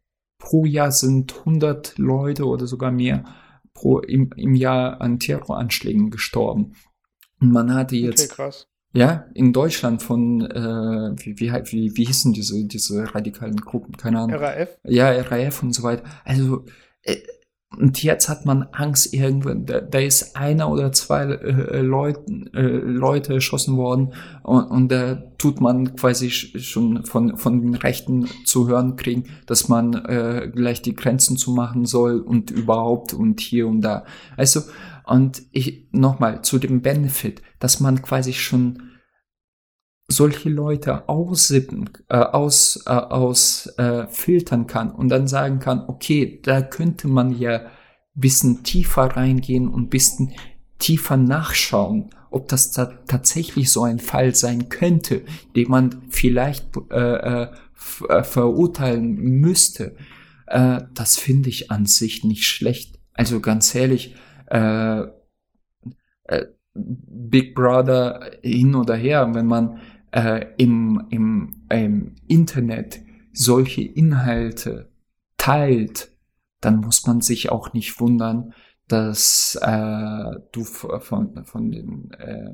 pro 0.45 0.65
Jahr 0.65 0.91
sind 0.91 1.35
100 1.39 1.97
Leute 1.97 2.45
oder 2.45 2.67
sogar 2.67 2.91
mehr 2.91 3.25
pro, 3.73 3.99
im, 3.99 4.29
im 4.37 4.53
Jahr 4.53 5.01
an 5.01 5.19
Terroranschlägen 5.19 6.11
gestorben. 6.11 6.75
Und 7.41 7.51
man 7.51 7.73
hatte 7.73 7.95
jetzt 7.95 8.31
okay, 8.31 8.51
ja, 8.93 9.25
in 9.33 9.53
Deutschland 9.53 10.03
von, 10.03 10.41
äh, 10.41 11.15
wie, 11.17 11.39
wie, 11.39 11.51
wie, 11.51 11.97
wie 11.97 12.05
hießen 12.05 12.31
diese, 12.31 12.63
diese 12.63 13.13
radikalen 13.13 13.57
Gruppen? 13.57 13.97
Keine 13.97 14.19
Ahnung. 14.19 14.39
RAF? 14.39 14.77
Ja, 14.83 15.09
RAF 15.09 15.63
und 15.63 15.73
so 15.73 15.81
weiter. 15.81 16.03
Also, 16.23 16.63
äh, 17.01 17.17
und 17.77 18.03
jetzt 18.03 18.29
hat 18.29 18.45
man 18.45 18.67
Angst 18.71 19.13
irgendwann, 19.13 19.65
da, 19.65 19.81
da 19.81 19.99
ist 19.99 20.35
einer 20.35 20.69
oder 20.69 20.91
zwei 20.91 21.23
äh, 21.23 21.81
Leuten, 21.81 22.47
äh, 22.53 22.61
Leute 22.61 23.33
erschossen 23.33 23.75
worden 23.75 24.13
und, 24.43 24.63
und 24.65 24.91
da 24.91 25.15
tut 25.37 25.59
man 25.61 25.95
quasi 25.95 26.29
schon 26.29 27.05
von, 27.05 27.37
von 27.37 27.61
den 27.61 27.75
Rechten 27.75 28.27
zu 28.45 28.67
hören 28.67 28.95
kriegen, 28.95 29.25
dass 29.45 29.67
man 29.67 29.93
äh, 29.93 30.49
gleich 30.53 30.81
die 30.81 30.95
Grenzen 30.95 31.37
zu 31.37 31.51
machen 31.51 31.85
soll 31.85 32.19
und 32.19 32.51
überhaupt 32.51 33.13
und 33.13 33.41
hier 33.41 33.67
und 33.67 33.81
da. 33.81 34.05
Also, 34.37 34.61
und 35.05 35.43
ich 35.51 35.87
nochmal 35.91 36.41
zu 36.43 36.57
dem 36.57 36.81
Benefit, 36.81 37.41
dass 37.59 37.79
man 37.79 38.01
quasi 38.01 38.33
schon 38.33 38.81
solche 40.07 40.49
Leute 40.49 41.09
aussippen, 41.09 41.89
äh, 42.09 42.17
aus, 42.17 42.83
äh, 42.85 42.91
aus 42.91 43.67
äh, 43.77 44.07
filtern 44.07 44.67
kann 44.67 44.91
und 44.91 45.09
dann 45.09 45.27
sagen 45.27 45.59
kann, 45.59 45.83
okay, 45.87 46.39
da 46.43 46.61
könnte 46.61 47.07
man 47.07 47.37
ja 47.37 47.61
bisschen 48.13 48.63
tiefer 48.63 49.03
reingehen 49.03 49.67
und 49.67 49.89
bisschen 49.89 50.33
tiefer 50.79 51.17
nachschauen, 51.17 52.11
ob 52.29 52.47
das 52.47 52.71
da 52.71 52.85
tatsächlich 52.85 53.71
so 53.71 53.83
ein 53.83 53.99
Fall 53.99 54.35
sein 54.35 54.69
könnte, 54.69 55.23
den 55.55 55.69
man 55.69 56.03
vielleicht 56.09 56.67
äh, 56.91 57.43
äh, 57.43 57.47
äh 58.09 58.23
verurteilen 58.23 59.15
müsste. 59.15 59.95
Äh, 60.47 60.81
das 60.93 61.17
finde 61.17 61.49
ich 61.49 61.71
an 61.71 61.85
sich 61.85 62.23
nicht 62.23 62.45
schlecht. 62.45 62.99
Also 63.13 63.39
ganz 63.39 63.73
ehrlich, 63.73 64.15
äh, 64.47 65.01
äh, 66.23 66.45
Big 66.73 67.55
Brother 67.55 68.31
hin 68.41 68.75
oder 68.75 68.95
her, 68.95 69.33
wenn 69.33 69.45
man 69.45 69.79
äh, 70.15 70.45
im, 70.57 71.07
im, 71.09 71.65
im 71.69 72.15
Internet 72.27 73.01
solche 73.33 73.81
Inhalte 73.81 74.89
teilt, 75.37 76.09
dann 76.61 76.77
muss 76.77 77.05
man 77.05 77.19
sich 77.19 77.51
auch 77.51 77.73
nicht 77.73 77.99
wundern, 77.99 78.53
dass 78.87 79.59
äh, 79.61 80.39
du 80.53 80.63
von, 80.63 81.43
von, 81.43 81.71
dem, 81.71 82.11
äh, 82.17 82.53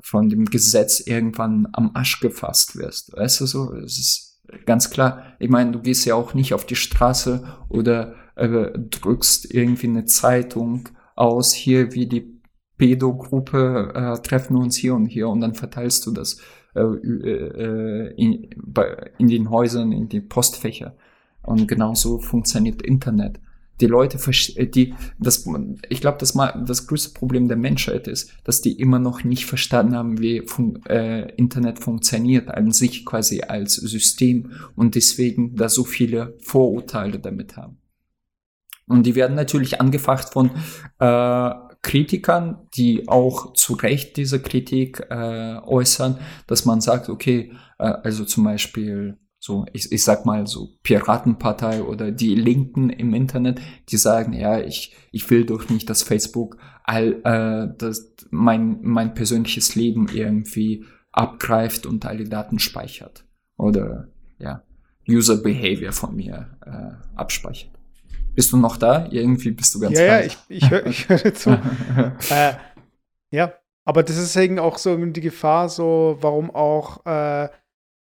von 0.00 0.30
dem 0.30 0.46
Gesetz 0.46 1.00
irgendwann 1.00 1.68
am 1.72 1.90
Asch 1.94 2.20
gefasst 2.20 2.76
wirst. 2.76 3.12
Weißt 3.12 3.40
du 3.42 3.46
so? 3.46 3.74
Es 3.74 3.98
ist 3.98 4.40
ganz 4.64 4.88
klar. 4.88 5.34
Ich 5.38 5.50
meine, 5.50 5.72
du 5.72 5.80
gehst 5.80 6.06
ja 6.06 6.14
auch 6.14 6.32
nicht 6.32 6.54
auf 6.54 6.64
die 6.64 6.76
Straße 6.76 7.44
oder 7.68 8.14
äh, 8.36 8.70
drückst 8.78 9.52
irgendwie 9.52 9.88
eine 9.88 10.06
Zeitung 10.06 10.88
aus, 11.14 11.52
hier 11.52 11.92
wie 11.92 12.06
die 12.06 12.40
Pedo-Gruppe 12.78 13.92
äh, 13.94 14.22
treffen 14.22 14.56
uns 14.56 14.76
hier 14.76 14.94
und 14.94 15.04
hier 15.04 15.28
und 15.28 15.42
dann 15.42 15.54
verteilst 15.54 16.06
du 16.06 16.12
das 16.12 16.40
in, 16.74 18.48
bei, 18.56 19.10
in 19.18 19.28
den 19.28 19.50
Häusern, 19.50 19.92
in 19.92 20.08
die 20.08 20.20
Postfächer. 20.20 20.94
Und 21.42 21.66
genauso 21.66 22.18
funktioniert 22.18 22.82
Internet. 22.82 23.40
Die 23.80 23.86
Leute, 23.86 24.18
äh, 24.56 24.66
die, 24.66 24.94
das, 25.18 25.48
ich 25.88 26.00
glaube, 26.00 26.18
das, 26.18 26.36
das 26.66 26.86
größte 26.86 27.14
Problem 27.14 27.48
der 27.48 27.56
Menschheit 27.56 28.08
ist, 28.08 28.32
dass 28.44 28.60
die 28.60 28.78
immer 28.78 28.98
noch 28.98 29.24
nicht 29.24 29.46
verstanden 29.46 29.96
haben, 29.96 30.20
wie 30.20 30.42
fun 30.42 30.80
äh, 30.86 31.32
Internet 31.36 31.78
funktioniert 31.78 32.48
an 32.48 32.72
sich 32.72 33.06
quasi 33.06 33.40
als 33.40 33.74
System 33.74 34.52
und 34.76 34.94
deswegen 34.94 35.56
da 35.56 35.68
so 35.68 35.84
viele 35.84 36.36
Vorurteile 36.40 37.18
damit 37.18 37.56
haben. 37.56 37.78
Und 38.86 39.04
die 39.04 39.14
werden 39.14 39.36
natürlich 39.36 39.80
angefacht 39.80 40.32
von 40.32 40.50
äh, 40.98 41.50
Kritikern, 41.82 42.68
die 42.74 43.08
auch 43.08 43.54
zu 43.54 43.74
Recht 43.74 44.16
diese 44.16 44.40
Kritik 44.40 45.06
äh, 45.10 45.56
äußern, 45.56 46.18
dass 46.46 46.64
man 46.64 46.80
sagt, 46.80 47.08
okay, 47.08 47.52
äh, 47.78 47.84
also 47.84 48.24
zum 48.24 48.44
Beispiel 48.44 49.18
so, 49.38 49.64
ich, 49.72 49.90
ich 49.90 50.04
sag 50.04 50.26
mal 50.26 50.46
so 50.46 50.68
Piratenpartei 50.82 51.82
oder 51.82 52.12
die 52.12 52.34
Linken 52.34 52.90
im 52.90 53.14
Internet, 53.14 53.60
die 53.88 53.96
sagen, 53.96 54.34
ja, 54.34 54.60
ich, 54.60 54.94
ich 55.12 55.30
will 55.30 55.46
doch 55.46 55.70
nicht, 55.70 55.88
dass 55.88 56.02
Facebook 56.02 56.58
all 56.84 57.22
äh, 57.24 57.74
das, 57.78 58.14
mein, 58.30 58.80
mein 58.82 59.14
persönliches 59.14 59.74
Leben 59.74 60.08
irgendwie 60.12 60.84
abgreift 61.12 61.86
und 61.86 62.04
alle 62.04 62.24
Daten 62.24 62.58
speichert. 62.58 63.24
Oder 63.56 64.08
ja, 64.38 64.62
User 65.08 65.36
Behavior 65.36 65.92
von 65.92 66.14
mir 66.14 66.58
äh, 66.64 67.16
abspeichert. 67.16 67.69
Bist 68.34 68.52
du 68.52 68.56
noch 68.56 68.76
da? 68.76 69.08
Irgendwie 69.10 69.50
bist 69.50 69.74
du 69.74 69.80
ganz 69.80 69.98
Ja, 69.98 70.04
ja, 70.04 70.20
ich, 70.20 70.38
ich 70.48 70.70
höre 70.70 70.86
ich 70.86 71.08
hör 71.08 71.34
zu. 71.34 71.50
äh, 72.30 72.52
ja, 73.30 73.52
aber 73.84 74.02
das 74.02 74.16
ist 74.16 74.36
eben 74.36 74.58
auch 74.58 74.78
so 74.78 74.96
die 74.96 75.20
Gefahr, 75.20 75.68
so 75.68 76.18
warum 76.20 76.54
auch 76.54 77.04
äh, 77.06 77.48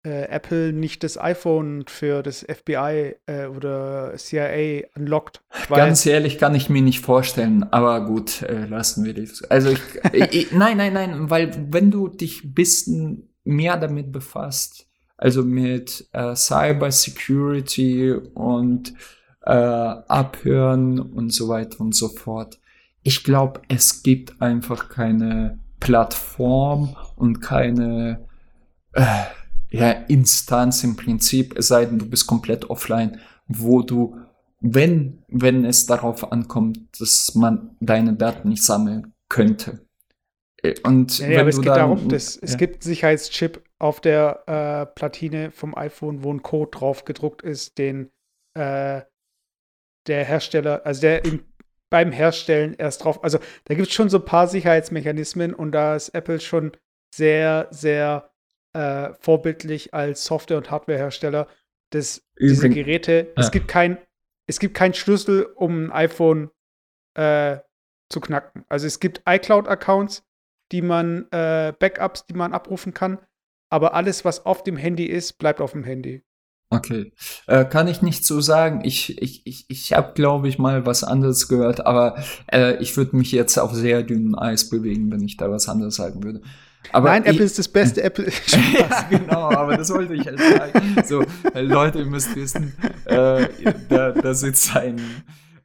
äh, 0.04 0.28
Apple 0.28 0.72
nicht 0.72 1.02
das 1.02 1.18
iPhone 1.18 1.84
für 1.88 2.22
das 2.22 2.44
FBI 2.46 3.16
äh, 3.26 3.46
oder 3.46 4.12
CIA 4.16 4.86
unlockt. 4.96 5.42
Ganz 5.68 6.04
ehrlich 6.04 6.38
kann 6.38 6.54
ich 6.54 6.68
mir 6.68 6.82
nicht 6.82 7.00
vorstellen, 7.00 7.64
aber 7.72 8.04
gut, 8.04 8.42
äh, 8.42 8.66
lassen 8.66 9.04
wir 9.04 9.14
das. 9.14 9.42
Also 9.44 9.70
ich, 10.12 10.32
ich, 10.32 10.52
nein, 10.52 10.76
nein, 10.76 10.92
nein, 10.92 11.30
weil 11.30 11.52
wenn 11.70 11.90
du 11.90 12.08
dich 12.08 12.44
ein 12.44 12.54
bisschen 12.54 13.34
mehr 13.44 13.76
damit 13.76 14.12
befasst, 14.12 14.86
also 15.16 15.42
mit 15.42 16.06
äh, 16.12 16.34
Cyber 16.34 16.90
Security 16.90 18.12
und 18.12 18.92
äh, 19.46 19.50
Abhören 19.50 20.98
und 20.98 21.32
so 21.32 21.48
weiter 21.48 21.80
und 21.80 21.94
so 21.94 22.08
fort. 22.08 22.58
Ich 23.02 23.24
glaube, 23.24 23.60
es 23.68 24.02
gibt 24.02 24.40
einfach 24.40 24.88
keine 24.88 25.58
Plattform 25.80 26.96
und 27.16 27.40
keine 27.40 28.26
äh, 28.92 29.24
ja, 29.70 29.90
Instanz 29.90 30.84
im 30.84 30.96
Prinzip, 30.96 31.58
es 31.58 31.68
sei 31.68 31.84
denn, 31.84 31.98
du 31.98 32.08
bist 32.08 32.26
komplett 32.26 32.70
offline, 32.70 33.20
wo 33.48 33.82
du, 33.82 34.16
wenn, 34.60 35.22
wenn 35.28 35.64
es 35.64 35.86
darauf 35.86 36.32
ankommt, 36.32 36.78
dass 36.98 37.34
man 37.34 37.76
deine 37.80 38.14
Daten 38.14 38.48
nicht 38.48 38.64
sammeln 38.64 39.12
könnte. 39.28 39.84
Äh, 40.62 40.74
und 40.84 41.18
ja, 41.18 41.40
aber 41.40 41.50
es 41.50 41.56
geht 41.56 41.66
dann, 41.66 41.78
darum, 41.78 42.08
dass 42.08 42.36
ja. 42.36 42.42
es 42.44 42.56
gibt 42.56 42.82
Sicherheitschip 42.82 43.62
auf 43.78 44.00
der 44.00 44.44
äh, 44.46 44.94
Platine 44.94 45.50
vom 45.50 45.76
iPhone, 45.76 46.24
wo 46.24 46.32
ein 46.32 46.42
Code 46.42 46.70
drauf 46.70 47.04
gedruckt 47.04 47.42
ist, 47.42 47.76
den 47.76 48.10
äh, 48.54 49.02
der 50.06 50.24
Hersteller, 50.24 50.84
also 50.84 51.00
der 51.02 51.24
im, 51.24 51.44
beim 51.90 52.12
Herstellen 52.12 52.74
erst 52.74 53.04
drauf, 53.04 53.22
also 53.22 53.38
da 53.64 53.74
gibt 53.74 53.88
es 53.88 53.94
schon 53.94 54.08
so 54.08 54.18
ein 54.18 54.24
paar 54.24 54.48
Sicherheitsmechanismen 54.48 55.54
und 55.54 55.72
da 55.72 55.94
ist 55.94 56.10
Apple 56.10 56.40
schon 56.40 56.72
sehr, 57.14 57.68
sehr 57.70 58.30
äh, 58.72 59.12
vorbildlich 59.20 59.94
als 59.94 60.24
Software- 60.24 60.58
und 60.58 60.70
Hardwarehersteller, 60.70 61.46
dass 61.90 62.26
diese 62.38 62.68
Geräte, 62.68 63.32
ja. 63.36 63.42
es 63.42 63.50
gibt 63.50 63.68
kein, 63.68 63.98
es 64.48 64.58
gibt 64.58 64.74
keinen 64.74 64.94
Schlüssel, 64.94 65.44
um 65.44 65.86
ein 65.86 65.92
iPhone 65.92 66.50
äh, 67.14 67.58
zu 68.10 68.20
knacken. 68.20 68.64
Also 68.68 68.86
es 68.86 69.00
gibt 69.00 69.22
iCloud-Accounts, 69.26 70.24
die 70.72 70.82
man, 70.82 71.30
äh, 71.30 71.72
Backups, 71.78 72.26
die 72.26 72.34
man 72.34 72.52
abrufen 72.52 72.92
kann, 72.92 73.18
aber 73.70 73.94
alles, 73.94 74.24
was 74.24 74.44
auf 74.44 74.62
dem 74.62 74.76
Handy 74.76 75.06
ist, 75.06 75.34
bleibt 75.34 75.60
auf 75.60 75.72
dem 75.72 75.84
Handy. 75.84 76.24
Okay. 76.76 77.12
Äh, 77.46 77.64
kann 77.64 77.88
ich 77.88 78.02
nicht 78.02 78.26
so 78.26 78.40
sagen. 78.40 78.82
Ich, 78.84 79.20
ich, 79.22 79.46
ich, 79.46 79.66
ich 79.68 79.92
habe, 79.92 80.12
glaube 80.14 80.48
ich, 80.48 80.58
mal 80.58 80.86
was 80.86 81.04
anderes 81.04 81.48
gehört, 81.48 81.86
aber 81.86 82.16
äh, 82.52 82.76
ich 82.82 82.96
würde 82.96 83.16
mich 83.16 83.32
jetzt 83.32 83.58
auf 83.58 83.72
sehr 83.72 84.02
dünnem 84.02 84.38
Eis 84.38 84.68
bewegen, 84.68 85.10
wenn 85.10 85.22
ich 85.22 85.36
da 85.36 85.50
was 85.50 85.68
anderes 85.68 85.96
sagen 85.96 86.22
würde. 86.22 86.40
Aber 86.92 87.08
Nein, 87.08 87.24
Apple 87.24 87.44
ist 87.44 87.58
das 87.58 87.68
beste 87.68 88.02
Apple. 88.04 88.26
ja, 88.78 89.06
genau, 89.08 89.50
aber 89.50 89.76
das 89.76 89.90
wollte 89.90 90.14
ich 90.14 90.26
halt 90.26 90.38
sagen. 90.38 91.02
So, 91.04 91.24
Leute, 91.54 92.00
ihr 92.00 92.06
müsst 92.06 92.34
wissen, 92.36 92.74
äh, 93.06 93.46
da, 93.88 94.12
da 94.12 94.34
sitzt 94.34 94.76
ein 94.76 95.00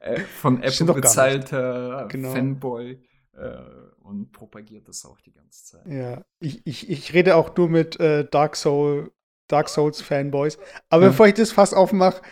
äh, 0.00 0.20
von 0.20 0.62
Apple 0.62 0.94
bezahlter 0.94 2.06
genau. 2.08 2.32
Fanboy 2.32 2.98
äh, 3.34 3.58
und 4.02 4.32
propagiert 4.32 4.88
das 4.88 5.04
auch 5.04 5.20
die 5.20 5.32
ganze 5.32 5.64
Zeit. 5.64 5.86
Ja, 5.86 6.22
ich, 6.40 6.66
ich, 6.66 6.90
ich 6.90 7.12
rede 7.12 7.36
auch 7.36 7.54
nur 7.56 7.68
mit 7.68 8.00
äh, 8.00 8.26
Dark 8.28 8.56
Soul, 8.56 9.12
Dark 9.50 9.68
Souls 9.68 10.00
Fanboys. 10.00 10.58
Aber 10.88 11.04
ja. 11.04 11.08
bevor 11.08 11.26
ich 11.26 11.34
das 11.34 11.52
fast 11.52 11.74
aufmache, 11.74 12.22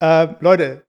äh, 0.00 0.28
Leute, 0.40 0.84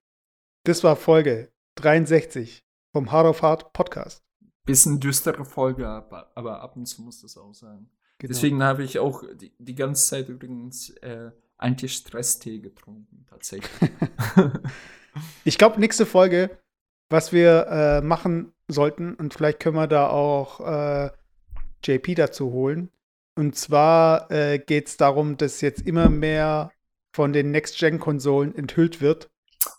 das 0.63 0.83
war 0.83 0.95
Folge 0.95 1.51
63 1.75 2.63
vom 2.93 3.11
Hard 3.11 3.27
of 3.27 3.41
Hard 3.41 3.73
Podcast 3.73 4.23
bisschen 4.69 4.99
düstere 4.99 5.45
Folge, 5.45 5.87
aber, 5.87 6.31
aber 6.35 6.61
ab 6.61 6.75
und 6.75 6.85
zu 6.85 7.01
muss 7.01 7.21
das 7.21 7.37
auch 7.37 7.53
sein. 7.53 7.89
Genau. 8.19 8.29
Deswegen 8.31 8.61
habe 8.61 8.83
ich 8.83 8.99
auch 8.99 9.23
die, 9.33 9.51
die 9.57 9.73
ganze 9.73 10.07
Zeit 10.07 10.29
übrigens 10.29 10.91
äh, 11.01 11.31
Anti-Stress-Tee 11.57 12.59
getrunken, 12.59 13.25
tatsächlich. 13.27 13.91
ich 15.43 15.57
glaube, 15.57 15.79
nächste 15.79 16.05
Folge, 16.05 16.59
was 17.09 17.33
wir 17.33 17.65
äh, 17.67 18.01
machen 18.01 18.53
sollten, 18.67 19.15
und 19.15 19.33
vielleicht 19.33 19.59
können 19.59 19.75
wir 19.75 19.87
da 19.87 20.09
auch 20.09 20.59
äh, 20.59 21.09
JP 21.83 22.13
dazu 22.15 22.51
holen. 22.51 22.91
Und 23.39 23.55
zwar 23.55 24.29
äh, 24.31 24.59
geht 24.59 24.87
es 24.87 24.97
darum, 24.97 25.37
dass 25.37 25.61
jetzt 25.61 25.87
immer 25.87 26.09
mehr 26.09 26.73
von 27.15 27.31
den 27.31 27.51
Next-Gen-Konsolen 27.51 28.53
enthüllt 28.53 28.99
wird. 28.99 29.29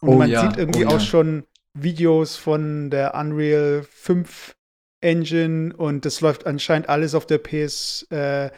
Und 0.01 0.09
oh, 0.09 0.15
man 0.15 0.31
ja. 0.31 0.41
sieht 0.41 0.57
irgendwie 0.57 0.87
oh, 0.87 0.89
auch 0.89 0.93
ja. 0.93 1.01
schon 1.01 1.45
Videos 1.75 2.37
von 2.37 2.89
der 2.89 3.15
Unreal 3.15 3.83
5 3.83 4.57
Engine 5.03 5.77
und 5.77 6.07
das 6.07 6.23
läuft 6.23 6.47
anscheinend 6.47 6.89
alles 6.89 7.15
auf 7.15 7.27
der 7.27 7.37
PS 7.37 8.07
äh, 8.11 8.49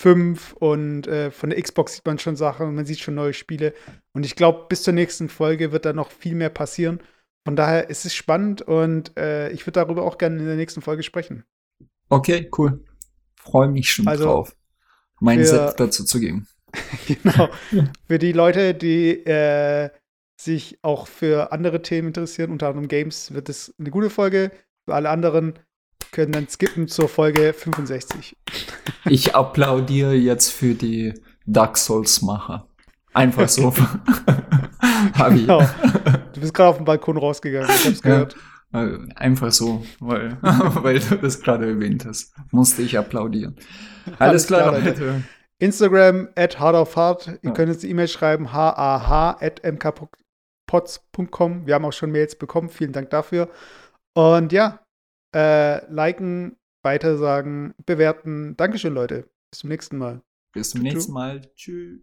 5 0.00 0.54
und 0.54 1.06
äh, 1.06 1.30
von 1.30 1.50
der 1.50 1.60
Xbox 1.60 1.96
sieht 1.96 2.06
man 2.06 2.18
schon 2.18 2.36
Sachen 2.36 2.66
und 2.66 2.76
man 2.76 2.86
sieht 2.86 3.00
schon 3.00 3.14
neue 3.14 3.34
Spiele. 3.34 3.74
Und 4.14 4.24
ich 4.24 4.36
glaube, 4.36 4.68
bis 4.70 4.84
zur 4.84 4.94
nächsten 4.94 5.28
Folge 5.28 5.70
wird 5.70 5.84
da 5.84 5.92
noch 5.92 6.10
viel 6.10 6.34
mehr 6.34 6.48
passieren. 6.48 7.02
Von 7.46 7.56
daher 7.56 7.90
ist 7.90 8.06
es 8.06 8.14
spannend 8.14 8.62
und 8.62 9.18
äh, 9.18 9.50
ich 9.50 9.66
würde 9.66 9.80
darüber 9.80 10.04
auch 10.04 10.16
gerne 10.16 10.38
in 10.38 10.46
der 10.46 10.56
nächsten 10.56 10.80
Folge 10.80 11.02
sprechen. 11.02 11.44
Okay, 12.08 12.50
cool. 12.56 12.82
Freue 13.46 13.68
mich 13.68 13.90
schon 13.90 14.08
also, 14.08 14.24
drauf, 14.24 14.56
meinen 15.20 15.44
Set 15.44 15.74
dazu 15.78 16.04
zu 16.04 16.18
geben. 16.18 16.48
genau. 17.06 17.48
für 18.06 18.18
die 18.18 18.32
Leute, 18.32 18.74
die 18.74 19.24
äh, 19.24 19.90
sich 20.36 20.78
auch 20.82 21.06
für 21.06 21.52
andere 21.52 21.80
Themen 21.82 22.08
interessieren, 22.08 22.50
unter 22.50 22.68
anderem 22.68 22.88
Games, 22.88 23.32
wird 23.32 23.48
es 23.48 23.74
eine 23.78 23.90
gute 23.90 24.10
Folge. 24.10 24.50
Für 24.84 24.94
alle 24.94 25.10
anderen 25.10 25.58
können 26.12 26.32
dann 26.32 26.48
skippen 26.48 26.88
zur 26.88 27.08
Folge 27.08 27.52
65. 27.52 28.36
Ich 29.08 29.36
applaudiere 29.36 30.14
jetzt 30.14 30.50
für 30.50 30.74
die 30.74 31.14
Dark 31.46 31.78
Souls-Macher. 31.78 32.66
Einfach 33.14 33.48
so. 33.48 33.72
genau. 35.16 35.62
Du 36.32 36.40
bist 36.40 36.52
gerade 36.52 36.70
auf 36.70 36.76
dem 36.78 36.84
Balkon 36.84 37.16
rausgegangen, 37.16 37.70
ich 37.70 37.86
hab's 37.86 38.02
gehört. 38.02 38.34
Einfach 38.72 39.52
so, 39.52 39.84
weil, 40.00 40.36
weil 40.42 40.98
du 40.98 41.16
das 41.16 41.40
gerade 41.40 41.66
erwähnt 41.66 42.04
hast. 42.04 42.34
Musste 42.50 42.82
ich 42.82 42.98
applaudieren. 42.98 43.56
Alles, 44.06 44.20
Alles 44.20 44.46
klar, 44.46 44.70
klar 44.70 44.80
Leute. 44.80 45.22
Instagram 45.58 46.28
at 46.34 46.58
hardofhard. 46.58 47.26
Ihr 47.26 47.38
ja. 47.42 47.50
könnt 47.52 47.72
uns 47.72 47.82
eine 47.82 47.90
E-Mail 47.90 48.08
schreiben, 48.08 48.52
hah 48.52 49.36
at 49.40 49.62
mkpots.com. 49.64 51.66
Wir 51.66 51.74
haben 51.74 51.84
auch 51.84 51.92
schon 51.92 52.12
Mails 52.12 52.36
bekommen. 52.36 52.68
Vielen 52.68 52.92
Dank 52.92 53.10
dafür. 53.10 53.48
Und 54.14 54.52
ja, 54.52 54.84
äh, 55.34 55.84
liken, 55.90 56.56
weitersagen, 56.82 57.74
bewerten. 57.84 58.56
Dankeschön, 58.56 58.94
Leute. 58.94 59.28
Bis 59.50 59.60
zum 59.60 59.70
nächsten 59.70 59.98
Mal. 59.98 60.22
Bis 60.52 60.70
zum 60.70 60.82
nächsten 60.82 61.12
Mal. 61.12 61.42
Tschüss. 61.54 62.00